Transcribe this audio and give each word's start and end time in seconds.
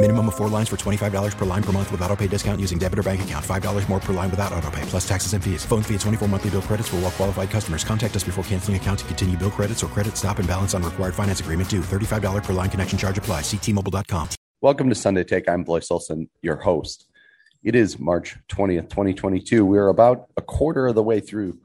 Minimum 0.00 0.28
of 0.28 0.36
four 0.36 0.48
lines 0.48 0.68
for 0.68 0.76
$25 0.76 1.36
per 1.36 1.44
line 1.44 1.62
per 1.62 1.72
month 1.72 1.90
with 1.90 2.00
auto 2.02 2.14
pay 2.14 2.28
discount 2.28 2.60
using 2.60 2.78
debit 2.78 3.00
or 3.00 3.02
bank 3.02 3.22
account. 3.22 3.44
$5 3.44 3.88
more 3.88 3.98
per 3.98 4.12
line 4.12 4.30
without 4.30 4.52
auto 4.52 4.70
pay, 4.70 4.82
plus 4.82 5.06
taxes 5.06 5.32
and 5.32 5.42
fees. 5.42 5.64
Phone 5.64 5.82
fee 5.82 5.96
at 5.96 6.00
24 6.02 6.28
monthly 6.28 6.50
bill 6.50 6.62
credits 6.62 6.88
for 6.88 6.96
all 6.96 7.02
well 7.02 7.10
qualified 7.10 7.50
customers. 7.50 7.82
Contact 7.82 8.14
us 8.14 8.22
before 8.22 8.44
canceling 8.44 8.76
account 8.76 9.00
to 9.00 9.04
continue 9.06 9.36
bill 9.36 9.50
credits 9.50 9.82
or 9.82 9.88
credit 9.88 10.16
stop 10.16 10.38
and 10.38 10.46
balance 10.46 10.72
on 10.72 10.84
required 10.84 11.16
finance 11.16 11.40
agreement 11.40 11.68
due. 11.68 11.80
$35 11.80 12.44
per 12.44 12.52
line 12.52 12.70
connection 12.70 12.96
charge 12.96 13.18
apply. 13.18 13.40
Ctmobile.com. 13.40 14.28
Welcome 14.60 14.88
to 14.88 14.94
Sunday 14.94 15.24
Take. 15.24 15.48
I'm 15.48 15.64
Blois 15.64 15.90
Olson, 15.90 16.30
your 16.42 16.58
host. 16.58 17.08
It 17.64 17.74
is 17.74 17.98
March 17.98 18.36
20th, 18.50 18.90
2022. 18.90 19.66
We're 19.66 19.88
about 19.88 20.28
a 20.36 20.42
quarter 20.42 20.86
of 20.86 20.94
the 20.94 21.02
way 21.02 21.18
through 21.18 21.58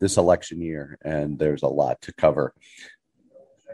this 0.00 0.16
election 0.16 0.62
year, 0.62 0.96
and 1.04 1.38
there's 1.38 1.62
a 1.62 1.68
lot 1.68 2.00
to 2.00 2.14
cover. 2.14 2.54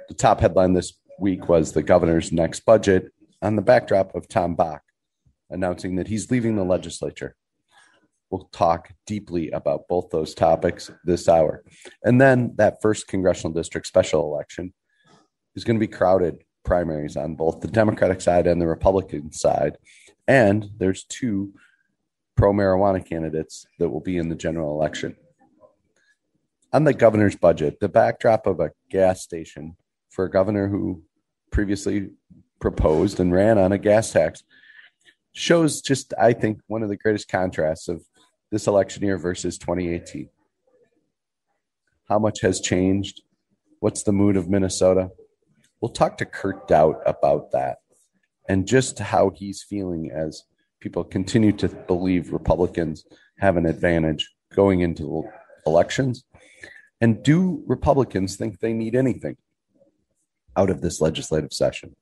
The 0.09 0.15
top 0.15 0.41
headline 0.41 0.73
this 0.73 0.95
week 1.21 1.49
was 1.49 1.73
the 1.73 1.83
governor's 1.85 2.33
next 2.33 2.65
budget 2.65 3.14
on 3.45 3.57
the 3.57 3.63
backdrop 3.63 4.15
of 4.15 4.27
Tom 4.27 4.57
Bakk 4.57 4.81
announcing 5.51 5.97
that 5.97 6.09
he's 6.09 6.31
leaving 6.31 6.57
the 6.57 6.65
legislature. 6.65 7.37
We'll 8.31 8.49
talk 8.53 8.91
deeply 9.07 9.51
about 9.51 9.87
both 9.87 10.09
those 10.11 10.35
topics 10.35 10.91
this 11.05 11.29
hour. 11.29 11.63
And 12.03 12.19
then 12.19 12.55
that 12.57 12.81
first 12.81 13.07
congressional 13.07 13.53
district 13.53 13.87
special 13.87 14.23
election 14.25 14.73
is 15.55 15.63
going 15.63 15.77
to 15.77 15.87
be 15.87 15.93
crowded 15.93 16.43
primaries 16.65 17.19
on 17.19 17.35
both 17.35 17.61
the 17.61 17.69
Democratic 17.69 18.23
side 18.23 18.47
and 18.47 18.61
the 18.61 18.67
Republican 18.67 19.31
side. 19.31 19.77
And 20.27 20.71
there's 20.79 21.05
two 21.05 21.53
pro 22.37 22.53
marijuana 22.53 23.07
candidates 23.07 23.67
that 23.79 23.91
will 23.91 24.01
be 24.01 24.17
in 24.17 24.31
the 24.31 24.35
general 24.35 24.73
election. 24.75 25.17
On 26.73 26.85
the 26.85 26.95
governor's 26.95 27.37
budget, 27.37 27.79
the 27.79 27.91
backdrop 27.91 28.47
of 28.47 28.59
a 28.59 28.73
gas 28.91 29.21
station 29.21 29.77
for 30.09 30.25
a 30.25 30.31
governor 30.31 30.67
who 30.67 31.03
previously 31.53 32.09
proposed 32.61 33.21
and 33.21 33.33
ran 33.33 33.59
on 33.59 33.73
a 33.73 33.79
gas 33.79 34.13
tax 34.13 34.43
shows 35.33 35.81
just, 35.81 36.15
I 36.19 36.33
think, 36.33 36.61
one 36.67 36.83
of 36.83 36.89
the 36.89 36.97
greatest 36.97 37.29
contrasts 37.29 37.89
of 37.89 38.05
this 38.51 38.67
election 38.67 39.03
year 39.03 39.19
versus 39.19 39.59
2018. 39.59 40.29
How 42.09 42.19
much 42.19 42.41
has 42.43 42.61
changed? 42.61 43.23
What's 43.81 44.05
the 44.05 44.13
mood 44.13 44.37
of 44.37 44.49
Minnesota? 44.49 45.11
We'll 45.81 45.91
talk 45.91 46.17
to 46.19 46.25
Kurt 46.25 46.69
Daudt 46.69 47.01
about 47.05 47.51
that 47.53 47.79
and 48.49 48.67
just 48.67 48.99
how 48.99 49.31
he's 49.31 49.63
feeling 49.63 50.11
as 50.11 50.45
people 50.81 51.03
continue 51.03 51.53
to 51.53 51.69
believe 51.69 52.33
Republicans 52.33 53.05
have 53.39 53.57
an 53.57 53.67
advantage 53.67 54.31
going 54.55 54.81
into 54.81 55.25
elections. 55.67 56.25
And 57.01 57.23
do 57.23 57.63
Republicans 57.67 58.37
think 58.37 58.61
they 58.61 58.73
need 58.73 58.95
anything 58.95 59.37
out 60.57 60.71
of 60.71 60.81
this 60.81 61.01
legislative 61.01 61.53
session? 61.53 61.97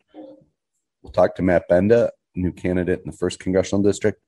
We'll 1.03 1.13
talk 1.13 1.35
to 1.37 1.43
Matt 1.43 1.69
Benda, 1.69 2.13
new 2.35 2.53
candidate 2.53 3.01
in 3.05 3.11
the 3.11 3.17
first 3.17 3.39
congressional 3.41 3.83
district. 3.83 4.21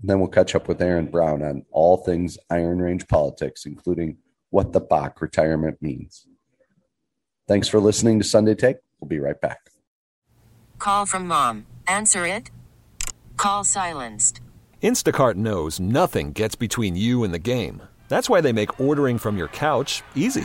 And 0.00 0.08
then 0.08 0.18
we'll 0.18 0.28
catch 0.28 0.54
up 0.54 0.68
with 0.68 0.82
Aaron 0.82 1.06
Brown 1.06 1.42
on 1.42 1.64
all 1.70 1.98
things 1.98 2.38
Iron 2.50 2.80
Range 2.80 3.06
politics, 3.08 3.66
including 3.66 4.18
what 4.50 4.72
the 4.72 4.80
Bakk 4.80 5.20
retirement 5.20 5.78
means. 5.80 6.26
Thanks 7.48 7.68
for 7.68 7.80
listening 7.80 8.18
to 8.18 8.24
Sunday 8.24 8.54
Take. 8.54 8.76
We'll 9.00 9.08
be 9.08 9.20
right 9.20 9.40
back. 9.40 9.70
Call 10.78 11.06
from 11.06 11.26
mom. 11.26 11.66
Answer 11.86 12.26
it. 12.26 12.50
Call 13.36 13.64
silenced. 13.64 14.40
Instacart 14.82 15.34
knows 15.36 15.78
nothing 15.78 16.32
gets 16.32 16.54
between 16.56 16.96
you 16.96 17.22
and 17.22 17.32
the 17.32 17.38
game. 17.38 17.82
That's 18.08 18.28
why 18.28 18.40
they 18.40 18.52
make 18.52 18.80
ordering 18.80 19.18
from 19.18 19.36
your 19.36 19.48
couch 19.48 20.02
easy. 20.14 20.44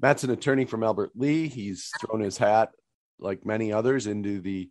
Matt's 0.00 0.24
an 0.24 0.30
attorney 0.30 0.64
from 0.64 0.84
Albert 0.84 1.10
Lea. 1.14 1.48
He's 1.48 1.90
thrown 2.00 2.20
his 2.20 2.38
hat, 2.38 2.70
like 3.18 3.44
many 3.44 3.72
others, 3.72 4.06
into 4.06 4.40
the 4.40 4.70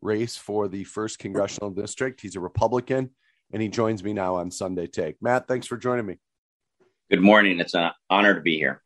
race 0.00 0.36
for 0.36 0.68
the 0.68 0.84
first 0.84 1.18
congressional 1.18 1.70
district. 1.70 2.20
He's 2.20 2.36
a 2.36 2.40
Republican, 2.40 3.10
and 3.52 3.62
he 3.62 3.68
joins 3.68 4.02
me 4.02 4.12
now 4.12 4.36
on 4.36 4.50
Sunday 4.50 4.86
Take. 4.86 5.16
Matt, 5.22 5.46
thanks 5.46 5.66
for 5.66 5.76
joining 5.76 6.06
me. 6.06 6.18
Good 7.10 7.20
morning. 7.20 7.60
It's 7.60 7.74
an 7.74 7.90
honor 8.10 8.34
to 8.34 8.40
be 8.40 8.58
here. 8.58 8.82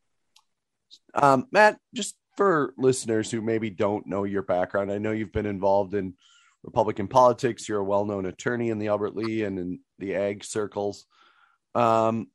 Um, 1.14 1.46
Matt, 1.52 1.78
just 1.94 2.16
for 2.36 2.74
listeners 2.76 3.30
who 3.30 3.40
maybe 3.40 3.70
don't 3.70 4.06
know 4.06 4.24
your 4.24 4.42
background, 4.42 4.92
I 4.92 4.98
know 4.98 5.12
you've 5.12 5.32
been 5.32 5.46
involved 5.46 5.94
in 5.94 6.14
Republican 6.62 7.08
politics. 7.08 7.68
You're 7.68 7.80
a 7.80 7.84
well 7.84 8.04
known 8.04 8.26
attorney 8.26 8.68
in 8.68 8.78
the 8.78 8.88
Albert 8.88 9.16
Lea 9.16 9.44
and 9.44 9.58
in 9.58 9.80
the 9.98 10.14
ag 10.14 10.44
circles. 10.44 11.06
Um, 11.74 12.28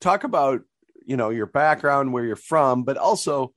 talk 0.00 0.24
about 0.24 0.62
you 1.08 1.16
know 1.16 1.30
your 1.30 1.46
background, 1.46 2.12
where 2.12 2.24
you're 2.24 2.36
from, 2.36 2.84
but 2.84 2.98
also 2.98 3.52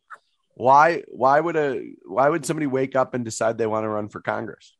why 0.55 1.03
why 1.09 1.39
would 1.39 1.57
a 1.57 1.91
why 2.05 2.29
would 2.29 2.45
somebody 2.45 2.65
wake 2.65 2.95
up 2.95 3.13
and 3.13 3.25
decide 3.25 3.57
they 3.57 3.67
want 3.67 3.83
to 3.83 3.89
run 3.89 4.07
for 4.07 4.21
Congress? 4.21 4.75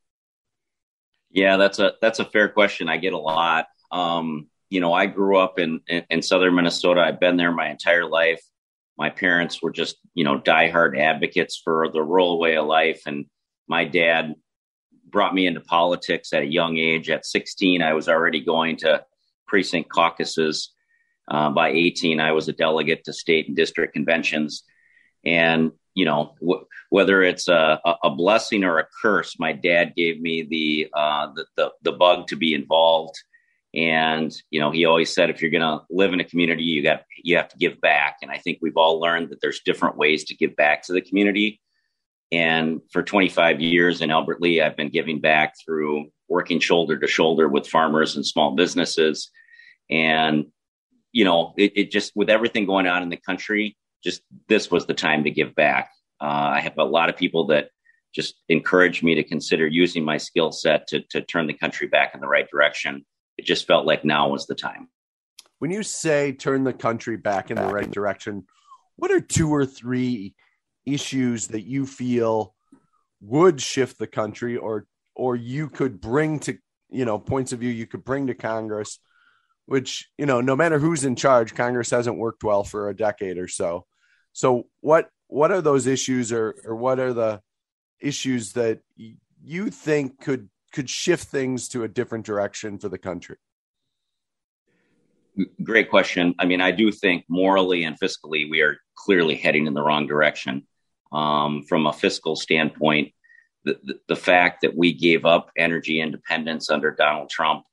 Yeah, 1.30 1.58
that's 1.58 1.80
a 1.80 1.94
that's 2.02 2.20
a 2.20 2.26
fair 2.26 2.48
question. 2.48 2.88
I 2.88 2.98
get 2.98 3.14
a 3.14 3.18
lot. 3.18 3.68
Um, 3.92 4.48
you 4.70 4.80
know, 4.80 4.94
I 4.94 5.06
grew 5.06 5.38
up 5.38 5.60
in, 5.60 5.82
in, 5.88 6.06
in 6.10 6.22
southern 6.22 6.56
Minnesota. 6.56 7.02
I've 7.02 7.20
been 7.20 7.36
there 7.36 7.52
my 7.52 7.70
entire 7.70 8.06
life. 8.06 8.42
My 8.98 9.10
parents 9.10 9.62
were 9.62 9.72
just 9.72 9.98
you 10.14 10.24
know 10.24 10.40
diehard 10.40 10.98
advocates 10.98 11.60
for 11.62 11.90
the 11.92 12.02
rural 12.02 12.40
way 12.40 12.56
of 12.56 12.68
life, 12.68 13.02
and 13.06 13.26
my 13.68 13.84
dad 13.84 14.36
brought 15.10 15.36
me 15.36 15.46
into 15.46 15.60
politics 15.60 16.32
at 16.32 16.44
a 16.44 16.46
young 16.46 16.78
age. 16.78 17.10
At 17.10 17.26
16, 17.26 17.82
I 17.82 17.94
was 17.94 18.08
already 18.08 18.40
going 18.40 18.78
to 18.78 19.04
precinct 19.46 19.90
caucuses. 19.90 20.72
Uh, 21.32 21.50
by 21.50 21.70
18, 21.70 22.20
I 22.20 22.34
was 22.34 22.50
a 22.50 22.54
delegate 22.54 23.06
to 23.06 23.14
state 23.14 23.48
and 23.48 23.56
district 23.56 23.94
conventions. 23.94 24.64
And, 25.24 25.72
you 25.96 26.04
know, 26.04 26.36
w- 26.42 26.66
whether 26.90 27.24
it's 27.24 27.48
a, 27.48 27.80
a, 28.04 28.10
blessing 28.10 28.66
or 28.66 28.80
a 28.80 28.88
curse, 29.02 29.40
my 29.40 29.54
dad 29.54 29.94
gave 29.96 30.20
me 30.20 30.44
the, 30.44 30.90
uh, 30.94 31.28
the, 31.34 31.46
the, 31.56 31.72
the 31.84 31.92
bug 31.94 32.28
to 32.28 32.36
be 32.36 32.54
involved. 32.54 33.16
And, 33.74 34.36
you 34.50 34.60
know, 34.60 34.72
he 34.72 34.84
always 34.84 35.16
said, 35.16 35.30
if 35.30 35.42
you're 35.42 35.52
going 35.52 35.62
to 35.62 35.86
live 35.90 36.12
in 36.12 36.20
a 36.20 36.26
community, 36.26 36.64
you 36.64 36.84
got, 36.84 37.04
you 37.24 37.38
have 37.38 37.48
to 37.48 37.58
give 37.58 37.80
back. 37.80 38.18
And 38.22 38.30
I 38.30 38.38
think 38.38 38.58
we've 38.62 38.76
all 38.76 39.00
learned 39.00 39.30
that 39.30 39.40
there's 39.40 39.62
different 39.62 39.96
ways 39.96 40.26
to 40.26 40.36
give 40.36 40.58
back 40.58 40.84
to 40.88 40.94
the 40.94 41.02
community. 41.02 41.62
And 42.34 42.82
for 42.92 43.04
25 43.04 43.62
years 43.62 44.02
in 44.02 44.12
Albert 44.12 44.42
Lea, 44.42 44.64
I've 44.64 44.76
been 44.76 44.90
giving 44.90 45.22
back 45.22 45.54
through 45.64 46.08
working 46.28 46.60
shoulder 46.60 47.00
to 47.00 47.08
shoulder 47.08 47.48
with 47.48 47.68
farmers 47.68 48.18
and 48.18 48.26
small 48.26 48.52
businesses. 48.52 49.32
And, 49.90 50.48
you 51.12 51.26
know, 51.26 51.54
it, 51.58 51.74
it 51.76 51.92
just, 51.92 52.14
with 52.16 52.30
everything 52.30 52.66
going 52.66 52.88
on 52.88 53.04
in 53.04 53.10
the 53.10 53.18
country, 53.18 53.78
just 54.04 54.22
this 54.48 54.72
was 54.72 54.86
the 54.86 54.94
time 54.94 55.24
to 55.24 55.32
give 55.32 55.56
back. 55.56 55.92
Uh, 56.20 56.54
I 56.54 56.60
have 56.62 56.78
a 56.78 56.84
lot 56.84 57.10
of 57.10 57.18
people 57.18 57.48
that 57.48 57.70
just 58.14 58.36
encouraged 58.50 59.04
me 59.04 59.16
to 59.16 59.24
consider 59.24 59.68
using 59.68 60.04
my 60.04 60.18
skill 60.18 60.52
set 60.52 60.88
to, 60.88 61.02
to 61.10 61.22
turn 61.22 61.48
the 61.48 61.54
country 61.54 61.88
back 61.88 62.14
in 62.14 62.22
the 62.22 62.28
right 62.28 62.50
direction. 62.50 63.06
It 63.38 63.46
just 63.46 63.68
felt 63.68 63.86
like 63.86 64.04
now 64.04 64.30
was 64.30 64.48
the 64.48 64.56
time. 64.56 64.90
When 65.60 65.72
you 65.72 65.84
say 65.84 66.34
turn 66.34 66.64
the 66.64 66.74
country 66.74 67.18
back 67.18 67.52
in 67.52 67.58
the 67.58 67.68
right 67.68 67.90
direction, 67.90 68.46
what 68.96 69.12
are 69.12 69.22
two 69.22 69.54
or 69.54 69.66
three 69.66 70.36
issues 70.86 71.48
that 71.48 71.62
you 71.62 71.86
feel 71.86 72.56
would 73.22 73.62
shift 73.62 74.00
the 74.00 74.08
country 74.08 74.58
or 74.58 74.88
or 75.16 75.36
you 75.36 75.70
could 75.70 76.02
bring 76.02 76.40
to 76.40 76.58
you 76.90 77.06
know 77.06 77.20
points 77.20 77.54
of 77.54 77.60
view 77.60 77.70
you 77.70 77.86
could 77.86 78.04
bring 78.04 78.28
to 78.28 78.34
congress 78.34 79.00
which 79.72 80.10
you 80.18 80.26
know 80.26 80.42
no 80.42 80.54
matter 80.54 80.80
who's 80.80 81.06
in 81.06 81.16
charge 81.16 81.56
congress 81.56 81.92
hasn't 81.92 82.18
worked 82.18 82.44
well 82.44 82.62
for 82.62 82.90
a 82.90 82.94
decade 82.94 83.38
or 83.38 83.48
so. 83.48 83.86
So 84.34 84.68
what 84.82 85.10
what 85.28 85.50
are 85.50 85.62
those 85.62 85.88
issues 85.88 86.34
or 86.34 86.56
or 86.66 86.76
what 86.76 87.00
are 87.00 87.14
the 87.14 87.42
issues 88.02 88.52
that 88.52 88.82
you 88.98 89.70
think 89.70 90.20
could 90.20 90.50
could 90.74 90.90
shift 90.90 91.24
things 91.30 91.70
to 91.70 91.86
a 91.86 91.88
different 91.88 92.26
direction 92.26 92.80
for 92.80 92.90
the 92.90 92.98
country? 92.98 93.38
Great 95.64 95.90
question. 95.90 96.36
I 96.38 96.44
mean 96.44 96.60
i 96.60 96.72
do 96.72 96.92
think 96.92 97.24
morally 97.30 97.86
and 97.86 97.98
fiscally 97.98 98.52
we 98.52 98.60
are 98.60 98.76
clearly 98.96 99.36
heading 99.36 99.68
in 99.68 99.74
the 99.74 99.82
wrong 99.82 100.06
direction. 100.06 100.68
Um, 101.14 101.64
from 101.64 101.88
a 101.88 101.94
fiscal 101.94 102.36
standpoint, 102.36 103.14
the, 103.64 103.80
the, 103.84 104.00
the, 104.08 104.16
fact 104.16 104.62
that 104.62 104.76
we 104.78 104.94
gave 104.94 105.26
up 105.26 105.52
energy 105.58 106.00
independence 106.00 106.70
under 106.70 106.92
Donald 106.92 107.30
Trump, 107.30 107.66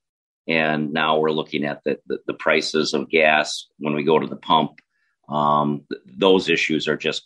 and 0.49 0.91
now 0.91 1.19
we're 1.19 1.31
looking 1.31 1.63
at 1.63 1.83
the, 1.85 1.99
the, 2.07 2.17
the 2.25 2.33
prices 2.33 2.95
of 2.95 3.09
gas 3.09 3.67
when 3.77 3.93
we 3.93 4.03
go 4.03 4.17
to 4.17 4.25
the 4.25 4.35
pump, 4.35 4.81
um, 5.29 5.83
th- 5.91 6.01
those 6.17 6.49
issues 6.49 6.87
are 6.87 6.97
just 6.97 7.23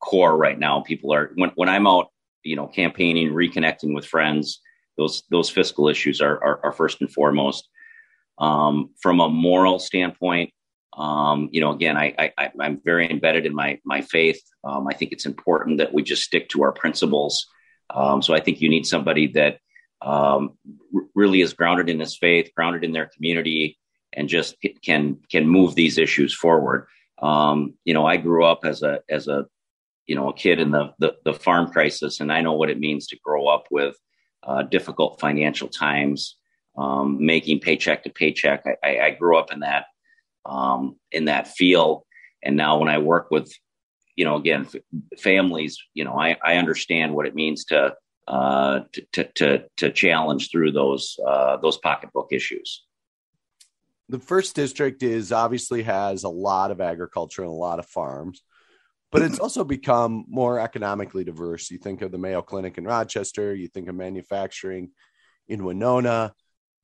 core 0.00 0.34
right 0.34 0.58
now. 0.58 0.80
People 0.80 1.12
are 1.12 1.32
when, 1.34 1.50
when 1.54 1.68
I'm 1.68 1.86
out, 1.86 2.08
you 2.42 2.56
know, 2.56 2.66
campaigning, 2.66 3.28
reconnecting 3.28 3.94
with 3.94 4.06
friends. 4.06 4.60
Those 4.96 5.22
those 5.30 5.50
fiscal 5.50 5.88
issues 5.88 6.22
are 6.22 6.42
are, 6.42 6.60
are 6.64 6.72
first 6.72 7.02
and 7.02 7.12
foremost. 7.12 7.68
Um, 8.38 8.90
from 9.02 9.20
a 9.20 9.28
moral 9.28 9.78
standpoint, 9.78 10.52
um, 10.96 11.50
you 11.52 11.60
know, 11.60 11.72
again, 11.72 11.96
I, 11.98 12.32
I, 12.38 12.50
am 12.58 12.80
very 12.82 13.08
embedded 13.10 13.44
in 13.44 13.54
my 13.54 13.78
my 13.84 14.00
faith. 14.00 14.40
Um, 14.64 14.88
I 14.88 14.94
think 14.94 15.12
it's 15.12 15.26
important 15.26 15.78
that 15.78 15.92
we 15.92 16.02
just 16.02 16.22
stick 16.22 16.48
to 16.50 16.62
our 16.62 16.72
principles. 16.72 17.46
Um, 17.90 18.22
so 18.22 18.32
I 18.32 18.40
think 18.40 18.62
you 18.62 18.70
need 18.70 18.86
somebody 18.86 19.26
that 19.32 19.58
um, 20.04 20.56
really 21.14 21.40
is 21.40 21.52
grounded 21.52 21.88
in 21.88 22.00
his 22.00 22.16
faith, 22.16 22.50
grounded 22.56 22.84
in 22.84 22.92
their 22.92 23.10
community, 23.14 23.78
and 24.12 24.28
just 24.28 24.56
can 24.82 25.18
can 25.30 25.46
move 25.48 25.74
these 25.74 25.98
issues 25.98 26.34
forward. 26.34 26.86
Um, 27.20 27.74
you 27.84 27.94
know, 27.94 28.06
I 28.06 28.16
grew 28.16 28.44
up 28.44 28.60
as 28.64 28.82
a 28.82 29.00
as 29.08 29.28
a 29.28 29.46
you 30.06 30.14
know 30.14 30.30
a 30.30 30.34
kid 30.34 30.60
in 30.60 30.70
the 30.70 30.92
the, 30.98 31.14
the 31.24 31.34
farm 31.34 31.70
crisis, 31.70 32.20
and 32.20 32.32
I 32.32 32.40
know 32.40 32.52
what 32.52 32.70
it 32.70 32.80
means 32.80 33.06
to 33.08 33.18
grow 33.24 33.46
up 33.46 33.64
with 33.70 33.96
uh, 34.42 34.62
difficult 34.62 35.20
financial 35.20 35.68
times, 35.68 36.36
um, 36.76 37.24
making 37.24 37.60
paycheck 37.60 38.02
to 38.04 38.10
paycheck. 38.10 38.64
I, 38.66 38.88
I, 38.88 39.00
I 39.06 39.10
grew 39.10 39.38
up 39.38 39.52
in 39.52 39.60
that 39.60 39.86
um, 40.44 40.96
in 41.10 41.26
that 41.26 41.48
field. 41.48 42.02
And 42.42 42.56
now 42.56 42.78
when 42.78 42.88
I 42.88 42.98
work 42.98 43.30
with, 43.30 43.52
you 44.16 44.24
know, 44.24 44.36
again, 44.36 44.66
f- 44.66 45.20
families, 45.20 45.78
you 45.94 46.04
know, 46.04 46.18
I, 46.18 46.36
I 46.44 46.56
understand 46.56 47.14
what 47.14 47.26
it 47.26 47.34
means 47.34 47.64
to, 47.66 47.94
uh, 48.28 48.80
to, 49.12 49.24
to, 49.34 49.64
to, 49.76 49.90
challenge 49.90 50.50
through 50.50 50.72
those, 50.72 51.18
uh, 51.26 51.56
those 51.56 51.78
pocketbook 51.78 52.28
issues. 52.30 52.84
The 54.08 54.18
first 54.18 54.54
district 54.54 55.02
is 55.02 55.32
obviously 55.32 55.82
has 55.82 56.24
a 56.24 56.28
lot 56.28 56.70
of 56.70 56.80
agriculture 56.80 57.42
and 57.42 57.50
a 57.50 57.54
lot 57.54 57.78
of 57.78 57.86
farms, 57.86 58.42
but 59.10 59.22
it's 59.22 59.38
also 59.40 59.64
become 59.64 60.24
more 60.28 60.60
economically 60.60 61.24
diverse. 61.24 61.70
You 61.70 61.78
think 61.78 62.02
of 62.02 62.12
the 62.12 62.18
Mayo 62.18 62.42
Clinic 62.42 62.78
in 62.78 62.84
Rochester, 62.84 63.54
you 63.54 63.68
think 63.68 63.88
of 63.88 63.94
manufacturing 63.94 64.90
in 65.48 65.64
Winona, 65.64 66.32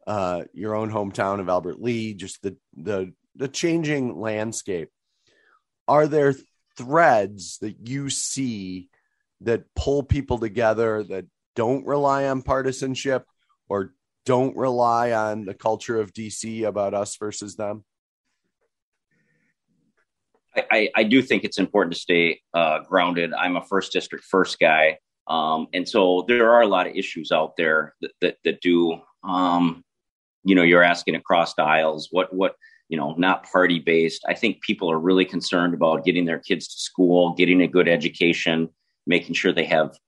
uh, 0.07 0.45
your 0.53 0.75
own 0.75 0.91
hometown 0.91 1.39
of 1.39 1.49
Albert 1.49 1.81
Lea, 1.81 2.15
just 2.15 2.43
the 2.43 2.57
the 2.77 3.13
the 3.37 3.49
changing 3.49 4.19
landscape, 4.19 4.91
are 5.87 6.07
there 6.07 6.35
threads 6.77 7.59
that 7.59 7.89
you 7.89 8.11
see 8.11 8.89
that 9.41 9.65
pull 9.75 10.03
people 10.03 10.39
together 10.39 11.03
that 11.05 11.27
don't 11.55 11.87
rely 11.87 12.27
on 12.27 12.43
partisanship 12.43 13.27
or 13.69 13.95
don't 14.25 14.57
rely 14.57 15.13
on 15.13 15.45
the 15.45 15.55
culture 15.55 16.01
of 16.01 16.13
DC 16.13 16.67
about 16.67 16.95
us 16.95 17.17
versus 17.17 17.57
them? 17.57 17.85
I, 20.71 20.89
I 20.95 21.05
do 21.05 21.23
think 21.23 21.45
it's 21.45 21.59
important 21.59 21.95
to 21.95 22.01
stay 22.01 22.41
uh, 22.55 22.81
grounded. 22.81 23.33
I'm 23.33 23.57
a 23.57 23.65
first 23.65 23.93
district 23.93 24.25
first 24.25 24.59
guy. 24.59 24.99
Um, 25.29 25.69
and 25.73 25.89
so 25.89 26.25
there 26.27 26.51
are 26.51 26.63
a 26.63 26.67
lot 26.67 26.87
of 26.87 26.97
issues 26.97 27.31
out 27.31 27.57
there 27.57 27.95
that, 28.01 28.11
that, 28.21 28.37
that 28.45 28.61
do, 28.61 29.01
um, 29.23 29.85
you 30.45 30.55
know, 30.55 30.63
you're 30.63 30.83
asking 30.83 31.15
across 31.15 31.55
the 31.55 31.63
aisles, 31.63 32.09
what, 32.11 32.33
what, 32.33 32.55
you 32.89 32.97
know, 32.97 33.15
not 33.19 33.45
party 33.51 33.79
based. 33.79 34.25
I 34.27 34.35
think 34.35 34.63
people 34.63 34.91
are 34.91 34.99
really 34.99 35.27
concerned 35.27 35.75
about 35.75 36.05
getting 36.05 36.25
their 36.25 36.39
kids 36.39 36.69
to 36.69 36.81
school, 36.81 37.35
getting 37.35 37.61
a 37.61 37.69
good 37.69 37.89
education, 37.89 38.71
making 39.09 39.35
sure 39.35 39.53
they 39.53 39.65
have 39.65 39.99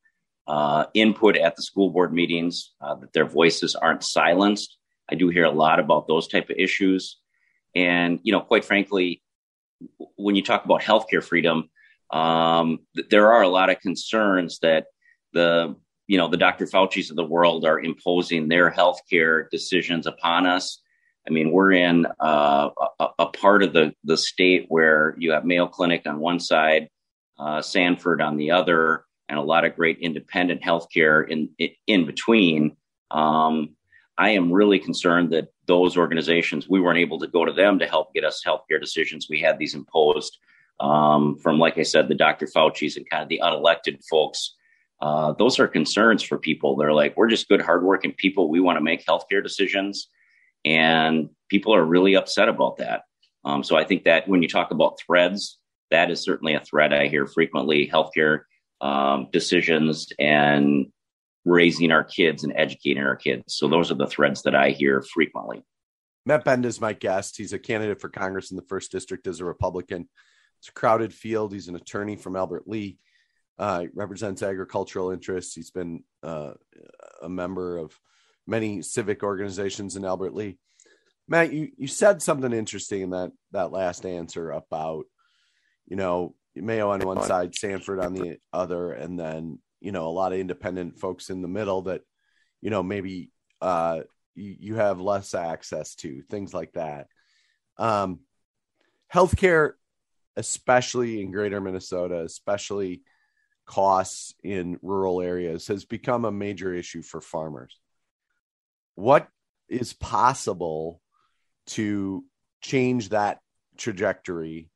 uh, 0.47 0.87
input 0.95 1.37
at 1.37 1.57
the 1.57 1.63
school 1.63 1.91
board 1.91 2.13
meetings, 2.13 2.73
uh, 2.81 2.95
that 2.97 3.13
their 3.13 3.25
voices 3.25 3.75
aren't 3.75 4.05
silenced. 4.05 4.77
I 5.11 5.15
do 5.15 5.29
hear 5.29 5.45
a 5.45 5.51
lot 5.51 5.81
about 5.81 6.07
those 6.07 6.29
type 6.29 6.51
of 6.51 6.57
issues, 6.59 7.19
and 7.75 8.21
you 8.23 8.33
know, 8.33 8.41
quite 8.41 8.65
frankly, 8.65 9.23
when 10.17 10.37
you 10.37 10.43
talk 10.43 10.65
about 10.65 10.83
healthcare 10.83 11.23
freedom, 11.23 11.71
um, 12.11 12.81
there 13.11 13.33
are 13.33 13.43
a 13.43 13.49
lot 13.49 13.71
of 13.71 13.81
concerns 13.81 14.59
that 14.61 14.87
the 15.33 15.77
you 16.07 16.19
know 16.19 16.29
the 16.29 16.37
Dr. 16.37 16.67
Fauci's 16.67 17.11
of 17.11 17.17
the 17.17 17.25
world 17.25 17.65
are 17.65 17.81
imposing 17.81 18.49
their 18.49 18.71
healthcare 18.71 19.49
decisions 19.51 20.07
upon 20.07 20.47
us 20.47 20.81
I 21.27 21.33
mean, 21.33 21.53
we're 21.53 21.73
in 21.73 22.07
uh, 22.19 22.71
a, 22.99 23.07
a, 23.19 23.27
part 23.27 23.63
of 23.63 23.73
the, 23.73 23.95
the 24.05 24.17
state 24.17 24.67
where 24.69 25.15
you 25.19 25.33
have 25.33 25.45
Mayo 25.45 25.67
Clinic 25.67 26.03
on 26.07 26.19
one 26.19 26.41
side, 26.41 26.89
uh, 27.41 27.63
Sanford 27.63 28.21
on 28.21 28.37
the 28.37 28.51
other, 28.51 29.05
and 29.29 29.39
a 29.39 29.43
lot 29.43 29.65
of 29.65 29.77
great 29.77 29.99
independent 29.99 30.63
healthcare 30.63 31.29
in, 31.29 31.49
in, 31.87 32.05
between. 32.05 32.77
Um, 33.11 33.71
I 34.19 34.31
am 34.31 34.53
really 34.53 34.79
concerned 34.79 35.33
that 35.33 35.49
those 35.67 35.97
organizations, 35.97 36.69
we 36.69 36.81
weren't 36.81 36.99
able 36.99 37.19
to 37.21 37.27
go 37.27 37.45
to 37.45 37.53
them 37.53 37.79
to 37.79 37.87
help 37.87 38.13
get 38.13 38.25
us 38.25 38.43
healthcare 38.47 38.81
decisions. 38.81 39.29
We 39.31 39.41
had 39.41 39.59
these 39.59 39.75
imposed 39.75 40.37
um, 40.81 41.39
from, 41.39 41.59
like 41.59 41.79
I 41.79 41.83
said, 41.83 42.09
the 42.09 42.15
Dr. 42.15 42.47
Fauci's 42.47 42.97
and 42.97 43.09
kind 43.09 43.23
of 43.23 43.29
the 43.29 43.41
unelected 43.43 44.05
folks. 44.09 44.57
Uh, 45.01 45.33
those 45.33 45.59
are 45.59 45.69
concerns 45.69 46.23
for 46.23 46.39
people. 46.39 46.77
They're 46.77 46.93
like, 46.93 47.17
we're 47.17 47.31
just 47.31 47.49
good, 47.49 47.63
hardworking 47.63 48.13
people. 48.13 48.51
We 48.51 48.61
want 48.61 48.77
to 48.77 48.85
make 48.85 49.07
healthcare 49.07 49.43
decisions 49.43 50.09
and 50.65 51.31
people 51.49 51.75
are 51.75 51.85
really 51.85 52.17
upset 52.17 52.49
about 52.49 52.77
that. 52.79 53.03
Um, 53.45 53.65
so 53.65 53.77
I 53.77 53.85
think 53.85 54.05
that 54.05 54.29
when 54.29 54.43
you 54.43 54.49
talk 54.49 54.71
about 54.71 54.99
threads, 55.01 55.59
that 55.91 56.11
is 56.11 56.23
certainly 56.23 56.55
a 56.55 56.61
threat 56.61 56.93
I 56.93 57.07
hear 57.07 57.27
frequently: 57.27 57.89
healthcare 57.93 58.43
um, 58.81 59.29
decisions 59.33 60.09
and 60.19 60.87
raising 61.45 61.91
our 61.91 62.05
kids 62.05 62.45
and 62.45 62.53
educating 62.57 63.03
our 63.03 63.17
kids. 63.17 63.55
So 63.55 63.69
those 63.69 63.91
are 63.91 63.97
the 63.97 64.07
threads 64.07 64.43
that 64.43 64.55
I 64.55 64.71
hear 64.71 65.03
frequently. 65.03 65.63
Matt 66.27 66.45
Benda 66.45 66.69
is 66.69 66.81
my 66.81 66.93
guest. 66.93 67.37
He's 67.37 67.53
a 67.53 67.59
candidate 67.59 68.01
for 68.01 68.09
Congress 68.09 68.51
in 68.51 68.57
the 68.57 68.63
first 68.63 68.93
district 68.93 69.27
as 69.27 69.41
a 69.41 69.45
Republican. 69.45 70.09
It's 70.59 70.69
a 70.69 70.73
crowded 70.73 71.15
field. 71.15 71.53
He's 71.53 71.69
an 71.69 71.77
attorney 71.77 72.17
from 72.17 72.37
Albert 72.37 72.69
Lea. 72.69 72.99
Uh, 73.59 73.87
represents 73.95 74.43
agricultural 74.43 75.11
interests. 75.11 75.55
He's 75.55 75.71
been 75.71 76.05
uh, 76.23 76.53
a 77.23 77.29
member 77.29 77.79
of 77.79 77.99
many 78.47 78.83
civic 78.83 79.23
organizations 79.23 79.97
in 79.97 80.05
Albert 80.05 80.35
Lea. 80.35 80.59
Matt, 81.29 81.53
you, 81.53 81.71
you 81.77 81.87
said 81.87 82.23
something 82.23 82.53
interesting 82.53 83.03
in 83.03 83.11
that 83.11 83.33
that 83.53 83.71
last 83.71 84.05
answer 84.05 84.51
about, 84.51 85.05
you 85.91 85.97
know, 85.97 86.35
Mayo 86.55 86.91
on 86.91 87.01
one 87.01 87.23
side, 87.23 87.55
Sanford 87.55 88.01
on 88.01 88.15
the 88.15 88.39
other, 88.53 88.93
and 88.93 89.19
then 89.19 89.59
you 89.81 89.93
know 89.93 90.09
a 90.09 90.11
lot 90.11 90.33
of 90.33 90.39
independent 90.39 90.99
folks 90.99 91.29
in 91.29 91.43
the 91.43 91.49
middle 91.49 91.83
that 91.83 92.03
you 92.63 92.71
know 92.71 92.83
maybe 92.83 93.31
uh, 93.61 94.01
you, 94.35 94.57
you 94.59 94.75
have 94.77 95.01
less 95.01 95.35
access 95.35 95.95
to 95.97 96.23
things 96.31 96.55
like 96.55 96.73
that. 96.73 97.09
Um, 97.77 98.21
healthcare, 99.13 99.73
especially 100.37 101.21
in 101.21 101.33
Greater 101.33 101.61
Minnesota, 101.61 102.23
especially 102.23 103.03
costs 103.67 104.35
in 104.43 104.79
rural 104.83 105.21
areas, 105.21 105.67
has 105.69 105.85
become 105.85 106.25
a 106.25 106.33
major 106.33 106.73
issue 106.75 107.03
for 107.03 107.21
farmers. 107.21 107.79
What 108.95 109.29
is 109.69 109.93
possible 109.93 111.01
to 111.69 112.25
change 112.61 113.11
that 113.11 113.39
trajectory 113.77 114.69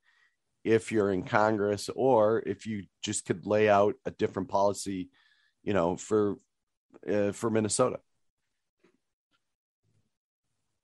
if 0.64 0.90
you're 0.90 1.12
in 1.12 1.22
Congress 1.22 1.90
or 1.94 2.42
if 2.46 2.66
you 2.66 2.84
just 3.02 3.26
could 3.26 3.46
lay 3.46 3.68
out 3.68 3.94
a 4.06 4.10
different 4.10 4.48
policy, 4.48 5.10
you 5.62 5.74
know, 5.74 5.96
for 5.96 6.36
uh, 7.08 7.32
for 7.32 7.50
Minnesota? 7.50 8.00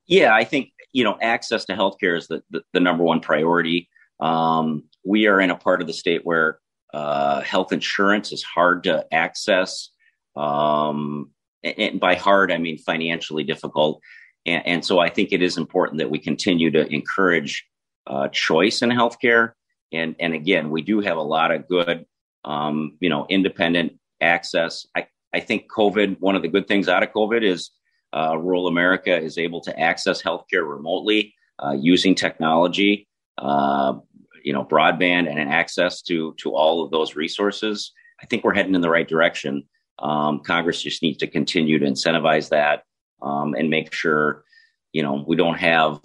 Yeah, 0.07 0.35
I 0.35 0.45
think 0.45 0.73
you 0.93 1.05
know 1.05 1.17
access 1.21 1.65
to 1.67 1.75
healthcare 1.75 2.17
is 2.17 2.29
the, 2.29 2.43
the, 2.51 2.63
the 2.73 2.81
number 2.81 3.05
one 3.05 3.21
priority. 3.21 3.89
Um, 4.21 4.85
we 5.05 5.27
are 5.27 5.41
in 5.41 5.51
a 5.51 5.57
part 5.57 5.81
of 5.81 5.87
the 5.87 5.93
state 5.93 6.25
where 6.25 6.59
uh, 6.93 7.41
health 7.41 7.73
insurance 7.73 8.33
is 8.33 8.43
hard 8.43 8.85
to 8.85 9.07
access. 9.13 9.91
Um, 10.37 11.31
and 11.63 12.01
by 12.01 12.15
hard, 12.15 12.53
I 12.53 12.59
mean 12.59 12.79
financially 12.79 13.45
difficult. 13.45 14.01
And, 14.47 14.67
and, 14.67 14.85
so 14.85 14.99
I 14.99 15.09
think 15.09 15.33
it 15.33 15.43
is 15.43 15.57
important 15.57 15.99
that 15.99 16.11
we 16.11 16.19
continue 16.19 16.71
to 16.71 16.87
encourage 16.93 17.67
uh, 18.07 18.29
choice 18.29 18.83
in 18.83 18.91
healthcare. 18.91 19.53
And, 19.93 20.15
and 20.21 20.35
again, 20.35 20.71
we 20.71 20.83
do 20.83 21.01
have 21.01 21.17
a 21.17 21.23
lot 21.23 21.51
of 21.51 21.69
good, 21.69 22.07
um, 22.45 22.97
you 23.01 23.09
know, 23.09 23.27
independent 23.29 23.99
access. 24.21 24.87
I, 24.95 25.07
I 25.33 25.41
think 25.41 25.71
COVID, 25.71 26.21
one 26.21 26.37
of 26.37 26.43
the 26.43 26.49
good 26.49 26.69
things 26.69 26.89
out 26.89 27.03
of 27.03 27.11
COVID 27.11 27.43
is 27.43 27.71
uh, 28.13 28.37
rural 28.37 28.67
America 28.67 29.17
is 29.17 29.39
able 29.39 29.61
to 29.63 29.79
access 29.79 30.23
healthcare 30.23 30.69
remotely 30.69 31.35
uh, 31.63 31.73
using 31.73 32.15
technology, 32.15 33.07
uh, 33.39 33.95
you 34.43 34.53
know, 34.53 34.65
broadband 34.65 35.29
and 35.29 35.39
access 35.39 36.03
to 36.03 36.35
to 36.39 36.55
all 36.55 36.85
of 36.85 36.91
those 36.91 37.15
resources. 37.15 37.93
I 38.23 38.27
think 38.27 38.43
we're 38.43 38.55
heading 38.55 38.75
in 38.75 38.81
the 38.81 38.91
right 38.91 39.09
direction. 39.09 39.65
Um, 39.99 40.41
Congress 40.41 40.83
just 40.83 41.03
needs 41.03 41.19
to 41.19 41.27
continue 41.27 41.79
to 41.79 41.87
incentivize 41.87 42.49
that 42.49 42.85
um, 43.23 43.55
and 43.55 43.71
make 43.71 43.93
sure, 43.93 44.45
you 44.93 45.03
know, 45.03 45.25
we 45.27 45.37
don't 45.37 45.59
have 45.59 46.01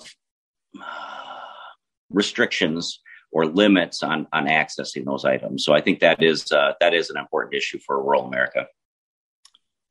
restrictions 2.10 3.00
or 3.36 3.46
limits 3.46 4.02
on 4.02 4.28
on 4.34 4.48
accessing 4.48 5.06
those 5.06 5.26
items. 5.26 5.66
So 5.66 5.74
I 5.74 5.82
think 5.82 6.00
that 6.00 6.24
is 6.24 6.52
uh, 6.52 6.74
that 6.80 6.94
is 6.94 7.10
an 7.10 7.18
important 7.18 7.54
issue 7.54 7.80
for 7.86 8.02
rural 8.02 8.26
America 8.26 8.68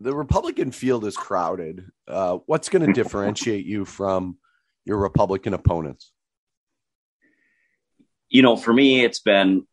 the 0.01 0.15
Republican 0.15 0.71
field 0.71 1.05
is 1.07 1.17
crowded. 1.17 1.91
Uh, 2.07 2.39
what's 2.47 2.69
going 2.69 2.87
to 2.87 2.93
differentiate 2.93 3.65
you 3.65 3.85
from 3.85 4.39
your 4.85 4.99
Republican 4.99 5.55
opponents? 5.55 6.13
You 8.29 8.43
know, 8.43 8.57
for 8.57 8.73
me, 8.73 9.05
it's 9.05 9.21
been, 9.21 9.67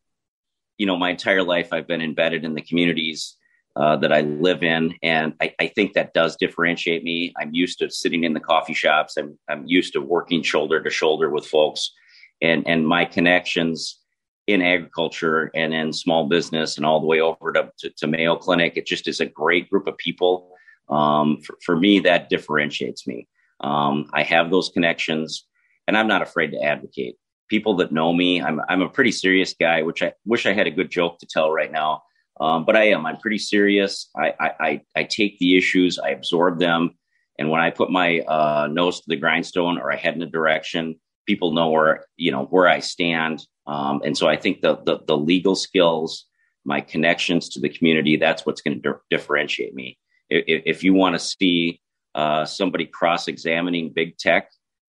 you 0.78 0.86
know, 0.86 0.98
my 0.98 1.10
entire 1.10 1.44
life 1.44 1.74
I've 1.74 1.88
been 1.88 2.02
embedded 2.02 2.46
in 2.46 2.54
the 2.54 2.62
communities 2.62 3.36
uh, 3.76 3.98
that 3.98 4.12
I 4.12 4.22
live 4.22 4.64
in, 4.64 4.96
and 5.02 5.34
I, 5.42 5.56
I, 5.58 5.68
think 5.68 5.94
that 5.94 6.14
does 6.14 6.36
differentiate 6.36 7.06
me. 7.06 7.34
I'm 7.40 7.54
used 7.54 7.80
to 7.80 7.90
sitting 7.90 8.26
in 8.26 8.34
the 8.34 8.42
coffee 8.42 8.74
shops. 8.74 9.16
I'm 9.16 9.40
I'm 9.48 9.66
used 9.66 9.94
to 9.94 10.02
working 10.02 10.44
shoulder 10.44 10.84
to 10.84 10.90
shoulder 10.90 11.30
with 11.30 11.46
folks, 11.46 11.94
and 12.42 12.68
and 12.68 12.88
my 12.88 13.06
connections 13.06 14.02
in 14.48 14.62
agriculture 14.62 15.52
and 15.56 15.74
in 15.74 15.94
small 15.94 16.28
business 16.28 16.78
and 16.78 16.86
all 16.86 17.00
the 17.00 17.06
way 17.06 17.22
over 17.22 17.52
to, 17.54 17.72
to, 17.80 17.90
to 17.92 18.08
Mayo 18.08 18.36
Clinic. 18.36 18.74
It 18.76 18.86
just 18.86 19.08
is 19.08 19.20
a 19.20 19.26
great 19.26 19.70
group 19.70 19.88
of 19.88 19.98
people. 19.98 20.52
Um, 20.90 21.40
for, 21.42 21.58
for, 21.64 21.76
me, 21.78 22.00
that 22.02 22.28
differentiates 22.28 23.08
me. 23.08 23.28
Um, 23.62 24.10
I 24.14 24.24
have 24.24 24.50
those 24.50 24.70
connections 24.70 25.48
and 25.88 25.98
I'm 25.98 26.08
not 26.08 26.22
afraid 26.22 26.52
to 26.52 26.62
advocate. 26.62 27.16
People 27.50 27.76
that 27.78 27.92
know 27.92 28.12
me, 28.14 28.42
I'm, 28.42 28.60
I'm 28.68 28.82
a 28.82 28.90
pretty 28.90 29.12
serious 29.12 29.54
guy, 29.58 29.84
which 29.84 30.04
I 30.04 30.14
wish 30.26 30.46
I 30.46 30.54
had 30.54 30.68
a 30.68 30.72
good 30.72 30.90
joke 30.90 31.20
to 31.20 31.28
tell 31.28 31.52
right 31.52 31.72
now. 31.72 32.04
Um, 32.40 32.66
but 32.66 32.76
I 32.76 32.86
am. 32.86 33.06
I'm 33.06 33.18
pretty 33.18 33.38
serious. 33.38 34.10
I, 34.18 34.34
I, 34.40 34.82
I, 34.96 35.04
take 35.04 35.38
the 35.40 35.58
issues, 35.58 36.00
I 36.00 36.10
absorb 36.10 36.60
them. 36.60 36.98
And 37.38 37.50
when 37.50 37.62
I 37.62 37.70
put 37.70 37.92
my 37.92 38.20
uh, 38.22 38.68
nose 38.72 39.00
to 39.02 39.06
the 39.08 39.16
grindstone 39.16 39.78
or 39.78 39.92
I 39.92 39.96
head 39.96 40.16
in 40.16 40.22
a 40.22 40.28
direction, 40.28 41.00
people 41.32 41.52
know 41.58 41.70
where, 41.70 42.06
you 42.18 42.32
know, 42.34 42.44
where 42.54 42.68
I 42.78 42.80
stand 42.80 43.38
um, 43.68 44.02
and 44.04 44.18
so 44.18 44.28
I 44.28 44.36
think 44.36 44.62
the, 44.62 44.78
the, 44.86 45.00
the 45.06 45.18
legal 45.18 45.56
skills, 45.56 46.26
my 46.66 46.82
connections 46.82 47.50
to 47.50 47.60
the 47.60 47.70
community, 47.70 48.18
that's 48.18 48.46
what's 48.46 48.62
going 48.62 48.82
to 48.82 48.90
di- 48.90 49.00
differentiate 49.10 49.74
me. 49.74 49.98
If, 50.30 50.64
if 50.66 50.84
you 50.84 50.94
want 50.94 51.16
to 51.16 51.20
see 51.20 51.82
uh, 52.16 52.46
somebody 52.46 52.86
cross-examining 52.86 53.94
big 53.94 54.18
tech 54.18 54.50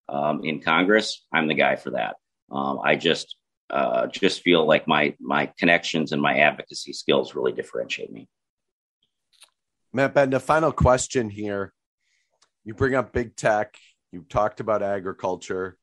um, 0.09 0.43
in 0.43 0.61
Congress, 0.61 1.25
I'm 1.33 1.47
the 1.47 1.53
guy 1.53 1.75
for 1.75 1.91
that. 1.91 2.15
Um, 2.51 2.79
I 2.83 2.95
just 2.95 3.35
uh, 3.69 4.07
just 4.07 4.41
feel 4.41 4.67
like 4.67 4.85
my 4.85 5.15
my 5.21 5.45
connections 5.57 6.11
and 6.11 6.21
my 6.21 6.39
advocacy 6.39 6.91
skills 6.91 7.35
really 7.35 7.53
differentiate 7.53 8.11
me. 8.11 8.27
Matt 9.93 10.13
Ben, 10.13 10.29
the 10.29 10.41
final 10.41 10.73
question 10.73 11.29
here. 11.29 11.71
You 12.65 12.73
bring 12.73 12.95
up 12.95 13.13
big 13.13 13.35
tech. 13.35 13.75
You 14.11 14.25
talked 14.27 14.59
about 14.59 14.83
agriculture. 14.83 15.77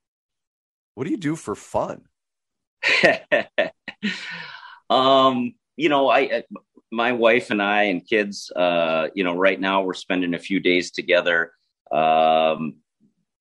What 0.99 1.05
do 1.05 1.13
you 1.13 1.17
do 1.17 1.37
for 1.37 1.55
fun? 1.55 2.03
um, 4.91 5.55
you 5.77 5.89
know, 5.89 6.11
I, 6.11 6.43
my 6.91 7.13
wife 7.13 7.53
and 7.53 7.63
I 7.63 7.85
and 7.85 8.05
kids, 8.05 8.51
uh, 8.57 9.07
you 9.15 9.23
know, 9.23 9.37
right 9.37 9.61
now 9.61 9.83
we're 9.83 9.95
spending 9.95 10.35
a 10.35 10.41
few 10.41 10.59
days 10.59 10.91
together. 10.91 11.53
Um, 11.93 12.79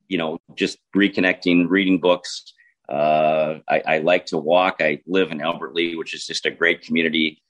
you 0.08 0.20
know, 0.20 0.38
just 0.54 0.78
reconnecting, 0.96 1.66
reading 1.68 2.00
books. 2.00 2.54
Uh, 2.88 3.56
I, 3.68 3.82
I 3.88 3.98
like 4.00 4.28
to 4.28 4.38
walk. 4.38 4.76
I 4.80 5.02
live 5.08 5.32
in 5.32 5.42
Albert 5.42 5.74
Lea, 5.74 5.96
which 5.96 6.14
is 6.14 6.28
just 6.28 6.46
a 6.46 6.52
great 6.52 6.84
community. 6.84 7.42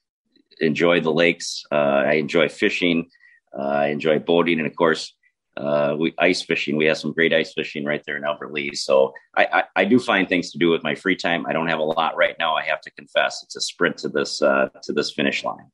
Enjoy 0.62 1.02
the 1.02 1.12
lakes. 1.12 1.66
Uh, 1.70 2.04
I 2.08 2.14
enjoy 2.14 2.48
fishing. 2.48 3.10
Uh, 3.52 3.62
I 3.62 3.88
enjoy 3.88 4.20
boating, 4.20 4.60
and 4.60 4.68
of 4.68 4.76
course, 4.78 5.17
uh, 5.58 5.96
we 5.98 6.14
ice 6.20 6.42
fishing. 6.42 6.78
We 6.78 6.86
have 6.86 6.98
some 6.98 7.14
great 7.14 7.34
ice 7.34 7.54
fishing 7.54 7.84
right 7.84 8.02
there 8.06 8.18
in 8.18 8.24
Albert 8.24 8.54
Lea. 8.54 8.76
So 8.76 9.14
I, 9.36 9.46
I, 9.46 9.64
I, 9.78 9.86
do 9.86 10.00
find 10.00 10.30
things 10.30 10.52
to 10.52 10.58
do 10.58 10.70
with 10.70 10.84
my 10.84 10.94
free 10.94 11.16
time. 11.16 11.46
I 11.48 11.54
don't 11.54 11.68
have 11.68 11.80
a 11.80 11.84
lot 11.84 12.16
right 12.16 12.36
now. 12.38 12.56
I 12.56 12.64
have 12.64 12.82
to 12.82 12.92
confess, 12.92 13.42
it's 13.44 13.56
a 13.56 13.62
sprint 13.62 13.98
to 14.00 14.10
this 14.10 14.42
uh, 14.42 14.70
to 14.84 14.94
this 14.94 15.12
finish 15.12 15.44
line. 15.44 15.72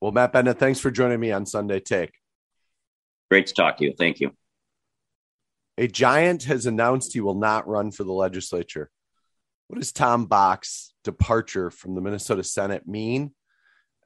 Well, 0.00 0.12
Matt 0.12 0.32
Benda, 0.32 0.54
thanks 0.54 0.78
for 0.78 0.90
joining 0.90 1.18
me 1.18 1.32
on 1.32 1.44
Sunday 1.44 1.80
Take. 1.80 2.12
Great 3.30 3.48
to 3.48 3.54
talk 3.54 3.78
to 3.78 3.84
you. 3.84 3.94
Thank 3.98 4.20
you. 4.20 4.30
A 5.76 5.88
giant 5.88 6.44
has 6.44 6.66
announced 6.66 7.12
he 7.12 7.20
will 7.20 7.34
not 7.34 7.68
run 7.68 7.90
for 7.90 8.04
the 8.04 8.12
legislature. 8.12 8.90
What 9.66 9.78
does 9.80 9.92
Tom 9.92 10.26
Bakk's 10.26 10.92
departure 11.04 11.70
from 11.70 11.94
the 11.94 12.00
Minnesota 12.00 12.42
Senate 12.44 12.86
mean 12.86 13.34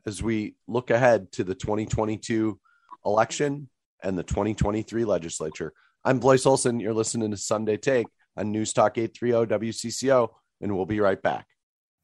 as 0.07 0.23
we 0.23 0.57
look 0.67 0.91
ahead 0.91 1.31
to 1.33 1.45
the 1.45 1.55
2022 1.55 2.59
election 3.05 3.69
and 4.03 4.19
the 4.19 4.23
2023 4.23 5.05
legislature. 5.05 5.73
I'm 6.05 6.19
Blois 6.19 6.47
Olson. 6.47 6.81
You're 6.81 6.95
listening 6.95 7.31
to 7.31 7.37
Sunday 7.37 7.77
Take 7.77 8.07
on 8.37 8.51
News 8.51 8.73
Talk 8.73 8.99
830 8.99 9.71
WCCO, 9.71 10.29
and 10.61 10.77
we'll 10.77 10.87
be 10.87 11.01
right 11.01 11.21
back. 11.21 11.47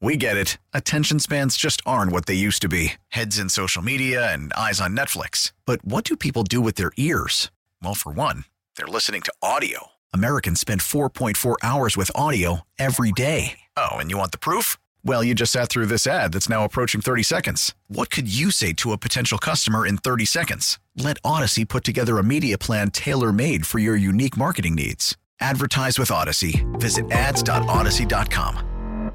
We 0.01 0.15
get 0.15 0.37
it. 0.37 0.57
Attention 0.73 1.19
spans 1.19 1.57
just 1.57 1.81
aren't 1.85 2.13
what 2.13 2.25
they 2.25 2.33
used 2.33 2.61
to 2.61 2.69
be 2.69 2.93
heads 3.09 3.37
in 3.37 3.49
social 3.49 3.81
media 3.81 4.31
and 4.31 4.53
eyes 4.53 4.79
on 4.79 4.95
Netflix. 4.95 5.51
But 5.65 5.83
what 5.83 6.05
do 6.05 6.15
people 6.15 6.43
do 6.43 6.61
with 6.61 6.75
their 6.75 6.91
ears? 6.95 7.51
Well, 7.83 7.95
for 7.95 8.11
one, 8.11 8.45
they're 8.77 8.87
listening 8.87 9.21
to 9.23 9.33
audio. 9.41 9.87
Americans 10.13 10.61
spend 10.61 10.81
4.4 10.81 11.55
hours 11.61 11.97
with 11.97 12.11
audio 12.15 12.61
every 12.77 13.11
day. 13.11 13.59
Oh, 13.75 13.97
and 13.97 14.09
you 14.09 14.17
want 14.17 14.31
the 14.31 14.39
proof? 14.39 14.77
Well, 15.03 15.23
you 15.23 15.33
just 15.33 15.53
sat 15.53 15.69
through 15.69 15.85
this 15.85 16.05
ad 16.05 16.33
that's 16.33 16.49
now 16.49 16.65
approaching 16.65 17.01
30 17.01 17.23
seconds. 17.23 17.73
What 17.87 18.09
could 18.09 18.33
you 18.33 18.51
say 18.51 18.73
to 18.73 18.91
a 18.91 18.97
potential 18.97 19.37
customer 19.37 19.85
in 19.85 19.97
30 19.97 20.25
seconds? 20.25 20.79
Let 20.95 21.21
Audacy 21.23 21.67
put 21.67 21.83
together 21.83 22.17
a 22.17 22.23
media 22.23 22.57
plan 22.57 22.91
tailor 22.91 23.31
made 23.31 23.65
for 23.65 23.79
your 23.79 23.95
unique 23.95 24.35
marketing 24.35 24.75
needs. 24.75 25.17
Advertise 25.39 25.97
with 25.97 26.09
Audacy. 26.09 26.65
Visit 26.79 27.09
ads.audacy.com. 27.11 29.13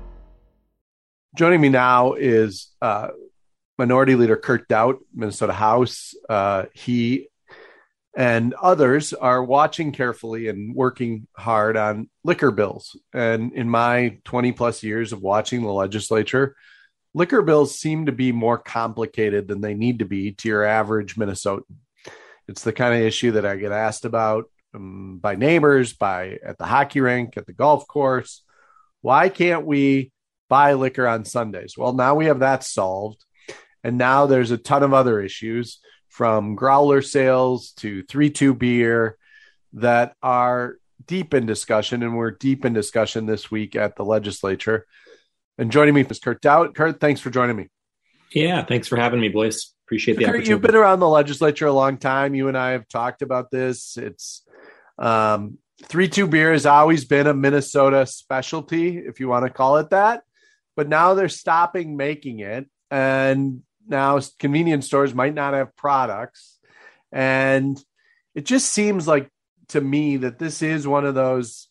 Joining 1.36 1.60
me 1.60 1.68
now 1.68 2.14
is 2.14 2.70
uh, 2.80 3.08
Minority 3.76 4.14
Leader 4.14 4.36
Kurt 4.36 4.68
Daudt, 4.68 5.00
Minnesota 5.12 5.52
House. 5.52 6.14
Uh, 6.28 6.64
he 6.72 7.28
and 8.16 8.54
others 8.54 9.12
are 9.12 9.42
watching 9.42 9.92
carefully 9.92 10.48
and 10.48 10.74
working 10.74 11.26
hard 11.36 11.76
on 11.76 12.08
liquor 12.22 12.52
bills. 12.52 12.96
And 13.12 13.52
in 13.52 13.68
my 13.68 14.18
20 14.24 14.52
plus 14.52 14.82
years 14.82 15.12
of 15.12 15.20
watching 15.20 15.62
the 15.62 15.72
legislature, 15.72 16.54
liquor 17.12 17.42
bills 17.42 17.78
seem 17.78 18.06
to 18.06 18.12
be 18.12 18.30
more 18.30 18.58
complicated 18.58 19.48
than 19.48 19.60
they 19.60 19.74
need 19.74 19.98
to 19.98 20.04
be 20.04 20.32
to 20.32 20.48
your 20.48 20.64
average 20.64 21.16
Minnesotan. 21.16 21.62
It's 22.46 22.62
the 22.62 22.72
kind 22.72 22.94
of 22.94 23.00
issue 23.00 23.32
that 23.32 23.46
I 23.46 23.56
get 23.56 23.72
asked 23.72 24.04
about 24.04 24.44
um, 24.74 25.18
by 25.18 25.34
neighbors, 25.34 25.92
by 25.92 26.38
at 26.44 26.58
the 26.58 26.66
hockey 26.66 27.00
rink, 27.00 27.36
at 27.36 27.46
the 27.46 27.52
golf 27.52 27.86
course. 27.88 28.42
Why 29.00 29.28
can't 29.28 29.66
we 29.66 30.12
buy 30.48 30.74
liquor 30.74 31.06
on 31.06 31.24
Sundays? 31.24 31.74
Well, 31.76 31.94
now 31.94 32.14
we 32.14 32.26
have 32.26 32.40
that 32.40 32.62
solved. 32.62 33.24
And 33.82 33.98
now 33.98 34.26
there's 34.26 34.50
a 34.50 34.56
ton 34.56 34.82
of 34.82 34.94
other 34.94 35.20
issues 35.20 35.78
from 36.14 36.54
growler 36.54 37.02
sales 37.02 37.72
to 37.72 38.04
3 38.04 38.30
2 38.30 38.54
beer 38.54 39.18
that 39.72 40.14
are 40.22 40.76
deep 41.04 41.34
in 41.34 41.44
discussion. 41.44 42.04
And 42.04 42.16
we're 42.16 42.30
deep 42.30 42.64
in 42.64 42.72
discussion 42.72 43.26
this 43.26 43.50
week 43.50 43.74
at 43.74 43.96
the 43.96 44.04
legislature. 44.04 44.86
And 45.58 45.72
joining 45.72 45.92
me 45.92 46.02
is 46.02 46.20
Kurt 46.20 46.40
Daudt. 46.40 46.76
Kurt, 46.76 47.00
thanks 47.00 47.20
for 47.20 47.30
joining 47.30 47.56
me. 47.56 47.68
Yeah, 48.32 48.64
thanks 48.64 48.86
for 48.86 48.94
having 48.94 49.20
me, 49.20 49.28
Blois. 49.28 49.74
Appreciate 49.86 50.14
the 50.14 50.20
Kurt, 50.20 50.28
opportunity. 50.28 50.50
You've 50.50 50.60
been 50.62 50.76
around 50.76 51.00
the 51.00 51.08
legislature 51.08 51.66
a 51.66 51.72
long 51.72 51.98
time. 51.98 52.36
You 52.36 52.46
and 52.46 52.56
I 52.56 52.70
have 52.70 52.86
talked 52.86 53.20
about 53.20 53.50
this. 53.50 53.96
It's 53.96 54.44
um, 54.98 55.58
three 55.82 56.08
two 56.08 56.28
beer 56.28 56.52
has 56.52 56.64
always 56.64 57.04
been 57.06 57.26
a 57.26 57.34
Minnesota 57.34 58.06
specialty, 58.06 58.98
if 58.98 59.18
you 59.18 59.26
want 59.26 59.46
to 59.46 59.50
call 59.50 59.78
it 59.78 59.90
that. 59.90 60.22
But 60.76 60.88
now 60.88 61.14
they're 61.14 61.28
stopping 61.28 61.96
making 61.96 62.38
it, 62.38 62.70
and 62.88 63.62
now 63.86 64.20
convenience 64.38 64.86
stores 64.86 65.14
might 65.14 65.34
not 65.34 65.54
have 65.54 65.76
products, 65.76 66.58
and 67.12 67.82
it 68.34 68.44
just 68.44 68.70
seems 68.70 69.06
like 69.06 69.30
to 69.68 69.80
me 69.80 70.18
that 70.18 70.38
this 70.38 70.62
is 70.62 70.86
one 70.86 71.04
of 71.04 71.14
those 71.14 71.68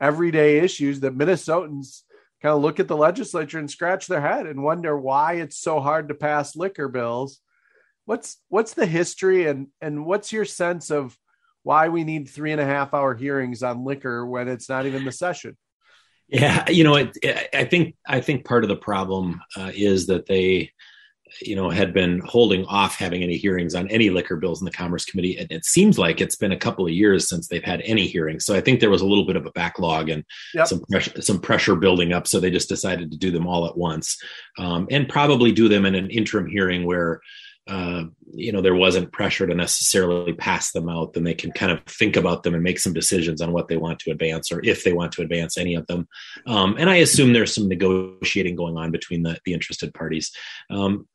everyday 0.00 0.58
issues 0.58 1.00
that 1.00 1.16
Minnesotans 1.16 2.02
kind 2.42 2.54
of 2.54 2.62
look 2.62 2.80
at 2.80 2.88
the 2.88 2.96
legislature 2.96 3.58
and 3.58 3.70
scratch 3.70 4.08
their 4.08 4.20
head 4.20 4.46
and 4.46 4.62
wonder 4.62 4.98
why 4.98 5.34
it's 5.34 5.56
so 5.56 5.80
hard 5.80 6.08
to 6.08 6.14
pass 6.14 6.56
liquor 6.56 6.88
bills. 6.88 7.40
What's 8.04 8.38
what's 8.48 8.74
the 8.74 8.86
history 8.86 9.46
and 9.46 9.68
and 9.80 10.04
what's 10.04 10.32
your 10.32 10.44
sense 10.44 10.90
of 10.90 11.16
why 11.62 11.88
we 11.88 12.02
need 12.02 12.28
three 12.28 12.50
and 12.50 12.60
a 12.60 12.64
half 12.64 12.94
hour 12.94 13.14
hearings 13.14 13.62
on 13.62 13.84
liquor 13.84 14.26
when 14.26 14.48
it's 14.48 14.68
not 14.68 14.86
even 14.86 15.04
the 15.04 15.12
session? 15.12 15.56
Yeah, 16.26 16.68
you 16.68 16.82
know, 16.82 16.96
it, 16.96 17.16
I 17.54 17.64
think 17.64 17.94
I 18.06 18.20
think 18.20 18.44
part 18.44 18.64
of 18.64 18.68
the 18.68 18.76
problem 18.76 19.40
uh, 19.56 19.70
is 19.72 20.06
that 20.06 20.26
they 20.26 20.72
you 21.40 21.56
know, 21.56 21.70
had 21.70 21.92
been 21.92 22.20
holding 22.20 22.64
off 22.66 22.96
having 22.96 23.22
any 23.22 23.36
hearings 23.36 23.74
on 23.74 23.88
any 23.88 24.10
liquor 24.10 24.36
bills 24.36 24.60
in 24.60 24.64
the 24.64 24.70
Commerce 24.70 25.04
Committee. 25.04 25.38
And 25.38 25.50
it 25.50 25.64
seems 25.64 25.98
like 25.98 26.20
it's 26.20 26.36
been 26.36 26.52
a 26.52 26.58
couple 26.58 26.86
of 26.86 26.92
years 26.92 27.28
since 27.28 27.48
they've 27.48 27.64
had 27.64 27.82
any 27.84 28.06
hearings. 28.06 28.44
So 28.44 28.54
I 28.54 28.60
think 28.60 28.80
there 28.80 28.90
was 28.90 29.02
a 29.02 29.06
little 29.06 29.26
bit 29.26 29.36
of 29.36 29.46
a 29.46 29.52
backlog 29.52 30.08
and 30.08 30.24
yep. 30.54 30.66
some 30.66 30.80
pressure, 30.90 31.22
some 31.22 31.40
pressure 31.40 31.76
building 31.76 32.12
up. 32.12 32.26
So 32.26 32.40
they 32.40 32.50
just 32.50 32.68
decided 32.68 33.10
to 33.10 33.18
do 33.18 33.30
them 33.30 33.46
all 33.46 33.66
at 33.66 33.76
once, 33.76 34.16
um, 34.58 34.86
and 34.90 35.08
probably 35.08 35.52
do 35.52 35.68
them 35.68 35.86
in 35.86 35.94
an 35.94 36.10
interim 36.10 36.46
hearing 36.46 36.84
where. 36.84 37.20
Uh, 37.68 38.04
you 38.34 38.50
know, 38.50 38.60
there 38.60 38.74
wasn't 38.74 39.12
pressure 39.12 39.46
to 39.46 39.54
necessarily 39.54 40.32
pass 40.32 40.72
them 40.72 40.88
out, 40.88 41.12
then 41.12 41.22
they 41.22 41.34
can 41.34 41.52
kind 41.52 41.70
of 41.70 41.80
think 41.86 42.16
about 42.16 42.42
them 42.42 42.54
and 42.54 42.62
make 42.62 42.78
some 42.78 42.92
decisions 42.92 43.40
on 43.40 43.52
what 43.52 43.68
they 43.68 43.76
want 43.76 44.00
to 44.00 44.10
advance 44.10 44.50
or 44.50 44.60
if 44.64 44.82
they 44.82 44.92
want 44.92 45.12
to 45.12 45.22
advance 45.22 45.56
any 45.56 45.74
of 45.74 45.86
them. 45.86 46.08
Um, 46.46 46.76
and 46.78 46.90
I 46.90 46.96
assume 46.96 47.32
there's 47.32 47.54
some 47.54 47.68
negotiating 47.68 48.56
going 48.56 48.76
on 48.76 48.90
between 48.90 49.22
the, 49.22 49.38
the 49.44 49.54
interested 49.54 49.94
parties. 49.94 50.32
Um, 50.70 51.06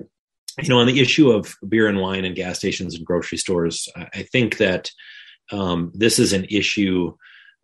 you 0.62 0.70
know, 0.70 0.80
on 0.80 0.88
the 0.88 1.00
issue 1.00 1.32
of 1.32 1.54
beer 1.68 1.88
and 1.88 2.00
wine 2.00 2.26
and 2.26 2.36
gas 2.36 2.58
stations 2.58 2.96
and 2.96 3.06
grocery 3.06 3.38
stores, 3.38 3.90
I 3.96 4.24
think 4.24 4.58
that 4.58 4.90
um, 5.52 5.92
this 5.94 6.18
is 6.18 6.34
an 6.34 6.46
issue 6.50 7.14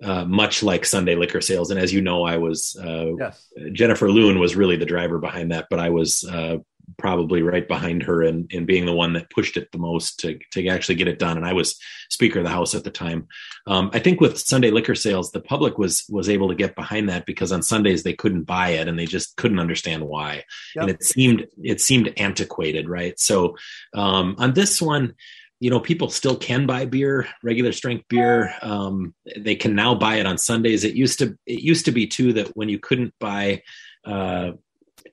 uh, 0.04 0.26
much 0.26 0.64
like 0.64 0.86
Sunday 0.86 1.16
liquor 1.16 1.42
sales. 1.42 1.72
And 1.72 1.80
as 1.80 1.94
you 1.94 2.02
know, 2.02 2.24
I 2.24 2.38
was 2.38 2.76
uh, 2.84 3.16
yes. 3.18 3.48
Jennifer 3.72 4.12
Loon 4.12 4.40
was 4.40 4.56
really 4.56 4.76
the 4.76 4.86
driver 4.86 5.18
behind 5.18 5.52
that, 5.52 5.68
but 5.70 5.80
I 5.80 5.90
was 5.90 6.24
uh, 6.26 6.58
probably 6.98 7.42
right 7.42 7.68
behind 7.68 8.04
her 8.04 8.22
and, 8.22 8.52
in 8.52 8.66
being 8.66 8.86
the 8.86 8.94
one 8.94 9.14
that 9.14 9.30
pushed 9.30 9.58
it 9.58 9.72
the 9.72 9.78
most 9.78 10.20
to, 10.20 10.38
to 10.52 10.68
actually 10.68 10.96
get 10.96 11.08
it 11.08 11.20
done. 11.20 11.38
And 11.38 11.46
I 11.46 11.54
was 11.54 11.80
Speaker 12.10 12.40
of 12.40 12.46
the 12.46 12.52
House 12.52 12.76
at 12.76 12.84
the 12.84 12.92
time. 12.92 13.28
Um, 13.68 13.90
I 13.94 14.00
think 14.00 14.20
with 14.20 14.40
Sunday 14.40 14.72
liquor 14.72 14.96
sales, 14.96 15.32
the 15.32 15.40
public 15.40 15.78
was 15.78 16.04
was 16.10 16.30
able 16.30 16.50
to 16.50 16.56
get 16.56 16.76
behind 16.76 17.10
that 17.10 17.26
because 17.26 17.52
on 17.52 17.64
Sundays 17.64 18.04
they 18.04 18.14
couldn't 18.14 18.44
buy 18.44 18.70
it 18.70 18.88
and 18.88 18.98
they 18.98 19.06
just 19.06 19.36
couldn't 19.38 19.60
understand 19.60 20.04
why. 20.04 20.44
Yep. 20.76 20.82
And 20.82 20.90
it 20.90 21.04
seemed 21.04 21.48
it 21.64 21.82
seemed 21.82 22.14
antiquated, 22.18 22.90
right? 22.90 23.20
So 23.20 23.56
um, 23.94 24.36
on 24.38 24.54
this 24.54 24.82
one, 24.82 25.16
you 25.60 25.70
know, 25.70 25.80
people 25.80 26.10
still 26.10 26.36
can 26.36 26.66
buy 26.66 26.86
beer, 26.86 27.28
regular 27.42 27.72
strength 27.72 28.06
beer. 28.10 28.54
Um, 28.62 29.14
they 29.38 29.56
can 29.56 29.76
now 29.76 29.96
buy 29.96 30.16
it 30.16 30.26
on 30.26 30.38
Sundays. 30.38 30.84
It 30.84 30.96
used 30.96 31.20
to 31.20 31.38
it 31.46 31.62
used 31.62 31.86
to 31.86 31.92
be 31.92 32.06
too 32.06 32.34
that 32.34 32.50
when 32.58 32.70
you 32.70 32.80
couldn't 32.80 33.14
buy 33.20 33.62
uh, 34.06 34.52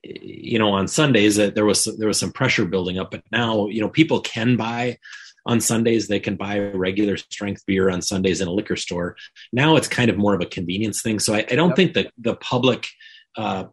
you 0.02 0.58
know 0.58 0.70
on 0.70 0.88
Sundays 0.88 1.36
that 1.36 1.54
there 1.54 1.64
was 1.64 1.84
there 1.98 2.08
was 2.08 2.18
some 2.18 2.32
pressure 2.32 2.64
building 2.64 2.98
up, 2.98 3.10
but 3.10 3.22
now 3.30 3.66
you 3.66 3.80
know 3.80 3.88
people 3.88 4.20
can 4.20 4.56
buy 4.56 4.98
on 5.46 5.60
Sundays. 5.60 6.08
They 6.08 6.20
can 6.20 6.36
buy 6.36 6.58
regular 6.58 7.16
strength 7.16 7.64
beer 7.66 7.90
on 7.90 8.02
Sundays 8.02 8.40
in 8.40 8.48
a 8.48 8.52
liquor 8.52 8.76
store. 8.76 9.16
Now 9.52 9.76
it's 9.76 9.88
kind 9.88 10.10
of 10.10 10.18
more 10.18 10.34
of 10.34 10.40
a 10.40 10.46
convenience 10.46 11.02
thing. 11.02 11.18
So 11.18 11.34
I, 11.34 11.38
I 11.50 11.54
don't 11.54 11.70
yep. 11.70 11.76
think 11.76 11.94
that 11.94 12.12
the 12.18 12.36
public 12.36 12.86
uh, 13.36 13.64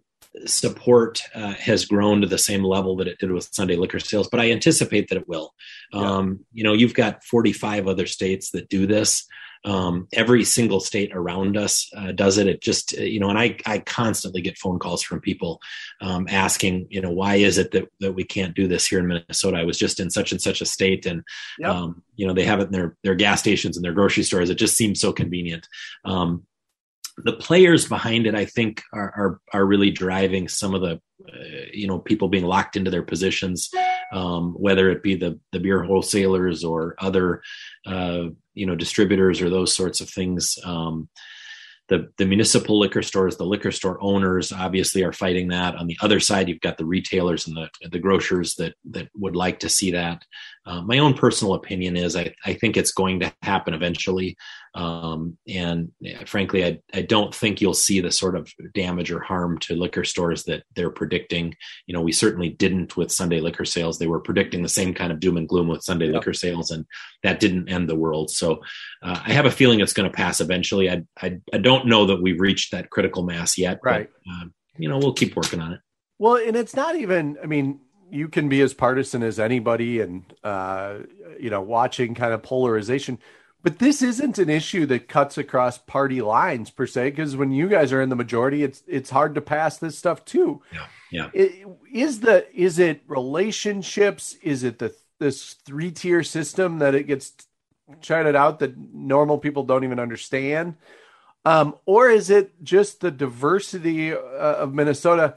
support 0.46 1.22
uh, 1.34 1.54
has 1.54 1.86
grown 1.86 2.22
to 2.22 2.28
the 2.28 2.38
same 2.38 2.64
level 2.64 2.96
that 2.98 3.08
it 3.08 3.20
did 3.20 3.32
with 3.32 3.50
Sunday 3.52 3.76
liquor 3.76 4.00
sales, 4.00 4.30
but 4.30 4.40
I 4.40 4.52
anticipate 4.52 5.10
that 5.10 5.18
it 5.18 5.28
will. 5.28 5.54
Um, 5.94 6.46
you 6.54 6.64
know, 6.64 6.74
you've 6.74 6.94
got 6.94 7.24
45 7.24 7.88
other 7.88 8.06
states 8.06 8.52
that 8.52 8.70
do 8.70 8.86
this. 8.86 9.26
Um, 9.66 10.08
every 10.14 10.44
single 10.44 10.80
state 10.80 11.12
around 11.14 11.58
us 11.58 11.90
uh, 11.96 12.12
does 12.12 12.38
it. 12.38 12.48
It 12.48 12.62
just, 12.62 12.98
uh, 12.98 13.02
you 13.02 13.20
know, 13.20 13.30
and 13.30 13.40
I, 13.40 13.58
I 13.66 13.80
constantly 13.80 14.42
get 14.42 14.58
phone 14.58 14.80
calls 14.80 15.02
from 15.02 15.20
people 15.20 15.60
um, 16.02 16.28
asking, 16.30 16.88
you 16.90 17.02
know, 17.02 17.12
why 17.12 17.36
is 17.36 17.58
it 17.58 17.72
that, 17.72 17.90
that 18.00 18.14
we 18.14 18.24
can't 18.24 18.56
do 18.56 18.68
this 18.68 18.88
here 18.88 19.00
in 19.00 19.08
Minnesota? 19.08 19.58
I 19.58 19.64
was 19.64 19.78
just 19.78 20.00
in 20.00 20.10
such 20.10 20.32
and 20.32 20.42
such 20.42 20.62
a 20.62 20.66
state, 20.66 21.06
and 21.06 21.24
yep. 21.60 21.72
um, 21.72 22.04
you 22.16 22.28
know, 22.28 22.34
they 22.34 22.46
have 22.46 22.60
it 22.60 22.68
in 22.68 22.72
their 22.72 22.96
their 23.04 23.16
gas 23.16 23.40
stations 23.40 23.78
and 23.78 23.84
their 23.84 23.94
grocery 23.94 24.24
stores. 24.24 24.50
It 24.50 24.56
just 24.56 24.78
seems 24.78 25.02
so 25.02 25.12
convenient. 25.12 25.68
Um, 26.06 26.44
the 27.24 27.34
players 27.34 27.88
behind 27.88 28.28
it, 28.28 28.36
I 28.36 28.46
think, 28.46 28.84
are 28.94 29.12
are, 29.18 29.42
are 29.54 29.66
really 29.66 29.90
driving 29.90 30.48
some 30.48 30.76
of 30.76 30.82
the, 30.82 31.02
uh, 31.28 31.66
you 31.74 31.88
know, 31.88 32.00
people 32.00 32.30
being 32.30 32.46
locked 32.46 32.76
into 32.76 32.92
their 32.92 33.04
positions, 33.04 33.72
um, 34.14 34.54
whether 34.54 34.90
it 34.92 35.02
be 35.02 35.16
the 35.16 35.40
the 35.52 35.60
beer 35.60 35.84
wholesalers 35.84 36.64
or 36.64 36.96
other, 37.00 37.42
uh, 37.88 38.26
you 38.58 38.66
know, 38.66 38.76
distributors 38.76 39.42
or 39.42 39.50
those 39.50 39.74
sorts 39.74 40.02
of 40.02 40.10
things. 40.10 40.58
Um, 40.64 41.10
the 41.90 42.10
the 42.18 42.26
municipal 42.26 42.78
liquor 42.78 43.02
stores, 43.02 43.38
the 43.38 43.46
liquor 43.46 43.72
store 43.72 43.98
owners, 44.02 44.52
obviously 44.52 45.04
are 45.04 45.14
fighting 45.14 45.48
that. 45.50 45.76
On 45.76 45.88
the 45.88 45.98
other 46.02 46.20
side, 46.20 46.50
you've 46.50 46.60
got 46.60 46.78
the 46.78 46.86
retailers 46.86 47.48
and 47.48 47.56
the 47.56 47.70
the 47.90 48.00
grocers 48.00 48.56
that 48.56 48.76
that 48.92 49.08
would 49.16 49.36
like 49.36 49.60
to 49.60 49.70
see 49.70 49.92
that. 49.92 50.26
Uh, 50.68 50.82
my 50.82 50.98
own 50.98 51.14
personal 51.14 51.54
opinion 51.54 51.96
is 51.96 52.18
I, 52.18 52.36
I 52.46 52.54
think 52.54 52.76
it's 52.76 52.92
going 52.92 53.22
to 53.22 53.34
happen 53.42 53.74
eventually. 53.74 54.36
Um, 54.76 55.38
and 55.48 55.92
frankly, 56.26 56.66
I, 56.66 56.80
I 56.94 57.04
don't 57.04 57.34
think 57.34 57.62
you'll 57.62 57.74
see 57.74 58.02
the 58.02 58.12
sort 58.12 58.36
of 58.36 58.52
damage 58.74 59.10
or 59.10 59.22
harm 59.22 59.60
to 59.60 59.76
liquor 59.76 60.04
stores 60.04 60.44
that 60.44 60.64
they're 60.76 60.90
predicting. 60.90 61.56
You 61.86 61.94
know, 61.94 62.02
we 62.02 62.12
certainly 62.12 62.50
didn't 62.50 62.98
with 62.98 63.14
Sunday 63.14 63.40
liquor 63.40 63.64
sales. 63.64 63.98
They 63.98 64.08
were 64.08 64.20
predicting 64.20 64.62
the 64.62 64.70
same 64.70 64.94
kind 64.94 65.12
of 65.12 65.22
doom 65.22 65.38
and 65.38 65.48
gloom 65.48 65.70
with 65.70 65.84
Sunday 65.84 66.08
yep. 66.08 66.16
liquor 66.16 66.34
sales, 66.34 66.70
and 66.70 66.86
that 67.24 67.40
didn't 67.40 67.70
end 67.70 67.88
the 67.88 67.96
world. 67.96 68.30
So 68.30 68.62
uh, 69.02 69.22
I 69.26 69.32
have 69.32 69.46
a 69.46 69.52
feeling 69.52 69.80
it's 69.80 69.94
going 69.94 70.12
to 70.12 70.16
pass 70.16 70.42
eventually. 70.42 70.90
I, 70.90 71.04
I, 71.22 71.40
I 71.54 71.60
don't 71.60 71.88
know 71.88 72.08
that 72.08 72.22
we've 72.22 72.42
reached 72.42 72.74
that 72.74 72.90
critical 72.90 73.24
mass 73.24 73.58
yet. 73.58 73.80
Right. 73.84 74.10
But, 74.26 74.32
uh, 74.32 74.46
you 74.78 74.90
know, 74.90 74.98
we'll 74.98 75.14
keep 75.14 75.38
working 75.38 75.62
on 75.62 75.72
it. 75.74 75.80
Well, 76.20 76.36
and 76.36 76.56
it's 76.56 76.76
not 76.76 76.96
even. 76.96 77.38
I 77.42 77.46
mean, 77.46 77.80
you 78.10 78.28
can 78.28 78.50
be 78.50 78.62
as 78.62 78.74
partisan 78.74 79.24
as 79.24 79.40
anybody 79.40 80.02
and 80.02 80.24
uh, 80.44 81.00
you 81.40 81.50
know 81.50 81.62
watching 81.62 82.16
kind 82.16 82.34
of 82.34 82.44
polarization. 82.44 83.20
But 83.64 83.80
this 83.80 84.02
isn't 84.02 84.38
an 84.38 84.50
issue 84.50 84.86
that 84.86 85.10
cuts 85.10 85.38
across 85.38 85.78
party 85.78 86.22
lines 86.22 86.70
per 86.70 86.86
se 86.88 87.10
because 87.10 87.36
when 87.36 87.52
you 87.52 87.68
guys 87.68 87.92
are 87.92 88.02
in 88.02 88.10
the 88.10 88.16
majority 88.16 88.64
it's 88.64 88.84
it's 88.88 89.10
hard 89.10 89.36
to 89.36 89.42
pass 89.42 89.78
this 89.78 89.98
stuff 89.98 90.24
too. 90.26 90.62
Yeah 90.74 90.88
yeah. 91.12 91.30
It, 91.34 91.66
is 91.92 92.20
the 92.22 92.46
is 92.54 92.80
it 92.80 93.02
relationships? 93.08 94.36
Is 94.42 94.64
it 94.64 94.80
the 94.80 94.96
this 95.20 95.54
three 95.54 95.92
tier 95.92 96.24
system 96.24 96.80
that 96.80 96.96
it 96.96 97.08
gets 97.08 97.34
charted 98.02 98.36
out 98.36 98.60
that 98.60 98.78
normal 98.78 99.38
people 99.38 99.64
don't 99.64 99.84
even 99.84 100.00
understand? 100.00 100.76
Um, 101.46 101.76
or 101.86 102.10
is 102.10 102.30
it 102.30 102.62
just 102.62 103.00
the 103.00 103.12
diversity 103.12 104.12
uh, 104.12 104.18
of 104.18 104.74
minnesota 104.74 105.36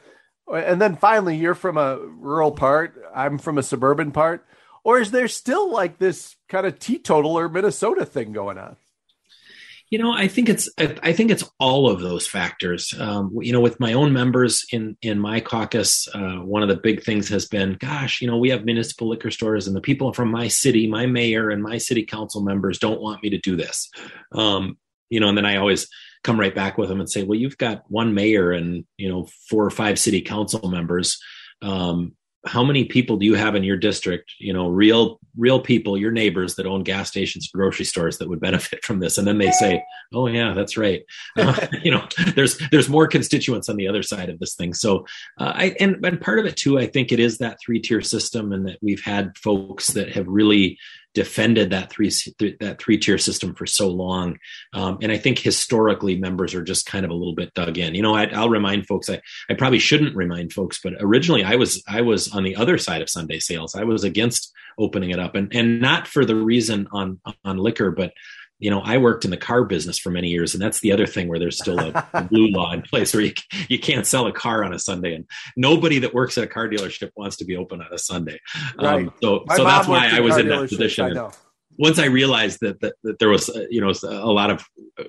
and 0.55 0.81
then 0.81 0.97
finally, 0.97 1.37
you're 1.37 1.55
from 1.55 1.77
a 1.77 1.99
rural 1.99 2.53
part. 2.53 3.01
I'm 3.15 3.39
from 3.39 3.59
a 3.59 3.63
suburban 3.63 4.13
part. 4.13 4.47
Or 4.83 4.99
is 4.99 5.11
there 5.11 5.29
still 5.29 5.71
like 5.71 5.99
this 5.99 6.37
kind 6.49 6.67
of 6.67 6.79
teetotaler 6.79 7.49
Minnesota 7.49 8.05
thing 8.05 8.33
going 8.33 8.59
on? 8.59 8.77
You 9.91 9.99
know, 9.99 10.13
I 10.13 10.29
think 10.29 10.49
it's 10.49 10.71
I 10.79 11.13
think 11.13 11.33
it's 11.33 11.51
all 11.59 11.91
of 11.91 12.01
those 12.01 12.25
factors. 12.25 12.95
Um, 12.97 13.37
you 13.41 13.53
know, 13.53 13.61
with 13.61 13.81
my 13.81 13.93
own 13.93 14.13
members 14.13 14.65
in 14.71 14.97
in 15.03 15.19
my 15.19 15.41
caucus, 15.41 16.09
uh, 16.15 16.37
one 16.37 16.63
of 16.63 16.69
the 16.69 16.77
big 16.77 17.03
things 17.03 17.29
has 17.31 17.47
been, 17.47 17.77
gosh, 17.81 18.21
you 18.21 18.29
know, 18.29 18.39
we 18.39 18.51
have 18.51 18.65
municipal 18.65 19.09
liquor 19.09 19.33
stores, 19.33 19.67
and 19.67 19.75
the 19.75 19.81
people 19.81 20.13
from 20.13 20.31
my 20.31 20.47
city, 20.47 20.87
my 20.87 21.07
mayor, 21.07 21.51
and 21.51 21.61
my 21.61 21.77
city 21.77 22.05
council 22.05 22.41
members 22.41 22.79
don't 22.79 23.01
want 23.01 23.21
me 23.21 23.31
to 23.31 23.39
do 23.39 23.57
this. 23.57 23.91
Um, 24.31 24.79
you 25.09 25.19
know, 25.19 25.29
and 25.29 25.37
then 25.37 25.45
I 25.45 25.57
always 25.57 25.89
come 26.23 26.39
right 26.39 26.55
back 26.55 26.79
with 26.79 26.89
them 26.89 27.01
and 27.01 27.11
say, 27.11 27.23
well, 27.23 27.39
you've 27.39 27.59
got 27.59 27.85
one 27.89 28.15
mayor 28.15 28.53
and 28.53 28.85
you 28.97 29.09
know 29.09 29.27
four 29.49 29.65
or 29.65 29.71
five 29.71 29.99
city 29.99 30.21
council 30.21 30.69
members. 30.69 31.19
Um, 31.63 32.15
how 32.47 32.65
many 32.65 32.85
people 32.85 33.19
do 33.19 33.27
you 33.27 33.35
have 33.35 33.55
in 33.55 33.63
your 33.63 33.77
district 33.77 34.33
you 34.39 34.51
know 34.51 34.67
real 34.67 35.21
real 35.37 35.61
people 35.61 35.99
your 35.99 36.11
neighbors 36.11 36.55
that 36.55 36.65
own 36.65 36.83
gas 36.83 37.11
stations 37.11 37.51
grocery 37.55 37.85
stores 37.85 38.17
that 38.17 38.31
would 38.31 38.41
benefit 38.41 38.85
from 38.85 39.01
this? 39.01 39.19
And 39.19 39.27
then 39.27 39.39
they 39.39 39.51
say 39.51 39.83
oh 40.15 40.27
yeah 40.27 40.55
that's 40.55 40.77
right. 40.77 41.03
Uh, 41.37 41.67
you 41.83 41.91
know 41.91 42.07
there's 42.35 42.59
there's 42.71 42.89
more 42.89 43.07
constituents 43.07 43.69
on 43.69 43.77
the 43.77 43.89
other 43.89 44.03
side 44.03 44.29
of 44.29 44.39
this 44.39 44.55
thing. 44.55 44.75
So 44.75 45.07
uh, 45.39 45.53
i 45.55 45.77
and, 45.81 46.05
and 46.05 46.21
part 46.21 46.39
of 46.39 46.47
it 46.47 46.57
too 46.57 46.79
i 46.79 46.87
think 46.87 47.13
it 47.13 47.21
is 47.21 47.39
that 47.39 47.59
three 47.65 47.79
tier 47.79 48.01
system 48.01 48.53
and 48.53 48.67
that 48.67 48.79
we've 48.83 49.03
had 49.03 49.37
folks 49.39 49.89
that 49.89 50.13
have 50.13 50.27
really 50.27 50.79
defended 51.15 51.71
that 51.71 51.91
three 51.91 52.11
that 52.61 52.81
three 52.81 52.99
tier 52.99 53.19
system 53.19 53.55
for 53.55 53.67
so 53.67 53.89
long, 53.89 54.39
um, 54.73 54.99
and 55.03 55.11
I 55.11 55.19
think 55.19 55.39
historically 55.39 56.17
members 56.17 56.55
are 56.55 56.63
just 56.63 56.87
kind 56.87 57.05
of 57.05 57.11
a 57.11 57.15
little 57.15 57.35
bit 57.35 57.55
dug 57.55 57.79
in. 57.79 57.95
You 57.95 58.03
know, 58.03 58.15
I, 58.15 58.27
will 58.27 58.51
remind 58.51 58.87
folks. 58.87 59.11
I, 59.11 59.21
I 59.49 59.55
probably 59.55 59.79
shouldn't 59.79 60.17
remind 60.17 60.53
folks, 60.53 60.81
but 60.83 60.95
originally 61.01 61.45
I 61.45 61.57
was 61.57 61.83
I 61.89 62.01
was 62.03 62.33
on 62.33 62.45
the 62.45 62.57
other 62.57 62.79
side 62.79 63.03
of 63.03 63.11
Sunday 63.11 63.39
sales. 63.39 63.75
I 63.75 63.85
was 63.85 64.05
against 64.05 64.53
opening 64.79 65.11
it 65.11 65.19
up, 65.19 65.35
and 65.35 65.55
and 65.55 65.81
not 65.81 66.07
for 66.07 66.25
the 66.25 66.37
reason 66.37 66.89
on 66.93 67.21
on 67.45 67.59
liquor, 67.59 67.91
but 67.91 68.13
you 68.61 68.71
know, 68.71 68.81
I 68.81 68.99
worked 68.99 69.25
in 69.25 69.31
the 69.31 69.37
car 69.37 69.65
business 69.65 69.99
for 69.99 70.11
many 70.11 70.29
years, 70.29 70.55
and 70.55 70.63
that's 70.63 70.81
the 70.81 70.93
other 70.93 71.07
thing 71.07 71.29
where 71.29 71.39
there's 71.39 71.59
still 71.59 71.81
a, 71.81 72.07
a 72.15 72.23
blue 72.23 72.49
law 72.49 72.73
in 72.73 72.83
place 72.83 73.13
where 73.13 73.23
you, 73.23 73.33
you 73.69 73.79
can't 73.79 74.07
sell 74.07 74.27
a 74.27 74.33
car 74.33 74.63
on 74.63 74.73
a 74.73 74.79
Sunday, 74.79 75.15
and 75.15 75.27
nobody 75.57 75.99
that 75.99 76.15
works 76.15 76.39
at 76.39 76.45
a 76.45 76.47
car 76.47 76.69
dealership 76.69 77.11
wants 77.17 77.37
to 77.37 77.45
be 77.45 77.57
open 77.57 77.81
on 77.81 77.93
a 77.93 77.99
Sunday. 77.99 78.39
Right. 78.79 79.07
Um, 79.07 79.15
so, 79.23 79.45
so 79.57 79.65
that's 79.65 79.89
why 79.89 80.11
I 80.13 80.21
was 80.21 80.37
in 80.37 80.49
that 80.49 80.69
position. 80.69 81.19
Once 81.81 81.99
I 81.99 82.05
realized 82.05 82.59
that, 82.61 82.79
that, 82.81 82.93
that 83.05 83.19
there 83.19 83.31
was, 83.31 83.49
uh, 83.49 83.65
you 83.71 83.81
know, 83.81 83.91
a 84.05 84.31
lot 84.31 84.51
of 84.51 84.63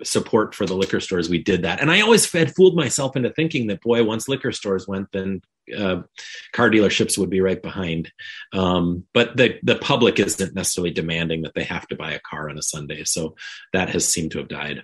support 0.03 0.55
for 0.55 0.65
the 0.65 0.73
liquor 0.73 1.01
stores, 1.01 1.29
we 1.29 1.43
did 1.43 1.63
that. 1.63 1.81
And 1.81 1.91
I 1.91 1.99
always 1.99 2.31
had 2.31 2.55
fooled 2.55 2.77
myself 2.77 3.17
into 3.17 3.29
thinking 3.29 3.67
that, 3.67 3.81
boy, 3.81 4.05
once 4.05 4.29
liquor 4.29 4.53
stores 4.53 4.87
went, 4.87 5.11
then 5.11 5.41
uh, 5.77 6.03
car 6.53 6.69
dealerships 6.69 7.17
would 7.17 7.29
be 7.29 7.41
right 7.41 7.61
behind. 7.61 8.09
Um, 8.53 9.05
but 9.13 9.35
the 9.35 9.59
the 9.63 9.75
public 9.75 10.17
isn't 10.17 10.55
necessarily 10.55 10.91
demanding 10.91 11.41
that 11.41 11.53
they 11.55 11.65
have 11.65 11.87
to 11.87 11.97
buy 11.97 12.13
a 12.13 12.19
car 12.19 12.49
on 12.49 12.57
a 12.57 12.61
Sunday, 12.61 13.03
so 13.03 13.35
that 13.73 13.89
has 13.89 14.07
seemed 14.07 14.31
to 14.31 14.37
have 14.37 14.47
died. 14.47 14.83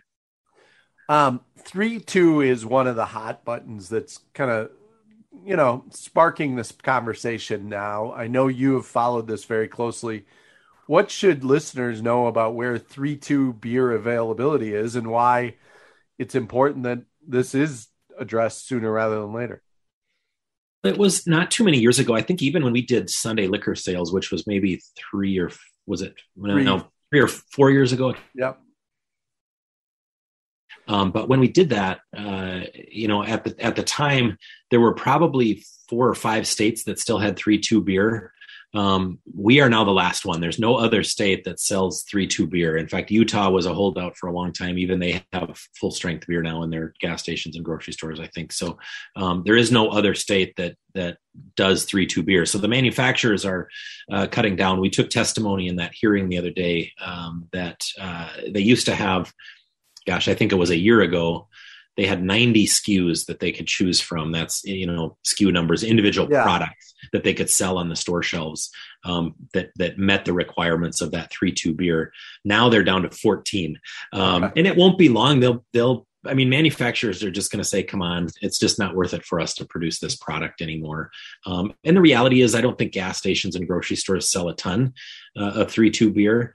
Um, 1.08 1.40
three 1.58 2.02
two 2.02 2.42
is 2.42 2.66
one 2.66 2.88
of 2.88 2.98
the 2.98 3.06
hot 3.06 3.46
buttons 3.46 3.88
that's 3.88 4.20
kind 4.34 4.52
of 4.52 4.72
you 5.46 5.56
know 5.56 5.86
sparking 5.92 6.58
this 6.58 6.74
conversation 6.74 7.70
now. 7.70 8.12
I 8.14 8.28
know 8.28 8.48
you 8.48 8.76
have 8.76 8.86
followed 8.86 9.28
this 9.28 9.46
very 9.46 9.70
closely 9.70 10.26
what 10.88 11.12
should 11.12 11.44
listeners 11.44 12.02
know 12.02 12.28
about 12.28 12.56
where 12.56 12.80
3-2 12.80 13.60
beer 13.60 13.92
availability 13.92 14.74
is 14.74 14.96
and 14.96 15.08
why 15.08 15.56
it's 16.18 16.36
important 16.36 16.84
that 16.84 17.04
this 17.26 17.54
is 17.54 17.88
addressed 18.18 18.68
sooner 18.68 18.92
rather 18.92 19.20
than 19.20 19.34
later? 19.34 19.62
It 20.84 20.98
was 20.98 21.28
not 21.28 21.52
too 21.52 21.64
many 21.64 21.80
years 21.80 22.00
ago. 22.00 22.16
I 22.16 22.22
think 22.22 22.42
even 22.42 22.64
when 22.64 22.74
we 22.74 22.82
did 22.82 23.10
Sunday 23.10 23.48
liquor 23.48 23.76
sales, 23.76 24.14
which 24.14 24.32
was 24.32 24.48
maybe 24.48 24.82
three 24.96 25.38
or 25.38 25.52
was 25.86 26.02
it 26.02 26.16
three, 26.40 26.64
no, 26.64 26.88
three 27.10 27.20
or 27.20 27.28
four 27.28 27.72
years 27.72 27.92
ago. 27.94 28.16
Yep. 28.36 28.60
Um, 30.88 31.12
but 31.12 31.28
when 31.28 31.40
we 31.40 31.50
did 31.50 31.70
that, 31.70 32.00
uh, 32.16 32.62
you 32.74 33.08
know, 33.08 33.24
at 33.24 33.44
the 33.44 33.56
at 33.60 33.76
the 33.76 33.84
time, 33.84 34.38
there 34.72 34.80
were 34.80 34.94
probably 34.94 35.66
four 35.90 36.08
or 36.08 36.16
five 36.16 36.48
states 36.48 36.84
that 36.84 37.00
still 37.00 37.20
had 37.20 37.36
three 37.36 37.60
two 37.60 37.82
beer. 37.82 38.32
Um, 38.78 39.18
we 39.36 39.60
are 39.60 39.70
now 39.70 39.84
the 39.84 39.92
last 39.92 40.24
one. 40.24 40.40
There's 40.40 40.60
no 40.60 40.76
other 40.76 41.02
state 41.02 41.46
that 41.46 41.60
sells 41.60 42.04
three 42.04 42.28
two 42.28 42.46
beer. 42.46 42.78
In 42.78 42.88
fact, 42.88 43.10
Utah 43.10 43.50
was 43.50 43.66
a 43.66 43.74
holdout 43.74 44.16
for 44.16 44.28
a 44.28 44.32
long 44.32 44.54
time. 44.54 44.78
Even 44.78 45.00
they 45.00 45.24
have 45.34 45.58
full 45.80 45.90
strength 45.90 46.28
beer 46.28 46.44
now 46.44 46.62
in 46.62 46.70
their 46.70 46.94
gas 47.00 47.24
stations 47.24 47.56
and 47.56 47.66
grocery 47.66 47.94
stores. 47.94 48.20
I 48.20 48.28
think 48.28 48.52
so. 48.52 48.78
Um, 49.16 49.42
there 49.46 49.58
is 49.58 49.72
no 49.72 49.90
other 49.90 50.14
state 50.14 50.56
that 50.58 50.76
that 50.94 51.18
does 51.56 51.86
three 51.86 52.06
two 52.06 52.22
beer. 52.22 52.46
So 52.46 52.60
the 52.60 52.68
manufacturers 52.68 53.46
are 53.46 53.68
uh, 54.12 54.28
cutting 54.28 54.56
down. 54.56 54.80
We 54.80 54.92
took 54.92 55.10
testimony 55.10 55.68
in 55.68 55.78
that 55.78 55.96
hearing 55.96 56.30
the 56.30 56.38
other 56.38 56.52
day 56.52 56.92
um, 57.04 57.48
that 57.54 57.84
uh, 58.00 58.30
they 58.48 58.62
used 58.62 58.86
to 58.86 58.96
have. 58.96 59.34
Gosh, 60.06 60.28
I 60.28 60.36
think 60.36 60.52
it 60.52 60.56
was 60.56 60.70
a 60.70 60.78
year 60.78 61.02
ago 61.02 61.48
they 61.98 62.06
had 62.06 62.24
90 62.24 62.66
SKUs 62.68 63.26
that 63.26 63.40
they 63.40 63.52
could 63.52 63.68
choose 63.68 64.00
from. 64.00 64.32
That's 64.32 64.64
you 64.64 64.86
know 64.86 65.18
SKU 65.26 65.52
numbers, 65.52 65.84
individual 65.84 66.30
yeah. 66.32 66.44
products 66.44 66.94
that 67.12 67.24
they 67.24 67.34
could 67.34 67.50
sell 67.50 67.78
on 67.78 67.90
the 67.90 67.96
store 67.96 68.24
shelves 68.24 68.70
um, 69.04 69.36
that 69.54 69.72
that 69.78 69.98
met 69.98 70.26
the 70.26 70.34
requirements 70.34 71.02
of 71.02 71.12
that 71.12 71.32
three 71.32 71.52
two 71.52 71.74
beer. 71.74 72.14
Now 72.46 72.70
they're 72.70 72.84
down 72.84 73.02
to 73.02 73.10
14, 73.10 73.80
um, 74.14 74.44
okay. 74.44 74.54
and 74.56 74.68
it 74.68 74.78
won't 74.78 74.98
be 74.98 75.10
long. 75.10 75.40
They'll 75.40 75.66
they'll 75.74 76.06
I 76.26 76.34
mean, 76.34 76.50
manufacturers 76.50 77.24
are 77.24 77.32
just 77.32 77.52
going 77.52 77.64
to 77.64 77.68
say, 77.68 77.84
"Come 77.84 78.02
on, 78.02 78.28
it's 78.42 78.60
just 78.60 78.80
not 78.80 78.96
worth 78.96 79.14
it 79.14 79.26
for 79.26 79.40
us 79.40 79.54
to 79.56 79.66
produce 79.66 80.00
this 80.00 80.16
product 80.16 80.62
anymore." 80.62 81.10
Um, 81.46 81.74
and 81.84 81.96
the 81.96 82.02
reality 82.02 82.42
is, 82.42 82.54
I 82.54 82.62
don't 82.62 82.78
think 82.78 82.92
gas 82.92 83.18
stations 83.18 83.56
and 83.56 83.68
grocery 83.68 83.96
stores 83.96 84.30
sell 84.30 84.50
a 84.50 84.56
ton 84.56 84.94
uh, 85.40 85.52
of 85.52 85.72
three 85.72 85.90
two 85.90 86.12
beer 86.12 86.54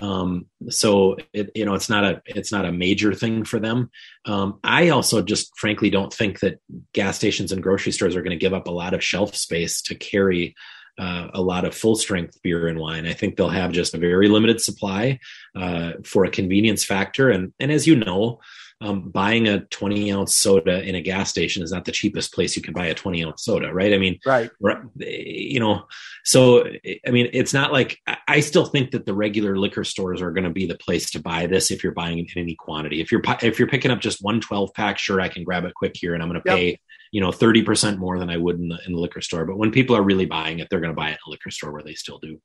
um, 0.00 0.46
so 0.68 1.16
it, 1.32 1.50
you 1.54 1.64
know 1.64 1.74
it's 1.74 1.88
not 1.88 2.04
a 2.04 2.22
it's 2.26 2.52
not 2.52 2.64
a 2.64 2.72
major 2.72 3.14
thing 3.14 3.44
for 3.44 3.58
them. 3.58 3.90
Um, 4.24 4.60
i 4.62 4.90
also 4.90 5.22
just 5.22 5.56
frankly 5.58 5.90
don't 5.90 6.12
think 6.12 6.40
that 6.40 6.60
gas 6.92 7.16
stations 7.16 7.52
and 7.52 7.62
grocery 7.62 7.92
stores 7.92 8.14
are 8.14 8.22
going 8.22 8.38
to 8.38 8.44
give 8.44 8.54
up 8.54 8.68
a 8.68 8.72
lot 8.72 8.94
of 8.94 9.02
shelf 9.02 9.34
space 9.34 9.82
to 9.82 9.94
carry 9.94 10.54
uh, 10.98 11.28
a 11.32 11.40
lot 11.40 11.64
of 11.64 11.74
full 11.74 11.96
strength 11.96 12.40
beer 12.42 12.68
and 12.68 12.78
wine. 12.78 13.06
I 13.06 13.14
think 13.14 13.36
they'll 13.36 13.48
have 13.48 13.72
just 13.72 13.94
a 13.94 13.98
very 13.98 14.28
limited 14.28 14.60
supply 14.60 15.18
uh, 15.56 15.92
for 16.04 16.24
a 16.24 16.30
convenience 16.30 16.84
factor. 16.84 17.30
And 17.30 17.52
and 17.58 17.72
as 17.72 17.86
you 17.86 17.96
know 17.96 18.40
um, 18.82 19.10
buying 19.10 19.46
a 19.46 19.60
20 19.60 20.10
ounce 20.12 20.34
soda 20.34 20.82
in 20.82 20.94
a 20.94 21.02
gas 21.02 21.28
station 21.28 21.62
is 21.62 21.70
not 21.70 21.84
the 21.84 21.92
cheapest 21.92 22.32
place 22.32 22.56
you 22.56 22.62
can 22.62 22.72
buy 22.72 22.86
a 22.86 22.94
20 22.94 23.24
ounce 23.24 23.44
soda, 23.44 23.72
right? 23.72 23.92
I 23.92 23.98
mean, 23.98 24.18
right. 24.24 24.50
You 24.96 25.60
know, 25.60 25.86
so, 26.24 26.64
I 27.06 27.10
mean, 27.10 27.28
it's 27.34 27.52
not 27.52 27.72
like 27.72 27.98
I 28.26 28.40
still 28.40 28.64
think 28.64 28.92
that 28.92 29.04
the 29.04 29.12
regular 29.12 29.56
liquor 29.56 29.84
stores 29.84 30.22
are 30.22 30.30
going 30.30 30.44
to 30.44 30.50
be 30.50 30.66
the 30.66 30.78
place 30.78 31.10
to 31.10 31.20
buy 31.20 31.46
this 31.46 31.70
if 31.70 31.84
you're 31.84 31.92
buying 31.92 32.18
in 32.18 32.26
any 32.36 32.54
quantity. 32.54 33.02
If 33.02 33.12
you're, 33.12 33.22
if 33.42 33.58
you're 33.58 33.68
picking 33.68 33.90
up 33.90 34.00
just 34.00 34.22
one 34.22 34.40
12 34.40 34.72
pack, 34.72 34.98
sure, 34.98 35.20
I 35.20 35.28
can 35.28 35.44
grab 35.44 35.64
it 35.64 35.74
quick 35.74 35.94
here 35.94 36.14
and 36.14 36.22
I'm 36.22 36.30
going 36.30 36.40
to 36.40 36.48
yep. 36.48 36.56
pay, 36.56 36.80
you 37.12 37.20
know, 37.20 37.30
30% 37.30 37.98
more 37.98 38.18
than 38.18 38.30
I 38.30 38.38
would 38.38 38.58
in 38.58 38.68
the, 38.68 38.78
in 38.86 38.94
the 38.94 38.98
liquor 38.98 39.20
store. 39.20 39.44
But 39.44 39.58
when 39.58 39.72
people 39.72 39.94
are 39.94 40.02
really 40.02 40.26
buying 40.26 40.60
it, 40.60 40.68
they're 40.70 40.80
going 40.80 40.92
to 40.92 40.96
buy 40.96 41.10
it 41.10 41.12
in 41.12 41.18
a 41.26 41.30
liquor 41.30 41.50
store 41.50 41.72
where 41.72 41.82
they 41.82 41.94
still 41.94 42.18
do. 42.18 42.40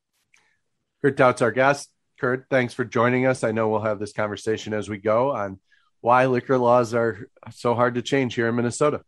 Kurt 1.01 1.15
Daudt's 1.15 1.41
our 1.41 1.51
guest. 1.51 1.89
Kurt, 2.19 2.47
thanks 2.49 2.73
for 2.73 2.83
joining 2.83 3.25
us. 3.25 3.43
I 3.43 3.51
know 3.51 3.69
we'll 3.69 3.81
have 3.81 3.99
this 3.99 4.13
conversation 4.13 4.73
as 4.73 4.89
we 4.89 4.97
go 4.97 5.31
on 5.31 5.59
why 6.05 6.27
liquor 6.27 6.59
laws 6.59 6.93
are 6.93 7.27
so 7.49 7.73
hard 7.73 7.95
to 7.95 8.01
change 8.03 8.35
here 8.35 8.47
in 8.47 8.55
Minnesota. 8.55 9.01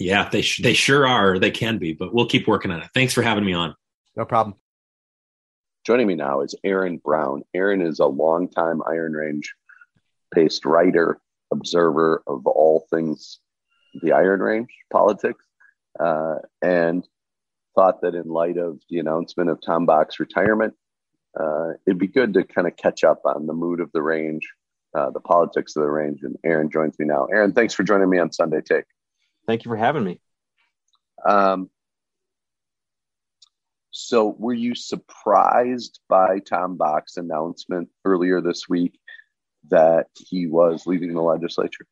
Yeah, 0.00 0.28
they 0.28 0.42
sh- 0.42 0.62
they 0.64 0.74
sure 0.74 1.06
are. 1.06 1.38
They 1.38 1.52
can 1.52 1.78
be, 1.78 1.92
but 1.92 2.12
we'll 2.12 2.26
keep 2.26 2.48
working 2.48 2.72
on 2.72 2.82
it. 2.82 2.90
Thanks 2.92 3.14
for 3.14 3.22
having 3.22 3.44
me 3.44 3.52
on. 3.52 3.76
No 4.16 4.24
problem. 4.24 4.56
Joining 5.86 6.08
me 6.08 6.16
now 6.16 6.40
is 6.40 6.56
Aaron 6.64 6.98
Brown. 6.98 7.44
Aaron 7.54 7.80
is 7.80 8.00
a 8.00 8.06
longtime 8.06 8.82
Iron 8.84 9.12
Range 9.12 9.48
based 10.32 10.64
writer, 10.64 11.20
observer 11.52 12.24
of 12.26 12.48
all 12.48 12.84
things 12.90 13.38
the 14.02 14.10
Iron 14.10 14.40
Range 14.40 14.68
politics, 14.92 15.44
uh, 16.00 16.38
and 16.60 17.06
thought 17.76 18.02
that 18.02 18.16
in 18.16 18.26
light 18.26 18.58
of 18.58 18.80
the 18.90 18.98
announcement 18.98 19.50
of 19.50 19.60
Tom 19.64 19.86
Bakk's 19.86 20.18
retirement, 20.18 20.74
uh, 21.38 21.74
it'd 21.86 22.00
be 22.00 22.08
good 22.08 22.34
to 22.34 22.42
kind 22.42 22.66
of 22.66 22.76
catch 22.76 23.04
up 23.04 23.20
on 23.24 23.46
the 23.46 23.54
mood 23.54 23.78
of 23.78 23.92
the 23.92 24.02
range 24.02 24.48
uh, 24.98 25.10
the 25.10 25.20
politics 25.20 25.76
of 25.76 25.82
the 25.82 25.90
range. 25.90 26.22
And 26.22 26.36
Aaron 26.44 26.70
joins 26.70 26.98
me 26.98 27.06
now. 27.06 27.26
Aaron, 27.26 27.52
thanks 27.52 27.74
for 27.74 27.82
joining 27.82 28.10
me 28.10 28.18
on 28.18 28.32
Sunday 28.32 28.60
Take. 28.60 28.84
Thank 29.46 29.64
you 29.64 29.70
for 29.70 29.76
having 29.76 30.04
me. 30.04 30.20
Um, 31.26 31.70
so, 33.90 34.36
were 34.38 34.54
you 34.54 34.74
surprised 34.74 36.00
by 36.08 36.40
Tom 36.40 36.76
Bakk's 36.76 37.16
announcement 37.16 37.88
earlier 38.04 38.40
this 38.40 38.68
week 38.68 38.98
that 39.70 40.06
he 40.14 40.46
was 40.46 40.86
leaving 40.86 41.14
the 41.14 41.22
legislature? 41.22 41.86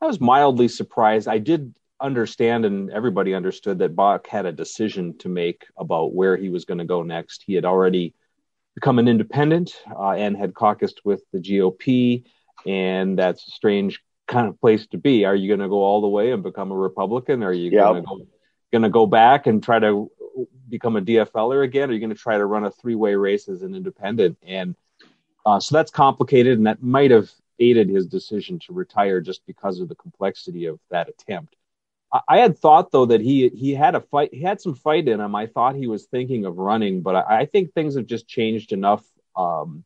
I 0.00 0.06
was 0.06 0.20
mildly 0.20 0.68
surprised. 0.68 1.28
I 1.28 1.38
did 1.38 1.74
understand, 2.00 2.64
and 2.64 2.90
everybody 2.90 3.34
understood 3.34 3.78
that 3.78 3.94
Bakk 3.94 4.26
had 4.26 4.46
a 4.46 4.52
decision 4.52 5.16
to 5.18 5.28
make 5.28 5.66
about 5.78 6.14
where 6.14 6.36
he 6.36 6.48
was 6.48 6.64
going 6.64 6.78
to 6.78 6.84
go 6.84 7.02
next. 7.02 7.44
He 7.46 7.54
had 7.54 7.64
already 7.64 8.14
become 8.74 8.98
an 8.98 9.08
independent 9.08 9.74
uh, 9.94 10.12
and 10.12 10.36
had 10.36 10.54
caucused 10.54 11.00
with 11.04 11.22
the 11.32 11.38
GOP. 11.38 12.24
And 12.66 13.18
that's 13.18 13.46
a 13.48 13.50
strange 13.50 14.02
kind 14.28 14.48
of 14.48 14.60
place 14.60 14.86
to 14.88 14.98
be. 14.98 15.24
Are 15.24 15.34
you 15.34 15.48
going 15.48 15.60
to 15.60 15.68
go 15.68 15.82
all 15.82 16.00
the 16.00 16.08
way 16.08 16.32
and 16.32 16.42
become 16.42 16.70
a 16.70 16.76
Republican? 16.76 17.42
Or 17.42 17.48
are 17.48 17.52
you 17.52 17.70
yep. 17.70 17.84
going 17.84 18.02
to 18.02 18.08
go 18.08 18.26
going 18.72 18.82
to 18.82 18.88
go 18.88 19.06
back 19.06 19.46
and 19.46 19.62
try 19.62 19.78
to 19.78 20.10
become 20.68 20.96
a 20.96 21.02
DFLer 21.02 21.64
again? 21.64 21.90
Are 21.90 21.92
you 21.92 22.00
going 22.00 22.10
to 22.10 22.16
try 22.16 22.38
to 22.38 22.46
run 22.46 22.64
a 22.64 22.70
three 22.70 22.94
way 22.94 23.14
race 23.14 23.48
as 23.48 23.62
an 23.62 23.74
independent? 23.74 24.38
And 24.42 24.74
uh, 25.44 25.60
so 25.60 25.74
that's 25.74 25.90
complicated, 25.90 26.56
and 26.56 26.66
that 26.66 26.82
might 26.82 27.10
have 27.10 27.30
aided 27.58 27.88
his 27.88 28.06
decision 28.06 28.58
to 28.60 28.72
retire 28.72 29.20
just 29.20 29.44
because 29.46 29.80
of 29.80 29.88
the 29.88 29.94
complexity 29.94 30.66
of 30.66 30.78
that 30.90 31.08
attempt. 31.08 31.56
I 32.28 32.38
had 32.38 32.58
thought 32.58 32.92
though 32.92 33.06
that 33.06 33.20
he 33.20 33.48
he 33.48 33.74
had 33.74 33.94
a 33.94 34.00
fight, 34.00 34.34
he 34.34 34.42
had 34.42 34.60
some 34.60 34.74
fight 34.74 35.08
in 35.08 35.20
him. 35.20 35.34
I 35.34 35.46
thought 35.46 35.76
he 35.76 35.86
was 35.86 36.06
thinking 36.06 36.44
of 36.44 36.58
running, 36.58 37.00
but 37.00 37.16
I, 37.16 37.40
I 37.40 37.46
think 37.46 37.72
things 37.72 37.96
have 37.96 38.06
just 38.06 38.28
changed 38.28 38.72
enough. 38.72 39.04
Um, 39.34 39.84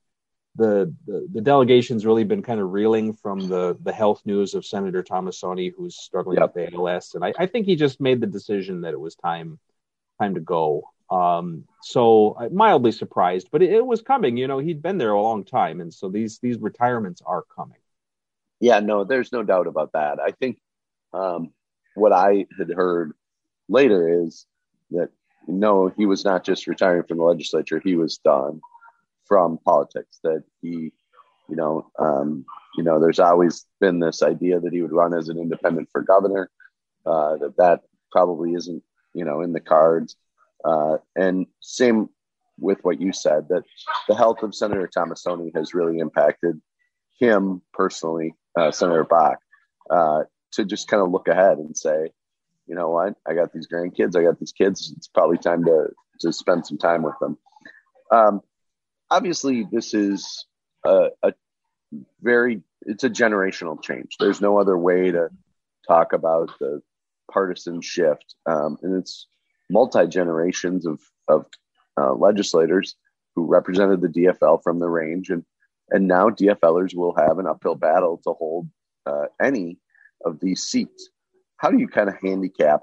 the, 0.57 0.95
the, 1.07 1.29
the 1.35 1.41
delegation's 1.43 2.07
really 2.07 2.25
been 2.25 2.43
kind 2.43 2.61
of 2.61 2.73
reeling 2.73 3.13
from 3.13 3.47
the 3.49 3.77
the 3.81 3.93
health 3.93 4.23
news 4.25 4.55
of 4.55 4.67
Senator 4.67 5.03
Tomassoni, 5.03 5.73
who's 5.77 5.97
struggling 5.97 6.39
yep. 6.39 6.55
with 6.55 6.75
ALS, 6.75 7.15
and 7.15 7.25
I, 7.25 7.33
I 7.39 7.47
think 7.47 7.67
he 7.67 7.77
just 7.77 8.01
made 8.01 8.21
the 8.21 8.27
decision 8.27 8.81
that 8.81 8.95
it 8.95 9.01
was 9.01 9.15
time 9.15 9.59
time 10.21 10.35
to 10.35 10.41
go. 10.41 10.83
Um, 11.11 11.65
so 11.83 12.37
I'm 12.41 12.55
mildly 12.55 12.91
surprised, 12.91 13.49
but 13.53 13.63
it, 13.63 13.71
it, 13.71 13.87
was 13.87 14.03
coming. 14.03 14.37
You 14.37 14.49
know, 14.49 14.59
he'd 14.59 14.83
been 14.83 14.99
there 14.99 15.13
a 15.13 15.23
long 15.23 15.45
time, 15.45 15.81
and 15.81 15.95
so 15.95 16.09
these 16.09 16.39
these 16.41 16.59
retirements 16.59 17.23
are 17.25 17.45
coming. 17.55 17.79
Yeah, 18.59 18.81
no, 18.81 19.05
there's 19.05 19.31
no 19.31 19.43
doubt 19.43 19.67
about 19.67 19.93
that. 19.93 20.19
I 20.19 20.33
think 20.33 20.59
um, 21.13 21.53
what 21.97 22.13
I 22.13 22.47
had 22.59 22.71
heard 22.71 23.13
later 23.69 24.25
is 24.25 24.47
that 24.91 25.11
no, 25.49 25.93
he 25.97 26.07
was 26.07 26.25
not 26.25 26.45
just 26.45 26.67
retiring 26.67 27.05
from 27.05 27.19
the 27.19 27.25
legislature; 27.25 27.81
he 27.83 27.97
was 27.97 28.19
done 28.19 28.61
from 29.25 29.59
politics. 29.59 30.19
That 30.23 30.45
he, 30.63 30.93
you 31.49 31.57
know, 31.57 31.91
um, 31.99 32.45
you 32.77 32.83
know, 32.83 33.01
there's 33.01 33.21
always 33.21 33.67
been 33.81 34.01
this 34.01 34.23
idea 34.23 34.61
that 34.61 34.73
he 34.73 34.83
would 34.83 34.93
run 34.93 35.15
as 35.15 35.29
an 35.29 35.39
independent 35.39 35.89
for 35.91 36.03
governor. 36.03 36.51
Uh, 37.05 37.37
that 37.37 37.57
that 37.57 37.81
probably 38.11 38.55
isn't, 38.55 38.83
you 39.15 39.25
know, 39.25 39.41
in 39.41 39.53
the 39.53 39.61
cards. 39.61 40.17
Uh, 40.65 40.97
and 41.15 41.47
same 41.61 42.09
with 42.59 42.83
what 42.83 43.01
you 43.01 43.13
said 43.13 43.49
that 43.49 43.63
the 44.09 44.15
health 44.15 44.43
of 44.43 44.55
Senator 44.55 44.89
Tomassoni 44.89 45.55
has 45.55 45.75
really 45.75 45.99
impacted 45.99 46.61
him 47.21 47.63
personally, 47.73 48.35
uh, 48.59 48.71
Senator 48.71 49.05
Bakk, 49.05 49.37
uh, 49.91 50.25
to 50.57 50.65
just 50.65 50.89
kind 50.89 51.03
of 51.03 51.11
look 51.11 51.29
ahead 51.29 51.59
and 51.59 51.77
say, 51.77 52.11
you 52.67 52.75
know 52.75 52.91
what, 52.91 53.15
I 53.27 53.35
got 53.35 53.53
these 53.53 53.69
grandkids, 53.69 54.17
I 54.17 54.23
got 54.23 54.39
these 54.39 54.53
kids. 54.53 54.93
It's 54.97 55.09
probably 55.09 55.39
time 55.39 55.65
to 55.65 55.89
to 56.21 56.33
spend 56.33 56.67
some 56.67 56.79
time 56.79 57.03
with 57.03 57.15
them. 57.21 57.39
Um, 58.11 58.41
obviously, 59.11 59.67
this 59.71 59.95
is 59.95 60.47
a, 60.85 61.09
a 61.23 61.33
very 62.21 62.63
it's 62.83 63.05
a 63.05 63.11
generational 63.11 63.81
change. 63.81 64.17
There's 64.19 64.41
no 64.41 64.59
other 64.59 64.77
way 64.77 65.11
to 65.11 65.29
talk 65.87 66.13
about 66.13 66.51
the 66.59 66.83
partisan 67.31 67.81
shift, 67.81 68.35
um, 68.47 68.79
and 68.83 68.95
it's 68.95 69.27
multi 69.71 70.07
generations 70.07 70.87
of 70.87 71.01
of 71.29 71.47
uh, 71.99 72.13
legislators 72.13 72.97
who 73.35 73.47
represented 73.47 74.01
the 74.01 74.09
DFL 74.09 74.63
from 74.63 74.79
the 74.79 74.89
range, 74.89 75.31
and 75.31 75.45
and 75.91 76.09
now 76.09 76.31
DFLers 76.31 76.95
will 76.95 77.15
have 77.17 77.39
an 77.39 77.47
uphill 77.47 77.77
battle 77.77 78.21
to 78.25 78.33
hold 78.33 78.69
uh, 79.07 79.27
any 79.41 79.79
of 80.25 80.41
these 80.41 80.63
seats. 80.65 81.11
How 81.59 81.71
do 81.71 81.79
you 81.79 81.89
kind 81.89 82.09
of 82.09 82.17
handicap 82.23 82.81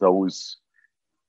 those 0.00 0.58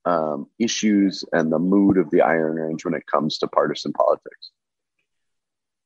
um, 0.06 0.48
issues 0.60 1.24
and 1.34 1.52
the 1.52 1.60
mood 1.60 1.98
of 1.98 2.10
the 2.12 2.22
Iron 2.22 2.56
Range 2.56 2.84
when 2.86 2.94
it 2.94 3.06
comes 3.06 3.38
to 3.40 3.48
partisan 3.48 3.94
politics? 3.94 4.52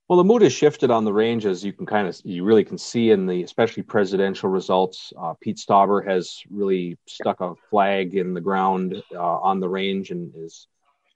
Well, 0.07 0.17
the 0.17 0.25
mood 0.25 0.41
has 0.41 0.51
shifted 0.51 0.91
on 0.91 1.05
the 1.05 1.13
range, 1.13 1.45
as 1.45 1.63
you 1.63 1.71
can 1.71 1.85
kind 1.85 2.05
of, 2.05 2.19
you 2.25 2.43
really 2.43 2.65
can 2.65 2.77
see 2.77 3.11
in 3.11 3.27
the, 3.27 3.43
especially 3.43 3.83
presidential 3.83 4.49
results. 4.49 5.13
Uh, 5.17 5.35
Pete 5.39 5.55
Stauber 5.55 6.05
has 6.05 6.41
really 6.49 6.97
stuck 7.07 7.39
a 7.39 7.53
flag 7.69 8.15
in 8.15 8.33
the 8.33 8.41
ground 8.41 9.01
uh, 9.15 9.17
on 9.17 9.61
the 9.61 9.69
range 9.69 10.11
and 10.11 10.33
is 10.35 10.67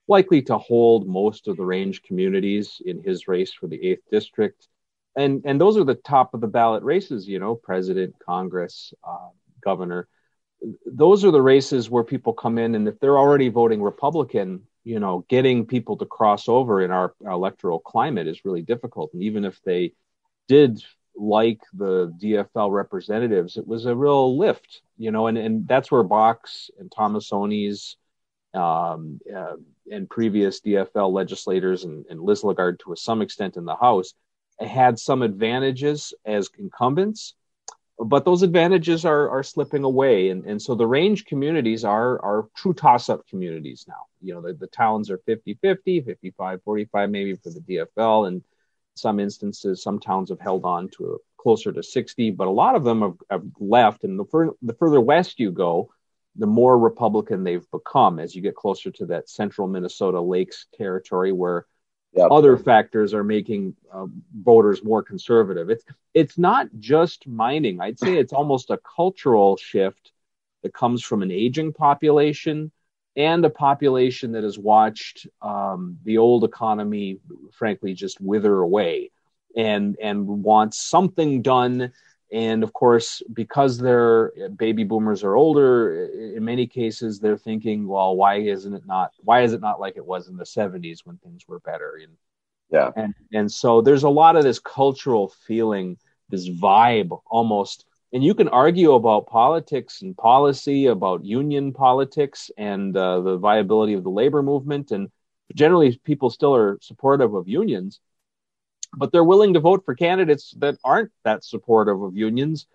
likely 0.08 0.42
to 0.44 0.58
hold 0.58 1.10
most 1.10 1.50
of 1.50 1.58
the 1.58 1.66
range 1.66 2.04
communities 2.04 2.82
in 2.86 3.04
his 3.04 3.28
race 3.28 3.52
for 3.52 3.68
the 3.68 3.86
eighth 3.86 4.04
district. 4.10 4.70
And 5.18 5.44
and 5.46 5.60
those 5.60 5.78
are 5.78 5.84
the 5.84 5.96
top 5.96 6.34
of 6.34 6.42
the 6.42 6.48
ballot 6.48 6.84
races, 6.84 7.28
you 7.28 7.40
know, 7.40 7.56
president, 7.56 8.16
Congress, 8.26 8.94
uh, 9.04 9.30
governor. 9.62 10.08
Those 10.86 11.24
are 11.24 11.32
the 11.32 11.42
races 11.42 11.90
where 11.90 12.04
people 12.04 12.34
come 12.34 12.58
in, 12.58 12.76
and 12.76 12.88
if 12.88 13.00
they're 13.00 13.18
already 13.18 13.50
voting 13.50 13.82
Republican, 13.82 14.64
you 14.84 15.00
know, 15.00 15.26
getting 15.28 15.66
people 15.66 15.98
to 15.98 16.06
cross 16.06 16.48
over 16.48 16.82
in 16.82 16.92
our, 16.92 17.14
our 17.26 17.32
electoral 17.32 17.80
climate 17.80 18.28
is 18.28 18.46
really 18.46 18.62
difficult. 18.62 19.12
And 19.14 19.24
even 19.24 19.44
if 19.44 19.60
they 19.64 19.94
did 20.48 20.84
like 21.18 21.60
the 21.74 22.14
DFL 22.22 22.72
representatives, 22.72 23.58
it 23.58 23.68
was 23.68 23.86
a 23.86 23.96
real 23.96 24.38
lift, 24.38 24.82
you 24.98 25.12
know, 25.12 25.28
and, 25.28 25.38
and 25.38 25.68
that's 25.68 25.92
where 25.92 26.04
Bakk's 26.04 26.70
and 26.80 26.90
Tomassoni's 26.92 27.98
um, 28.54 29.20
uh, 29.36 29.56
and 29.92 30.10
previous 30.10 30.62
DFL 30.62 31.12
legislators 31.12 31.84
and, 31.84 32.06
and 32.10 32.20
Lislegard 32.20 32.80
to 32.80 32.96
some 32.96 33.22
extent 33.22 33.58
in 33.58 33.66
the 33.66 33.76
House 33.76 34.14
had 34.60 35.00
some 35.00 35.22
advantages 35.22 36.14
as 36.26 36.50
incumbents 36.58 37.36
but 38.00 38.26
those 38.26 38.44
advantages 38.44 39.06
are 39.06 39.30
are 39.30 39.44
slipping 39.44 39.84
away. 39.84 40.30
And, 40.30 40.46
and 40.46 40.62
so 40.62 40.76
the 40.76 40.88
range 40.88 41.26
communities 41.26 41.86
are 41.86 42.22
are 42.22 42.50
true 42.56 42.74
toss-up 42.74 43.28
communities 43.28 43.86
now. 43.88 44.06
You 44.22 44.34
know 44.34 44.42
the, 44.42 44.54
the 44.54 44.68
towns 44.68 45.10
are 45.10 45.20
50 45.20 45.56
50 45.62 46.02
55 46.02 46.64
45 46.64 47.10
maybe 47.10 47.36
for 47.36 47.52
the 47.52 47.62
dfl 47.62 48.28
and 48.28 48.44
some 48.96 49.20
instances 49.20 49.84
some 49.84 50.00
towns 50.00 50.30
have 50.30 50.40
held 50.40 50.66
on 50.66 50.90
to 50.90 51.20
closer 51.38 51.72
to 51.72 51.84
60 51.84 52.32
but 52.32 52.48
a 52.48 52.52
lot 52.52 52.76
of 52.76 52.84
them 52.84 53.02
have, 53.02 53.18
have 53.30 53.44
left. 53.60 54.04
And 54.04 54.18
the, 54.18 54.26
fur, 54.26 54.52
the 54.62 54.74
further 54.74 55.02
west 55.02 55.40
you 55.40 55.52
go 55.52 55.92
the 56.38 56.48
more 56.48 56.78
republican 56.78 57.44
they've 57.44 57.70
become. 57.72 58.20
As 58.20 58.36
you 58.36 58.42
get 58.42 58.56
closer 58.56 58.92
to 58.92 59.06
that 59.08 59.30
central 59.30 59.68
minnesota 59.68 60.20
lakes 60.20 60.66
territory 60.76 61.32
where 61.32 61.66
Yep. 62.16 62.30
Other 62.32 62.58
factors 62.58 63.14
are 63.14 63.24
making 63.24 63.76
uh, 63.94 64.06
voters 64.42 64.84
more 64.84 65.04
conservative. 65.04 65.70
It's 65.70 65.84
it's 66.14 66.38
not 66.38 66.68
just 66.80 67.28
mining. 67.28 67.82
I'd 67.82 68.00
say 68.00 68.18
it's 68.18 68.32
almost 68.32 68.70
a 68.70 68.80
cultural 68.96 69.58
shift 69.58 70.14
that 70.64 70.74
comes 70.74 71.04
from 71.04 71.22
an 71.22 71.32
aging 71.32 71.74
population 71.74 72.72
and 73.18 73.44
a 73.44 73.50
population 73.50 74.32
that 74.34 74.44
has 74.44 74.58
watched 74.58 75.28
um, 75.42 75.98
the 76.04 76.18
old 76.18 76.44
economy, 76.44 77.20
frankly, 77.52 77.94
just 77.94 78.22
wither 78.22 78.60
away, 78.60 79.12
and 79.56 79.98
and 80.02 80.26
wants 80.26 80.78
something 80.78 81.42
done 81.42 81.92
and 82.32 82.64
of 82.64 82.74
course, 82.74 83.22
because 83.32 83.78
their 83.78 84.32
baby 84.58 84.84
boomers 84.84 85.24
are 85.24 85.36
older, 85.36 86.06
in 86.36 86.44
many 86.44 86.68
cases 86.68 87.20
they're 87.20 87.38
thinking, 87.38 87.88
well, 87.88 88.16
why 88.16 88.36
isn't 88.38 88.74
it 88.74 88.86
not? 88.86 89.12
Why 89.20 89.42
is 89.42 89.54
it 89.54 89.62
not 89.62 89.80
like 89.80 89.96
it 89.96 90.06
was 90.06 90.28
in 90.28 90.36
the 90.36 90.46
'70s 90.46 91.06
when 91.06 91.18
things 91.18 91.48
were 91.48 91.60
better? 91.60 92.00
And 92.02 92.14
yeah, 92.72 92.92
and 92.96 93.14
and 93.32 93.52
so 93.52 93.82
there's 93.82 94.04
a 94.04 94.10
lot 94.10 94.36
of 94.36 94.44
this 94.44 94.60
cultural 94.60 95.34
feeling, 95.48 95.98
this 96.30 96.50
vibe 96.50 97.20
almost. 97.28 97.86
And 98.12 98.24
you 98.24 98.34
can 98.34 98.48
argue 98.48 98.94
about 98.94 99.28
politics 99.28 100.02
and 100.02 100.16
policy, 100.16 100.86
about 100.86 101.26
union 101.26 101.74
politics 101.74 102.50
and 102.58 102.96
uh, 102.96 103.20
the 103.22 103.38
viability 103.38 103.94
of 103.94 104.04
the 104.04 104.10
labor 104.10 104.42
movement, 104.42 104.92
and 104.92 105.10
generally 105.54 106.00
people 106.04 106.30
still 106.30 106.56
are 106.56 106.78
supportive 106.82 107.34
of 107.34 107.48
unions 107.48 108.00
but 108.98 109.12
they're 109.12 109.24
willing 109.24 109.54
to 109.54 109.60
vote 109.60 109.84
for 109.86 109.96
candidates 109.96 110.54
that 110.58 110.78
aren't 110.84 111.12
that 111.24 111.44
supportive 111.44 112.02
of 112.02 112.16
unions, 112.16 112.68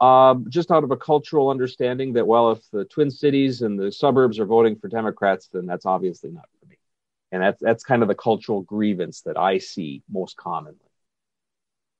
um, 0.00 0.46
just 0.48 0.70
out 0.70 0.84
of 0.84 0.90
a 0.90 0.96
cultural 0.96 1.50
understanding 1.50 2.12
that, 2.14 2.26
well, 2.26 2.52
if 2.52 2.60
the 2.70 2.84
Twin 2.84 3.10
Cities 3.10 3.62
and 3.62 3.78
the 3.78 3.92
suburbs 3.92 4.38
are 4.38 4.46
voting 4.46 4.76
for 4.76 4.88
Democrats, 4.88 5.48
then 5.52 5.66
that's 5.66 5.86
obviously 5.86 6.30
not 6.30 6.44
for 6.60 6.66
me. 6.66 6.76
And 7.32 7.42
that's 7.42 7.60
that's 7.60 7.84
kind 7.84 8.02
of 8.02 8.08
the 8.08 8.14
cultural 8.14 8.62
grievance 8.62 9.22
that 9.22 9.36
I 9.36 9.58
see 9.58 10.02
most 10.10 10.36
commonly. 10.36 10.78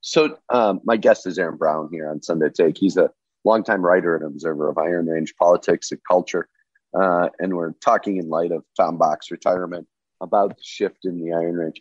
So 0.01 0.39
um, 0.51 0.81
my 0.85 0.97
guest 0.97 1.27
is 1.27 1.39
Aaron 1.39 1.57
Brown 1.57 1.89
here 1.91 2.11
on 2.11 2.21
Sunday 2.21 2.51
Take. 2.51 2.77
He's 2.77 2.97
a 2.99 3.11
longtime 3.45 3.83
writer 3.83 4.17
and 4.17 4.25
observer 4.25 4.69
of 4.69 4.79
Iron 4.79 5.07
Range 5.07 5.35
politics 5.39 5.91
and 5.93 6.01
culture. 6.07 6.49
Uh, 6.93 7.31
and 7.39 7.57
we're 7.57 7.73
talking 7.73 8.19
in 8.19 8.29
light 8.29 8.53
of 8.53 8.65
Tom 8.77 8.99
Bakk's 8.99 9.31
retirement 9.31 9.89
about 10.21 10.57
the 10.57 10.63
shift 10.63 11.05
in 11.05 11.25
the 11.25 11.33
Iron 11.33 11.57
Range. 11.57 11.81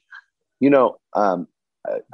You 0.59 0.69
know, 0.69 0.97
um, 1.13 1.47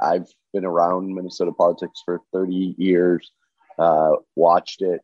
I've 0.00 0.28
been 0.52 0.64
around 0.64 1.14
Minnesota 1.14 1.52
politics 1.52 2.02
for 2.04 2.20
30 2.32 2.74
years, 2.78 3.30
uh, 3.78 4.12
watched 4.36 4.82
it, 4.82 5.00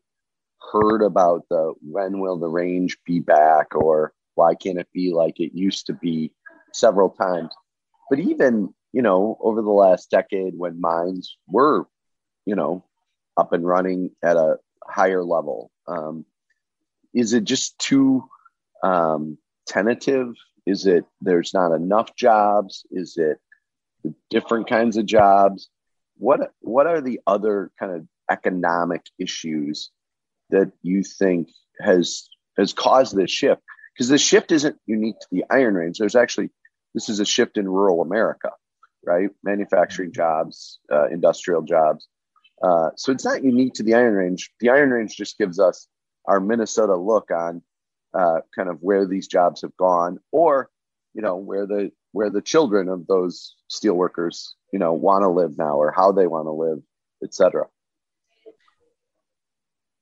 heard 0.72 1.02
about 1.02 1.44
the 1.50 1.74
when 1.83 2.20
will 2.20 2.38
the 2.38 2.48
range 2.48 2.98
be 3.07 3.20
back 3.20 3.74
or 3.74 4.12
why 4.35 4.55
can't 4.55 4.79
it 4.79 4.88
be 4.92 5.12
like 5.12 5.38
it 5.40 5.52
used 5.55 5.87
to 5.87 5.92
be 5.92 6.33
several 6.72 7.11
times. 7.11 7.52
But 8.11 8.18
even, 8.20 8.74
you 8.92 9.02
know, 9.02 9.38
over 9.40 9.62
the 9.62 9.70
last 9.70 10.11
decade 10.11 10.55
when 10.57 10.81
mines 10.81 11.37
were, 11.48 11.87
you 12.44 12.55
know, 12.55 12.85
up 13.37 13.52
and 13.52 13.66
running 13.66 14.11
at 14.22 14.37
a 14.37 14.59
higher 14.85 15.24
level, 15.24 15.70
um, 15.87 16.24
is 17.14 17.33
it 17.33 17.44
just 17.44 17.79
too 17.79 18.29
um, 18.83 19.38
tentative? 19.66 20.35
Is 20.66 20.87
it 20.87 21.05
there's 21.20 21.55
not 21.55 21.72
enough 21.72 22.14
jobs? 22.14 22.85
Is 22.90 23.16
it 23.16 23.40
different 24.31 24.69
kinds 24.69 24.97
of 24.97 25.07
jobs. 25.07 25.69
What 26.19 26.53
what 26.61 26.87
are 26.87 27.01
the 27.01 27.21
other 27.27 27.71
kind 27.79 27.92
of 27.92 28.07
economic 28.31 29.03
issues 29.19 29.90
that 30.51 30.73
you 30.83 31.03
think 31.03 31.51
has 31.81 32.29
has 32.57 32.73
caused 32.73 33.14
this 33.16 33.31
shift? 33.31 33.62
Because 33.95 34.09
the 34.09 34.19
shift 34.19 34.53
isn't 34.53 34.79
unique 34.87 35.19
to 35.21 35.29
the 35.31 35.45
Iron 35.51 35.75
Range. 35.75 35.97
There's 35.99 36.16
actually 36.16 36.51
this 36.95 37.09
is 37.09 37.21
a 37.21 37.25
shift 37.25 37.59
in 37.59 37.69
rural 37.69 38.01
America, 38.03 38.51
right? 39.05 39.31
Manufacturing 39.42 40.12
jobs, 40.12 40.79
uh, 40.90 41.09
industrial 41.09 41.62
jobs. 41.62 42.07
Uh, 42.62 42.90
so 42.97 43.12
it's 43.12 43.25
not 43.25 43.45
unique 43.45 43.75
to 43.75 43.83
the 43.83 43.95
Iron 43.95 44.14
Range. 44.14 44.51
The 44.61 44.71
Iron 44.71 44.90
Range 44.90 45.14
just 45.14 45.37
gives 45.37 45.61
us 45.61 45.87
our 46.25 46.40
Minnesota 46.40 46.97
look 46.97 47.31
on 47.31 47.62
uh, 48.14 48.40
kind 48.55 48.69
of 48.69 48.79
where 48.81 49.07
these 49.07 49.29
jobs 49.29 49.62
have 49.62 49.77
gone, 49.77 50.19
or 50.33 50.71
you 51.12 51.23
know 51.23 51.37
where 51.37 51.66
the 51.66 51.92
where 52.16 52.31
the 52.31 52.40
children 52.40 52.88
of 52.88 53.07
those 53.07 53.57
steelworkers, 53.70 54.55
you 54.72 54.79
know, 54.79 54.94
want 54.94 55.22
to 55.22 55.29
live 55.29 55.59
now 55.59 55.76
or 55.76 55.92
how 55.94 56.12
they 56.12 56.26
want 56.26 56.46
to 56.46 56.50
live, 56.50 56.79
etc. 57.22 57.66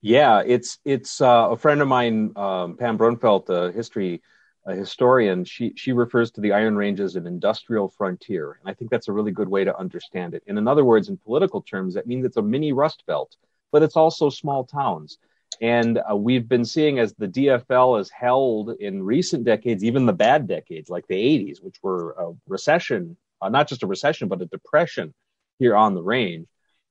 Yeah, 0.01 0.43
it's 0.47 0.79
it's 0.85 1.21
uh, 1.21 1.49
a 1.51 1.57
friend 1.57 1.81
of 1.83 1.89
mine, 1.89 2.33
um, 2.37 2.77
Pam 2.77 2.99
Brunfelt, 2.99 3.49
a 3.49 3.73
history 3.73 4.23
a 4.65 4.77
historian. 4.77 5.45
She 5.45 5.73
she 5.77 5.93
refers 5.93 6.31
to 6.33 6.41
the 6.41 6.53
Iron 6.53 6.77
Range 6.77 7.01
as 7.01 7.17
an 7.17 7.27
industrial 7.27 7.89
frontier, 7.89 8.59
and 8.61 8.71
I 8.71 8.75
think 8.75 8.93
that's 8.93 9.09
a 9.09 9.13
really 9.13 9.33
good 9.33 9.49
way 9.49 9.65
to 9.65 9.77
understand 9.77 10.35
it. 10.35 10.45
And 10.47 10.57
in 10.57 10.69
other 10.69 10.85
words, 10.85 11.09
in 11.09 11.17
political 11.17 11.63
terms, 11.63 11.95
that 11.95 12.07
means 12.07 12.25
it's 12.25 12.37
a 12.37 12.43
mini 12.43 12.73
Rust 12.73 13.03
Belt, 13.07 13.37
but 13.73 13.83
it's 13.83 13.97
also 13.97 14.31
small 14.31 14.65
towns. 14.65 15.19
And 15.61 16.01
uh, 16.11 16.17
we've 16.17 16.49
been 16.49 16.65
seeing 16.65 16.99
as 16.99 17.15
the 17.15 17.29
DFL 17.29 17.99
has 17.99 18.11
held 18.11 18.71
in 18.81 19.03
recent 19.03 19.45
decades, 19.45 19.85
even 19.85 20.07
the 20.07 20.13
bad 20.13 20.47
decades 20.47 20.91
like 20.91 21.07
the 21.07 21.15
80s, 21.15 21.63
which 21.63 21.77
were 21.83 22.13
a 22.13 22.33
recession, 22.49 23.17
uh, 23.41 23.49
not 23.49 23.69
just 23.69 23.83
a 23.83 23.87
recession, 23.87 24.29
but 24.29 24.43
a 24.43 24.47
depression 24.47 25.15
here 25.59 25.77
on 25.77 25.95
the 25.95 26.03
range 26.03 26.47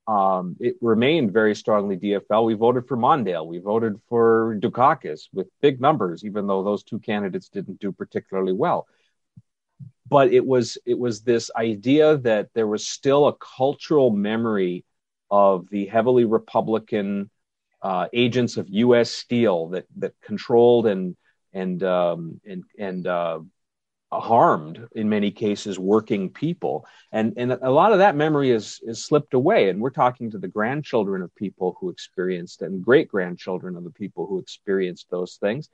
um, 0.08 0.58
it 0.60 0.76
remained 0.82 1.32
very 1.32 1.56
strongly 1.56 1.98
DFL. 1.98 2.46
We 2.46 2.56
voted 2.56 2.88
for 2.88 2.98
Mondale. 2.98 3.46
We 3.46 3.60
voted 3.60 4.00
for 4.10 4.58
Dukakis 4.60 5.30
with 5.32 5.48
big 5.62 5.80
numbers, 5.80 6.26
even 6.26 6.46
though 6.46 6.64
those 6.64 6.84
two 6.84 7.00
candidates 7.00 7.50
didn't 7.50 7.80
do 7.80 7.92
particularly 7.92 8.54
well. 8.54 8.88
But 10.10 10.34
it 10.34 10.46
was 10.46 10.78
it 10.86 11.00
was 11.00 11.22
this 11.22 11.50
idea 11.56 12.18
that 12.18 12.50
there 12.54 12.68
was 12.68 12.86
still 12.86 13.28
a 13.28 13.36
cultural 13.36 14.10
memory 14.10 14.84
of 15.32 15.70
the 15.70 15.86
heavily 15.86 16.26
Republican 16.26 17.30
uh, 17.84 18.08
agents 18.14 18.58
of 18.58 18.68
U.S. 18.70 19.12
Steel 19.12 19.68
that 19.70 19.86
that 19.98 20.14
controlled 20.22 20.88
and 20.88 21.16
and 21.54 21.84
um, 21.84 22.40
and 22.46 22.64
and 22.80 23.06
uh, 23.06 23.40
harmed 24.12 24.88
in 24.94 25.10
many 25.10 25.32
cases 25.32 25.78
working 25.78 26.30
people. 26.30 26.86
And 27.12 27.34
and 27.38 27.52
a 27.52 27.70
lot 27.70 27.92
of 27.92 28.00
that 28.00 28.16
memory 28.16 28.52
is 28.52 28.80
is 28.84 29.04
slipped 29.04 29.34
away. 29.34 29.70
And 29.70 29.82
we're 29.82 29.90
talking 29.90 30.32
to 30.32 30.38
the 30.38 30.48
grandchildren 30.48 31.22
of 31.22 31.36
people 31.36 31.78
who 31.80 31.90
experienced 31.90 32.62
and 32.62 32.84
great 32.84 33.10
grandchildren 33.10 33.76
of 33.76 33.84
the 33.84 33.92
people 33.92 34.26
who 34.28 34.40
experienced 34.40 35.08
those 35.10 35.36
things. 35.36 35.70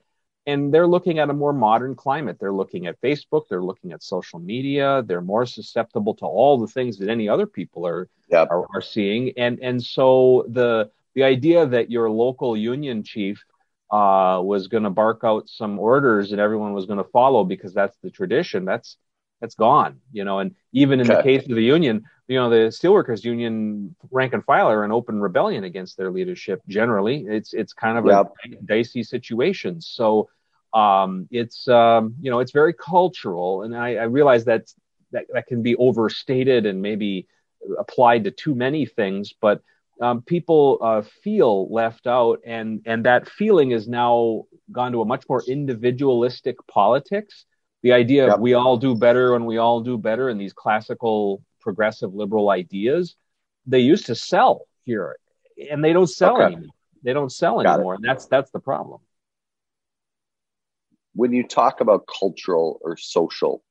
And 0.45 0.73
they're 0.73 0.87
looking 0.87 1.19
at 1.19 1.29
a 1.29 1.33
more 1.33 1.53
modern 1.53 1.93
climate. 1.95 2.37
They're 2.39 2.53
looking 2.53 2.87
at 2.87 2.99
facebook. 3.01 3.43
They're 3.49 3.61
looking 3.61 3.91
at 3.91 4.01
social 4.01 4.39
media. 4.39 5.03
They're 5.05 5.21
more 5.21 5.45
susceptible 5.45 6.15
to 6.15 6.25
all 6.25 6.57
the 6.57 6.67
things 6.67 6.97
that 6.97 7.09
any 7.09 7.29
other 7.29 7.45
people 7.45 7.85
are 7.85 8.09
yep. 8.29 8.47
are, 8.49 8.65
are 8.73 8.81
seeing. 8.81 9.33
And 9.37 9.59
and 9.61 9.83
so 9.83 10.45
the 10.47 10.89
the 11.19 11.25
idea 11.25 11.65
that 11.65 11.91
your 11.91 12.10
local 12.10 12.55
union 12.55 13.03
chief 13.03 13.43
uh, 13.91 14.39
was 14.41 14.69
going 14.69 14.84
to 14.84 14.89
bark 14.89 15.19
out 15.25 15.49
some 15.49 15.77
orders 15.77 16.32
and 16.32 16.39
everyone 16.39 16.71
was 16.71 16.86
going 16.86 17.03
to 17.03 17.10
follow 17.12 17.43
because 17.43 17.73
that's 17.73 17.97
the 18.01 18.10
tradition. 18.10 18.63
That's 18.63 18.95
that's 19.41 19.55
gone, 19.55 19.99
you 20.13 20.23
know. 20.23 20.39
And 20.39 20.55
even 20.71 21.01
in 21.01 21.12
okay. 21.12 21.17
the 21.17 21.23
case 21.23 21.49
of 21.49 21.55
the 21.58 21.63
union, 21.63 22.03
you 22.29 22.38
know, 22.38 22.49
the 22.49 22.69
steelworkers 22.71 23.25
union 23.25 23.97
rank 24.12 24.32
and 24.34 24.45
file 24.45 24.69
are 24.69 24.86
in 24.86 24.93
open 24.93 25.19
rebellion 25.19 25.65
against 25.65 25.97
their 25.97 26.10
leadership. 26.10 26.62
Generally, 26.69 27.25
it's 27.27 27.53
it's 27.53 27.73
kind 27.73 27.97
of 27.97 28.05
yep. 28.05 28.32
a 28.45 28.63
dicey 28.63 29.03
situation. 29.03 29.82
So 29.82 30.29
um, 30.73 31.27
it's 31.32 31.67
um, 31.67 32.15
you 32.21 32.32
know 32.32 32.39
it's 32.39 32.53
very 32.53 32.73
cultural, 32.73 33.63
and 33.63 33.75
I, 33.75 33.95
I 33.95 34.03
realize 34.03 34.45
that 34.45 34.71
that 35.12 35.25
that 35.34 35.47
can 35.47 35.63
be 35.63 35.75
overstated 35.75 36.65
and 36.65 36.82
maybe 36.82 37.27
applied 37.77 38.23
to 38.23 38.32
too 38.32 38.55
many 38.55 38.86
things, 38.86 39.34
but 39.34 39.62
um, 40.01 40.21
people 40.21 40.77
uh, 40.81 41.01
feel 41.23 41.71
left 41.71 42.07
out, 42.07 42.39
and 42.45 42.81
and 42.85 43.05
that 43.05 43.29
feeling 43.29 43.71
is 43.71 43.88
now 43.88 44.45
gone 44.71 44.91
to 44.93 45.01
a 45.01 45.05
much 45.05 45.25
more 45.27 45.43
individualistic 45.47 46.55
politics. 46.67 47.45
The 47.81 47.93
idea 47.93 48.25
yep. 48.25 48.35
of 48.35 48.39
we 48.41 48.53
all 48.53 48.77
do 48.77 48.95
better 48.95 49.35
and 49.35 49.45
we 49.45 49.57
all 49.57 49.81
do 49.81 49.97
better, 49.97 50.29
and 50.29 50.39
these 50.39 50.53
classical 50.53 51.41
progressive 51.59 52.13
liberal 52.13 52.49
ideas, 52.49 53.15
they 53.65 53.79
used 53.79 54.05
to 54.07 54.15
sell 54.15 54.67
here, 54.85 55.17
and 55.69 55.83
they 55.83 55.93
don't 55.93 56.09
sell 56.09 56.35
okay. 56.35 56.45
anymore. 56.45 56.75
They 57.03 57.13
don't 57.13 57.31
sell 57.31 57.62
Got 57.62 57.75
anymore, 57.75 57.93
it. 57.93 57.97
and 57.97 58.05
that's 58.05 58.25
that's 58.27 58.51
the 58.51 58.59
problem. 58.59 59.01
When 61.13 61.33
you 61.33 61.45
talk 61.45 61.81
about 61.81 62.07
cultural 62.07 62.79
or 62.81 62.95
social, 62.95 63.63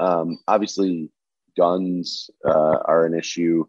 um, 0.00 0.38
obviously 0.48 1.10
guns 1.56 2.30
uh, 2.46 2.78
are 2.84 3.04
an 3.04 3.14
issue 3.14 3.66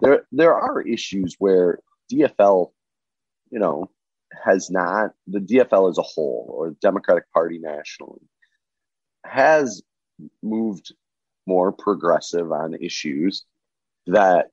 there 0.00 0.26
there 0.32 0.54
are 0.54 0.80
issues 0.80 1.36
where 1.38 1.80
DFL, 2.12 2.72
you 3.50 3.58
know, 3.58 3.90
has 4.44 4.70
not 4.70 5.12
the 5.26 5.40
DFL 5.40 5.90
as 5.90 5.98
a 5.98 6.02
whole 6.02 6.50
or 6.52 6.70
the 6.70 6.76
Democratic 6.80 7.30
Party 7.32 7.58
nationally 7.58 8.20
has 9.24 9.82
moved 10.42 10.94
more 11.46 11.72
progressive 11.72 12.52
on 12.52 12.74
issues 12.74 13.44
that 14.06 14.46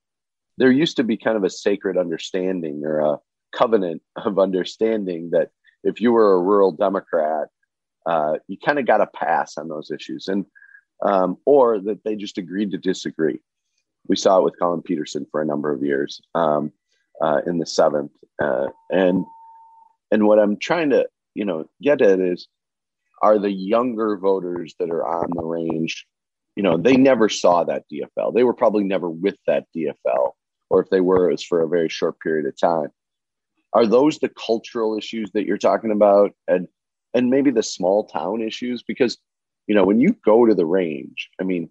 there 0.58 0.72
used 0.72 0.98
to 0.98 1.04
be 1.04 1.18
kind 1.18 1.38
of 1.38 1.44
a 1.44 1.50
sacred 1.50 1.98
understanding 1.98 2.82
or 2.84 3.00
a 3.00 3.18
covenant 3.56 4.02
of 4.16 4.40
understanding 4.40 5.30
that 5.32 5.50
if 5.84 6.02
you 6.02 6.12
were 6.12 6.34
a 6.34 6.42
rural 6.42 6.72
Democrat, 6.72 7.48
uh, 8.06 8.38
you 8.48 8.58
kind 8.58 8.80
of 8.80 8.88
got 8.88 9.02
a 9.02 9.08
pass 9.08 9.58
on 9.58 9.68
those 9.68 9.92
issues, 9.92 10.28
and 10.28 10.46
um, 11.04 11.38
or 11.46 11.80
that 11.80 12.04
they 12.04 12.16
just 12.16 12.38
agreed 12.38 12.72
to 12.72 12.78
disagree 12.78 13.40
we 14.08 14.16
saw 14.16 14.40
it 14.40 14.44
with 14.44 14.58
Collin 14.60 14.82
Peterson 14.82 15.26
for 15.32 15.42
a 15.42 15.46
number 15.46 15.72
of 15.72 15.84
years 15.84 16.22
um, 16.36 16.72
uh, 17.22 17.42
in 17.46 17.58
the 17.58 17.66
seventh, 17.66 18.12
uh, 18.42 18.68
and 18.90 19.26
and 20.12 20.28
what 20.28 20.40
I'm 20.40 20.58
trying 20.58 20.90
to 20.92 21.08
you 21.34 21.46
know 21.46 21.66
get 21.82 22.02
at 22.02 22.20
is 22.20 22.48
are 23.22 23.40
the 23.40 23.52
younger 23.52 24.18
voters 24.18 24.76
that 24.80 24.90
are 24.90 25.06
on 25.06 25.30
the 25.34 25.44
range, 25.44 26.06
you 26.56 26.64
know, 26.64 26.78
they 26.78 26.98
never 26.98 27.30
saw 27.30 27.64
that 27.64 27.86
DFL. 27.92 28.34
They 28.34 28.44
were 28.44 28.54
probably 28.54 28.84
never 28.84 29.10
with 29.10 29.38
that 29.48 29.66
DFL, 29.76 30.32
or 30.70 30.82
if 30.82 30.90
they 30.90 31.02
were, 31.02 31.30
it 31.30 31.34
was 31.34 31.44
for 31.44 31.62
a 31.62 31.68
very 31.68 31.90
short 31.90 32.20
period 32.20 32.46
of 32.46 32.60
time. 32.60 32.90
Are 33.74 33.86
those 33.86 34.20
the 34.20 34.30
cultural 34.30 34.98
issues 34.98 35.32
that 35.34 35.46
you're 35.46 35.58
talking 35.58 35.92
about, 35.92 36.32
and 36.48 36.68
and 37.14 37.30
maybe 37.30 37.52
the 37.52 37.64
small 37.64 38.06
town 38.06 38.42
issues? 38.42 38.84
Because 38.84 39.18
you 39.68 39.76
know, 39.76 39.84
when 39.84 40.00
you 40.00 40.16
go 40.26 40.46
to 40.46 40.56
the 40.56 40.66
range, 40.66 41.30
I 41.40 41.44
mean, 41.44 41.70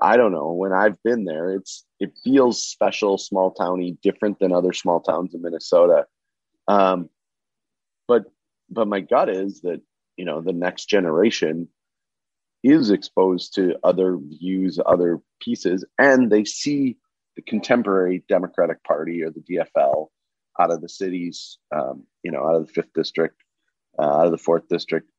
I 0.00 0.16
don't 0.16 0.32
know. 0.32 0.52
When 0.52 0.72
I've 0.72 1.02
been 1.02 1.24
there, 1.24 1.50
it's 1.50 1.84
it 1.98 2.12
feels 2.24 2.62
special, 2.62 3.18
small 3.18 3.52
towny, 3.52 3.98
different 4.02 4.38
than 4.38 4.52
other 4.52 4.72
small 4.72 5.00
towns 5.00 5.34
in 5.34 5.42
Minnesota. 5.42 6.06
Um, 6.68 7.10
but 8.08 8.24
but 8.70 8.88
my 8.88 9.00
gut 9.00 9.28
is 9.28 9.60
that 9.62 9.80
you 10.16 10.24
know 10.24 10.40
the 10.40 10.52
next 10.52 10.86
generation 10.86 11.68
is 12.62 12.90
exposed 12.90 13.54
to 13.54 13.76
other 13.84 14.16
views, 14.16 14.78
other 14.84 15.20
pieces, 15.40 15.84
and 15.98 16.30
they 16.30 16.44
see 16.44 16.96
the 17.36 17.42
contemporary 17.42 18.22
Democratic 18.28 18.82
Party 18.84 19.22
or 19.22 19.30
the 19.30 19.40
DFL 19.40 20.08
out 20.58 20.70
of 20.70 20.80
the 20.80 20.88
cities, 20.88 21.58
um, 21.74 22.04
you 22.22 22.30
know, 22.30 22.46
out 22.46 22.56
of 22.56 22.66
the 22.66 22.72
fifth 22.72 22.92
district, 22.94 23.36
uh, 23.98 24.02
out 24.02 24.26
of 24.26 24.32
the 24.32 24.38
fourth 24.38 24.68
district. 24.68 25.10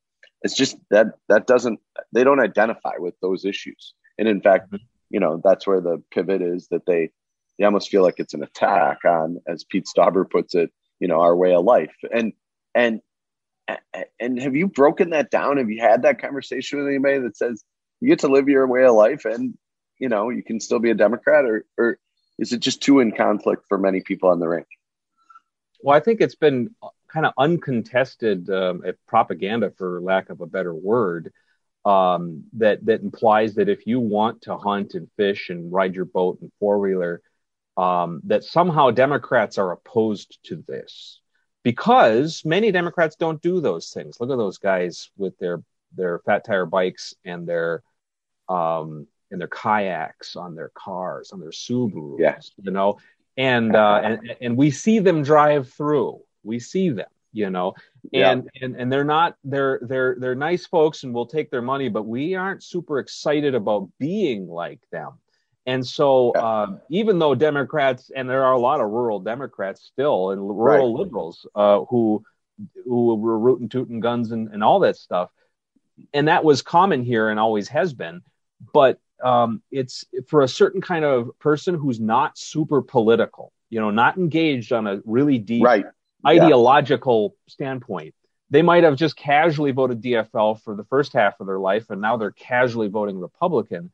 It's 0.44 0.56
just 0.56 0.78
that 0.90 1.08
that 1.30 1.46
doesn't 1.46 1.80
they 2.12 2.24
don't 2.24 2.40
identify 2.40 2.94
with 2.98 3.16
those 3.22 3.46
issues. 3.46 3.94
And 4.18 4.28
in 4.28 4.42
fact, 4.42 4.68
mm-hmm. 4.68 4.84
you 5.10 5.20
know, 5.20 5.42
that's 5.44 5.68
where 5.68 5.82
the 5.82 6.02
pivot 6.12 6.42
is 6.42 6.68
that 6.70 6.86
they 6.86 7.12
they 7.58 7.66
almost 7.66 7.90
feel 7.90 8.02
like 8.02 8.16
it's 8.18 8.34
an 8.34 8.44
attack 8.44 9.00
on, 9.06 9.40
as 9.48 9.64
Pete 9.64 9.86
Stauber 9.86 10.30
puts 10.30 10.56
it, 10.56 10.72
you 11.00 11.08
know, 11.08 11.22
our 11.22 11.36
way 11.36 11.54
of 11.54 11.64
life. 11.64 11.96
And 12.12 12.34
and 12.74 13.02
and 14.20 14.40
have 14.40 14.56
you 14.56 14.68
broken 14.68 15.12
that 15.12 15.32
down? 15.32 15.58
Have 15.58 15.70
you 15.70 15.82
had 15.82 16.04
that 16.04 16.22
conversation 16.22 16.80
with 16.80 16.88
anybody 16.88 17.20
that 17.20 17.38
says 17.38 17.64
you 18.00 18.10
get 18.10 18.20
to 18.20 18.28
live 18.28 18.50
your 18.50 18.68
way 18.68 18.84
of 18.84 18.96
life 18.96 19.26
and 19.26 19.58
you 20.00 20.10
know 20.10 20.30
you 20.30 20.44
can 20.44 20.60
still 20.60 20.80
be 20.80 20.92
a 20.92 20.96
Democrat, 20.96 21.46
or 21.46 21.66
or 21.78 22.00
is 22.40 22.52
it 22.52 22.60
just 22.60 22.82
too 22.82 23.00
in 23.00 23.12
conflict 23.12 23.66
for 23.68 23.78
many 23.78 24.02
people 24.02 24.30
on 24.30 24.40
the 24.40 24.48
range? 24.48 24.66
Well, 25.82 25.96
I 25.96 26.00
think 26.00 26.22
it's 26.22 26.36
been 26.36 26.76
kind 27.08 27.26
of 27.26 27.34
uncontested 27.38 28.50
um, 28.50 28.84
propaganda, 29.08 29.72
for 29.78 30.02
lack 30.02 30.30
of 30.30 30.42
a 30.42 30.46
better 30.46 30.74
word, 30.74 31.32
um, 31.86 32.44
that 32.54 32.86
that 32.86 33.02
implies 33.02 33.56
that 33.56 33.70
if 33.70 33.88
you 33.88 34.00
want 34.00 34.44
to 34.44 34.58
hunt 34.58 34.94
and 34.94 35.10
fish 35.18 35.50
and 35.50 35.72
ride 35.72 35.96
your 35.96 36.06
boat 36.06 36.40
and 36.42 36.52
four 36.60 36.80
wheeler, 36.80 37.22
um, 37.78 38.22
that 38.26 38.44
somehow 38.44 38.92
Democrats 38.92 39.58
are 39.58 39.72
opposed 39.72 40.38
to 40.44 40.64
this 40.68 41.22
because 41.64 42.44
many 42.46 42.72
Democrats 42.72 43.16
don't 43.16 43.42
do 43.42 43.62
those 43.62 43.90
things. 43.90 44.18
Look 44.20 44.30
at 44.30 44.38
those 44.38 44.58
guys 44.58 45.10
with 45.18 45.38
their 45.40 45.64
their 45.96 46.20
fat 46.20 46.46
tire 46.46 46.66
bikes 46.66 47.16
and 47.26 47.48
their 47.48 47.84
um, 48.48 49.08
and 49.32 49.40
their 49.40 49.48
kayaks 49.48 50.36
on 50.36 50.56
their 50.56 50.72
cars 50.76 51.32
on 51.32 51.40
their 51.40 51.52
Subarus, 51.52 52.20
yeah. 52.20 52.38
you 52.62 52.72
know, 52.72 53.00
and 53.38 53.76
uh, 53.76 54.02
and 54.04 54.36
and 54.42 54.58
we 54.58 54.72
see 54.72 55.00
them 55.00 55.24
drive 55.24 55.72
through. 55.72 56.22
We 56.44 56.60
see 56.60 56.90
them 56.90 57.10
you 57.34 57.50
know 57.50 57.74
and 58.14 58.50
yeah. 58.54 58.66
and 58.66 58.76
and 58.76 58.92
they're 58.92 59.04
not 59.04 59.36
they're 59.44 59.80
they're 59.84 60.16
they're 60.20 60.36
nice 60.36 60.66
folks 60.66 61.04
and 61.04 61.14
we'll 61.14 61.26
take 61.26 61.50
their 61.50 61.62
money 61.62 61.90
but 61.90 62.06
we 62.06 62.36
aren't 62.36 62.64
super 62.64 63.00
excited 63.00 63.56
about 63.56 63.90
being 64.00 64.48
like 64.48 64.80
them 64.92 65.12
and 65.66 65.86
so 65.86 66.32
yeah. 66.36 66.42
uh, 66.42 66.78
even 66.90 67.20
though 67.20 67.36
democrats 67.36 68.12
and 68.16 68.30
there 68.30 68.44
are 68.44 68.54
a 68.54 68.60
lot 68.60 68.82
of 68.82 68.90
rural 68.90 69.20
democrats 69.20 69.90
still 69.94 70.32
and 70.32 70.42
rural 70.42 70.94
right. 70.94 71.00
liberals 71.00 71.48
uh, 71.56 71.82
who 71.90 72.24
who 72.86 73.16
were 73.16 73.40
rooting 73.40 73.70
tooting 73.70 74.00
guns 74.00 74.32
and, 74.32 74.50
and 74.54 74.64
all 74.64 74.80
that 74.80 74.96
stuff 74.96 75.30
and 76.14 76.28
that 76.28 76.44
was 76.44 76.62
common 76.62 77.04
here 77.04 77.30
and 77.30 77.40
always 77.40 77.68
has 77.68 77.94
been 77.94 78.22
but 78.74 79.00
um, 79.24 79.62
it's 79.72 80.04
for 80.28 80.42
a 80.42 80.48
certain 80.48 80.82
kind 80.82 81.06
of 81.06 81.30
person 81.38 81.76
who's 81.76 82.00
not 82.00 82.38
super 82.38 82.82
political 82.82 83.54
you 83.70 83.80
know 83.80 83.92
not 83.92 84.18
engaged 84.18 84.74
on 84.74 84.88
a 84.88 85.00
really 85.06 85.38
deep 85.38 85.64
right 85.64 85.86
ideological 86.26 87.36
standpoint. 87.48 88.14
They 88.50 88.62
might 88.62 88.84
have 88.84 88.98
just 88.98 89.16
casually 89.16 89.72
voted 89.72 90.02
DFL 90.02 90.62
for 90.62 90.76
the 90.76 90.84
first 90.86 91.14
half 91.14 91.40
of 91.40 91.48
their 91.48 91.60
life, 91.60 91.90
and 91.90 92.02
now 92.02 92.18
they're 92.18 92.32
casually 92.32 92.90
voting 92.90 93.20
Republican 93.20 93.92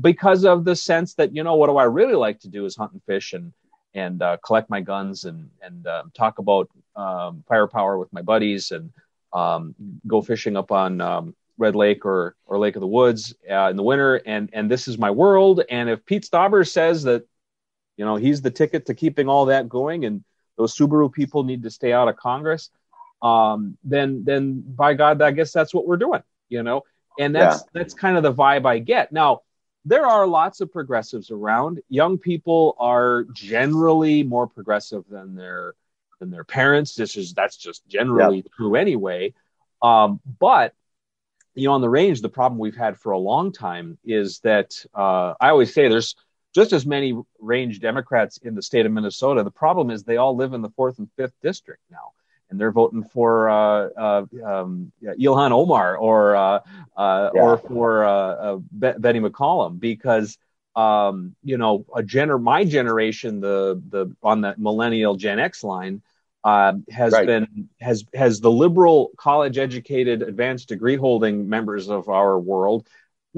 because 0.00 0.44
of 0.44 0.64
the 0.64 0.76
sense 0.76 1.14
that 1.14 1.34
you 1.34 1.42
know 1.42 1.56
what 1.56 1.68
do 1.68 1.76
I 1.76 1.84
really 1.84 2.14
like 2.14 2.40
to 2.40 2.48
do 2.48 2.64
is 2.64 2.76
hunt 2.76 2.92
and 2.92 3.02
fish 3.04 3.32
and 3.32 3.52
and 3.94 4.22
uh, 4.22 4.36
collect 4.44 4.70
my 4.70 4.80
guns 4.80 5.24
and 5.24 5.50
and 5.62 5.86
uh, 5.86 6.04
talk 6.14 6.38
about 6.38 6.68
um, 6.96 7.44
firepower 7.48 7.98
with 7.98 8.12
my 8.12 8.22
buddies 8.22 8.70
and 8.70 8.92
um, 9.32 9.74
go 10.06 10.22
fishing 10.22 10.56
up 10.56 10.72
on 10.72 11.00
um, 11.00 11.34
Red 11.56 11.76
Lake 11.76 12.04
or 12.04 12.36
or 12.46 12.58
Lake 12.58 12.76
of 12.76 12.80
the 12.80 12.86
Woods 12.86 13.34
uh, 13.50 13.68
in 13.70 13.76
the 13.76 13.82
winter. 13.82 14.16
And 14.16 14.50
and 14.52 14.70
this 14.70 14.88
is 14.88 14.98
my 14.98 15.10
world. 15.10 15.62
And 15.68 15.88
if 15.88 16.04
Pete 16.04 16.24
Stauber 16.24 16.68
says 16.68 17.02
that 17.04 17.26
you 17.96 18.04
know 18.04 18.16
he's 18.16 18.42
the 18.42 18.50
ticket 18.50 18.86
to 18.86 18.94
keeping 18.94 19.28
all 19.28 19.46
that 19.46 19.68
going 19.68 20.04
and 20.04 20.24
those 20.58 20.76
Subaru 20.76 21.10
people 21.10 21.44
need 21.44 21.62
to 21.62 21.70
stay 21.70 21.92
out 21.92 22.08
of 22.08 22.16
Congress 22.16 22.70
um, 23.22 23.78
then 23.84 24.24
then 24.24 24.62
by 24.66 24.94
God 24.94 25.22
I 25.22 25.30
guess 25.30 25.52
that's 25.52 25.72
what 25.72 25.86
we're 25.86 25.96
doing 25.96 26.22
you 26.50 26.62
know 26.62 26.82
and 27.18 27.34
that's 27.34 27.62
yeah. 27.62 27.68
that's 27.72 27.94
kind 27.94 28.16
of 28.16 28.22
the 28.22 28.34
vibe 28.34 28.66
I 28.66 28.78
get 28.78 29.12
now 29.12 29.40
there 29.88 30.06
are 30.06 30.26
lots 30.26 30.60
of 30.60 30.70
progressives 30.70 31.30
around. 31.30 31.80
Young 31.88 32.18
people 32.18 32.76
are 32.78 33.24
generally 33.32 34.22
more 34.22 34.46
progressive 34.46 35.04
than 35.08 35.34
their 35.34 35.74
than 36.20 36.30
their 36.30 36.44
parents. 36.44 36.94
This 36.94 37.16
is 37.16 37.32
that's 37.32 37.56
just 37.56 37.86
generally 37.88 38.44
true 38.56 38.74
anyway. 38.74 39.32
Um, 39.80 40.20
but 40.38 40.74
you 41.54 41.68
know, 41.68 41.72
on 41.72 41.80
the 41.80 41.88
range, 41.88 42.20
the 42.20 42.28
problem 42.28 42.58
we've 42.58 42.76
had 42.76 42.98
for 42.98 43.12
a 43.12 43.18
long 43.18 43.50
time 43.50 43.98
is 44.04 44.40
that 44.40 44.74
uh, 44.94 45.34
I 45.40 45.48
always 45.50 45.72
say 45.72 45.88
there's 45.88 46.14
just 46.54 46.72
as 46.72 46.86
many 46.86 47.20
range 47.38 47.80
Democrats 47.80 48.38
in 48.38 48.54
the 48.54 48.62
state 48.62 48.86
of 48.86 48.92
Minnesota. 48.92 49.42
The 49.42 49.50
problem 49.50 49.90
is 49.90 50.02
they 50.02 50.16
all 50.16 50.36
live 50.36 50.52
in 50.52 50.62
the 50.62 50.70
fourth 50.70 50.98
and 50.98 51.08
fifth 51.16 51.34
district 51.42 51.82
now 51.90 52.12
and 52.50 52.60
they're 52.60 52.72
voting 52.72 53.02
for 53.02 53.48
uh, 53.48 53.88
uh, 53.88 54.26
um, 54.44 54.92
Ilhan 55.02 55.52
Omar 55.52 55.96
or 55.96 56.36
uh, 56.36 56.60
uh 56.96 57.30
yeah. 57.34 57.40
or 57.40 57.58
for 57.58 58.04
uh, 58.04 58.10
uh, 58.10 58.56
Betty 58.72 59.20
McCollum 59.20 59.78
because 59.78 60.38
um, 60.76 61.34
you 61.42 61.58
know 61.58 61.84
a 61.94 62.02
gener- 62.02 62.42
my 62.42 62.64
generation 62.64 63.40
the 63.40 63.82
the 63.88 64.14
on 64.22 64.40
the 64.40 64.54
millennial 64.56 65.16
Gen 65.16 65.38
X 65.38 65.62
line 65.62 66.02
has 66.44 67.12
right. 67.12 67.26
been 67.26 67.68
has 67.80 68.04
has 68.14 68.40
the 68.40 68.50
liberal 68.50 69.10
college 69.16 69.58
educated 69.58 70.22
advanced 70.22 70.68
degree 70.68 70.96
holding 70.96 71.48
members 71.48 71.90
of 71.90 72.08
our 72.08 72.38
world 72.38 72.86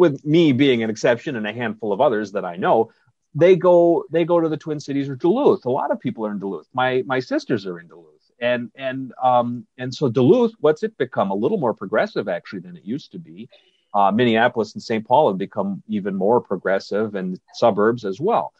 with 0.00 0.24
me 0.24 0.52
being 0.52 0.82
an 0.82 0.90
exception 0.90 1.36
and 1.36 1.46
a 1.46 1.52
handful 1.52 1.92
of 1.92 2.00
others 2.00 2.32
that 2.32 2.44
I 2.44 2.56
know 2.56 2.90
they 3.34 3.54
go 3.54 4.04
they 4.10 4.24
go 4.24 4.40
to 4.40 4.48
the 4.48 4.56
Twin 4.56 4.80
Cities 4.80 5.08
or 5.08 5.14
Duluth. 5.14 5.64
A 5.64 5.70
lot 5.70 5.92
of 5.92 6.00
people 6.00 6.26
are 6.26 6.32
in 6.32 6.40
Duluth. 6.40 6.68
My 6.74 7.04
my 7.06 7.20
sisters 7.20 7.66
are 7.66 7.78
in 7.78 7.86
Duluth 7.86 8.20
and 8.40 8.70
and 8.74 9.12
um, 9.22 9.66
and 9.78 9.94
so 9.94 10.08
Duluth, 10.08 10.52
what's 10.60 10.82
it 10.82 10.96
become? 10.96 11.30
A 11.30 11.34
little 11.34 11.58
more 11.58 11.74
progressive 11.74 12.28
actually 12.28 12.60
than 12.60 12.76
it 12.76 12.84
used 12.84 13.12
to 13.12 13.18
be. 13.18 13.48
Uh, 13.92 14.10
Minneapolis 14.10 14.74
and 14.74 14.82
St. 14.82 15.06
Paul 15.06 15.28
have 15.28 15.38
become 15.38 15.82
even 15.88 16.14
more 16.14 16.40
progressive, 16.40 17.14
and 17.14 17.38
suburbs 17.54 18.04
as 18.04 18.20
well. 18.20 18.52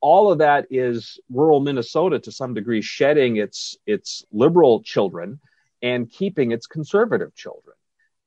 All 0.00 0.30
of 0.30 0.38
that 0.38 0.66
is 0.70 1.20
rural 1.30 1.60
Minnesota 1.60 2.18
to 2.18 2.32
some 2.32 2.54
degree 2.54 2.82
shedding 2.82 3.36
its 3.36 3.76
its 3.86 4.24
liberal 4.32 4.82
children 4.82 5.40
and 5.82 6.10
keeping 6.10 6.52
its 6.52 6.66
conservative 6.66 7.34
children. 7.34 7.76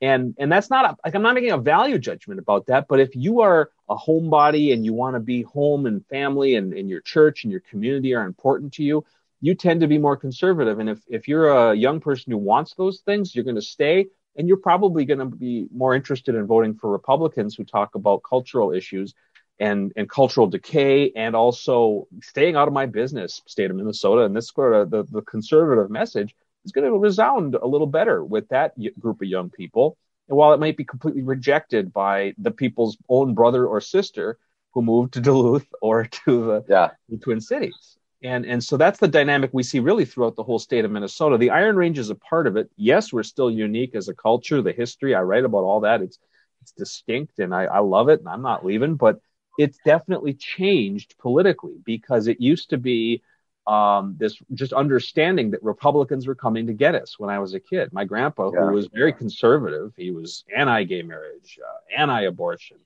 And 0.01 0.35
and 0.37 0.51
that's 0.51 0.69
not 0.69 0.85
a, 0.85 0.97
like 1.05 1.15
I'm 1.15 1.21
not 1.21 1.35
making 1.35 1.51
a 1.51 1.57
value 1.57 1.97
judgment 1.97 2.39
about 2.39 2.65
that, 2.67 2.87
but 2.87 2.99
if 2.99 3.15
you 3.15 3.41
are 3.41 3.71
a 3.87 3.95
homebody 3.95 4.73
and 4.73 4.83
you 4.83 4.93
want 4.93 5.15
to 5.15 5.21
be 5.21 5.43
home 5.43 5.85
and 5.85 6.05
family 6.07 6.55
and, 6.55 6.73
and 6.73 6.89
your 6.89 7.01
church 7.01 7.43
and 7.43 7.51
your 7.51 7.61
community 7.61 8.13
are 8.13 8.25
important 8.25 8.73
to 8.73 8.83
you, 8.83 9.05
you 9.41 9.55
tend 9.55 9.81
to 9.81 9.87
be 9.87 9.97
more 9.97 10.17
conservative. 10.17 10.79
And 10.79 10.89
if, 10.89 10.99
if 11.07 11.27
you're 11.27 11.49
a 11.49 11.75
young 11.75 11.99
person 11.99 12.31
who 12.31 12.37
wants 12.37 12.73
those 12.73 13.01
things, 13.01 13.33
you're 13.33 13.45
going 13.45 13.55
to 13.55 13.61
stay 13.61 14.07
and 14.35 14.47
you're 14.47 14.57
probably 14.57 15.05
going 15.05 15.19
to 15.19 15.25
be 15.25 15.67
more 15.73 15.95
interested 15.95 16.35
in 16.35 16.45
voting 16.45 16.75
for 16.75 16.91
Republicans 16.91 17.55
who 17.55 17.63
talk 17.63 17.95
about 17.95 18.23
cultural 18.27 18.73
issues 18.73 19.13
and, 19.59 19.93
and 19.95 20.09
cultural 20.09 20.47
decay 20.47 21.11
and 21.15 21.35
also 21.35 22.07
staying 22.21 22.55
out 22.55 22.67
of 22.67 22.73
my 22.73 22.85
business, 22.85 23.41
state 23.47 23.71
of 23.71 23.77
Minnesota. 23.77 24.23
And 24.23 24.35
this 24.35 24.49
sort 24.49 24.73
of 24.73 24.89
the, 24.89 25.03
the 25.03 25.21
conservative 25.21 25.89
message 25.89 26.35
is 26.65 26.71
going 26.71 26.89
to 26.89 26.97
resound 26.97 27.55
a 27.55 27.67
little 27.67 27.87
better 27.87 28.23
with 28.23 28.49
that 28.49 28.73
group 28.99 29.21
of 29.21 29.27
young 29.27 29.49
people. 29.49 29.97
And 30.27 30.37
while 30.37 30.53
it 30.53 30.59
might 30.59 30.77
be 30.77 30.83
completely 30.83 31.21
rejected 31.21 31.93
by 31.93 32.33
the 32.37 32.51
people's 32.51 32.97
own 33.07 33.35
brother 33.35 33.65
or 33.65 33.79
sister 33.79 34.37
who 34.73 34.81
moved 34.81 35.13
to 35.13 35.21
Duluth 35.21 35.67
or 35.81 36.05
to 36.05 36.45
the, 36.45 36.65
yeah. 36.67 36.89
the 37.09 37.17
Twin 37.17 37.39
Cities. 37.39 37.97
And, 38.23 38.45
and 38.45 38.63
so 38.63 38.75
that's 38.75 38.99
the 38.99 39.07
dynamic 39.07 39.51
we 39.53 39.61
see 39.61 39.79
really 39.79 40.05
throughout 40.05 40.35
the 40.35 40.43
whole 40.43 40.57
state 40.57 40.83
of 40.83 40.89
Minnesota. 40.89 41.37
The 41.37 41.51
Iron 41.51 41.75
Range 41.75 41.99
is 41.99 42.09
a 42.09 42.15
part 42.15 42.47
of 42.47 42.57
it. 42.57 42.71
Yes, 42.75 43.13
we're 43.13 43.23
still 43.23 43.51
unique 43.51 43.93
as 43.93 44.09
a 44.09 44.15
culture, 44.15 44.63
the 44.63 44.71
history. 44.71 45.13
I 45.13 45.21
write 45.21 45.45
about 45.45 45.63
all 45.63 45.81
that. 45.81 46.01
It's 46.01 46.17
it's 46.65 46.71
distinct 46.71 47.37
and 47.37 47.53
I, 47.53 47.65
I 47.65 47.79
love 47.79 48.09
it 48.09 48.19
and 48.21 48.27
I'm 48.27 48.41
not 48.41 48.65
leaving, 48.65 48.95
but 48.95 49.19
it's 49.59 49.77
definitely 49.85 50.33
changed 50.33 51.15
politically 51.19 51.75
because 51.85 52.25
it 52.25 52.41
used 52.41 52.71
to 52.71 52.77
be 52.77 53.21
um, 53.67 54.15
this 54.17 54.37
just 54.53 54.73
understanding 54.73 55.51
that 55.51 55.63
Republicans 55.63 56.27
were 56.27 56.35
coming 56.35 56.67
to 56.67 56.73
get 56.73 56.95
us 56.95 57.17
when 57.17 57.29
I 57.29 57.39
was 57.39 57.53
a 57.53 57.59
kid. 57.59 57.91
My 57.91 58.05
grandpa, 58.05 58.51
yeah. 58.53 58.67
who 58.67 58.73
was 58.73 58.87
very 58.87 59.13
conservative, 59.13 59.93
he 59.97 60.11
was 60.11 60.43
anti-gay 60.55 61.01
marriage, 61.01 61.59
uh, 61.63 62.01
anti-abortion, 62.01 62.77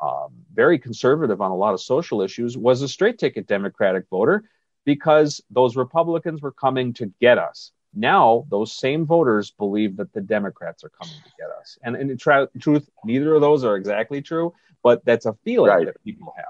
um, 0.00 0.32
very 0.52 0.78
conservative 0.78 1.40
on 1.40 1.52
a 1.52 1.56
lot 1.56 1.74
of 1.74 1.80
social 1.80 2.22
issues, 2.22 2.56
was 2.56 2.82
a 2.82 2.88
straight 2.88 3.18
ticket 3.18 3.46
Democratic 3.46 4.04
voter 4.10 4.44
because 4.84 5.40
those 5.50 5.76
Republicans 5.76 6.42
were 6.42 6.52
coming 6.52 6.92
to 6.94 7.12
get 7.20 7.38
us. 7.38 7.72
Now, 7.94 8.46
those 8.50 8.72
same 8.72 9.06
voters 9.06 9.52
believe 9.52 9.96
that 9.96 10.12
the 10.12 10.20
Democrats 10.20 10.84
are 10.84 10.90
coming 10.90 11.14
to 11.14 11.30
get 11.38 11.48
us. 11.60 11.78
And, 11.82 11.96
in 11.96 12.16
tra- 12.18 12.48
truth, 12.60 12.88
neither 13.04 13.34
of 13.34 13.40
those 13.40 13.64
are 13.64 13.76
exactly 13.76 14.20
true, 14.20 14.52
but 14.82 15.04
that's 15.04 15.24
a 15.24 15.32
feeling 15.44 15.70
right. 15.70 15.86
that 15.86 16.04
people 16.04 16.34
have. 16.36 16.46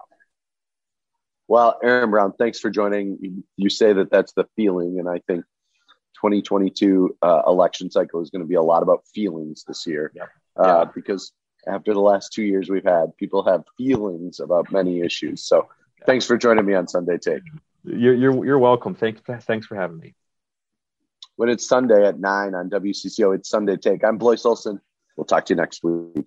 Well, 1.49 1.79
Aaron 1.83 2.11
Brown, 2.11 2.33
thanks 2.33 2.59
for 2.59 2.71
joining. 2.71 3.45
You 3.57 3.71
say 3.71 3.93
that 3.93 4.11
that's 4.11 4.33
the 4.33 4.47
feeling, 4.57 4.99
and 4.99 5.09
I 5.09 5.21
think 5.27 5.45
2022 6.17 7.17
uh, 7.23 7.43
election 7.47 7.91
cycle 7.91 8.21
is 8.21 8.31
going 8.31 8.43
to 8.43 8.49
be 8.49 8.57
a 8.57 8.63
lot 8.63 8.83
about 8.83 9.05
feelings 9.15 9.65
this 9.67 9.87
year, 9.87 10.13
uh, 10.59 10.67
yeah. 10.67 10.85
because 10.95 11.33
after 11.69 11.93
the 11.93 12.01
last 12.01 12.33
two 12.33 12.43
years 12.43 12.69
we've 12.69 12.85
had, 12.85 13.17
people 13.17 13.45
have 13.45 13.65
feelings 13.77 14.41
about 14.41 14.73
many 14.73 15.01
issues. 15.01 15.45
So, 15.45 15.69
thanks 16.05 16.27
for 16.27 16.37
joining 16.37 16.67
me 16.67 16.75
on 16.75 16.89
Sunday 16.89 17.19
Take. 17.19 17.43
You're 17.85 18.15
you're 18.15 18.45
you're 18.45 18.59
welcome. 18.59 18.95
Thanks 18.95 19.21
thanks 19.45 19.67
for 19.67 19.77
having 19.77 19.99
me. 19.99 20.15
When 21.37 21.49
it's 21.49 21.69
Sunday 21.69 22.07
at 22.07 22.19
nine 22.19 22.55
on 22.55 22.71
WCCO, 22.71 23.37
it's 23.37 23.49
Sunday 23.49 23.77
Take. 23.77 24.03
I'm 24.03 24.19
Blois 24.19 24.45
Olson. 24.45 24.81
We'll 25.17 25.27
talk 25.27 25.45
to 25.47 25.53
you 25.53 25.57
next 25.57 25.85
week. 25.85 26.27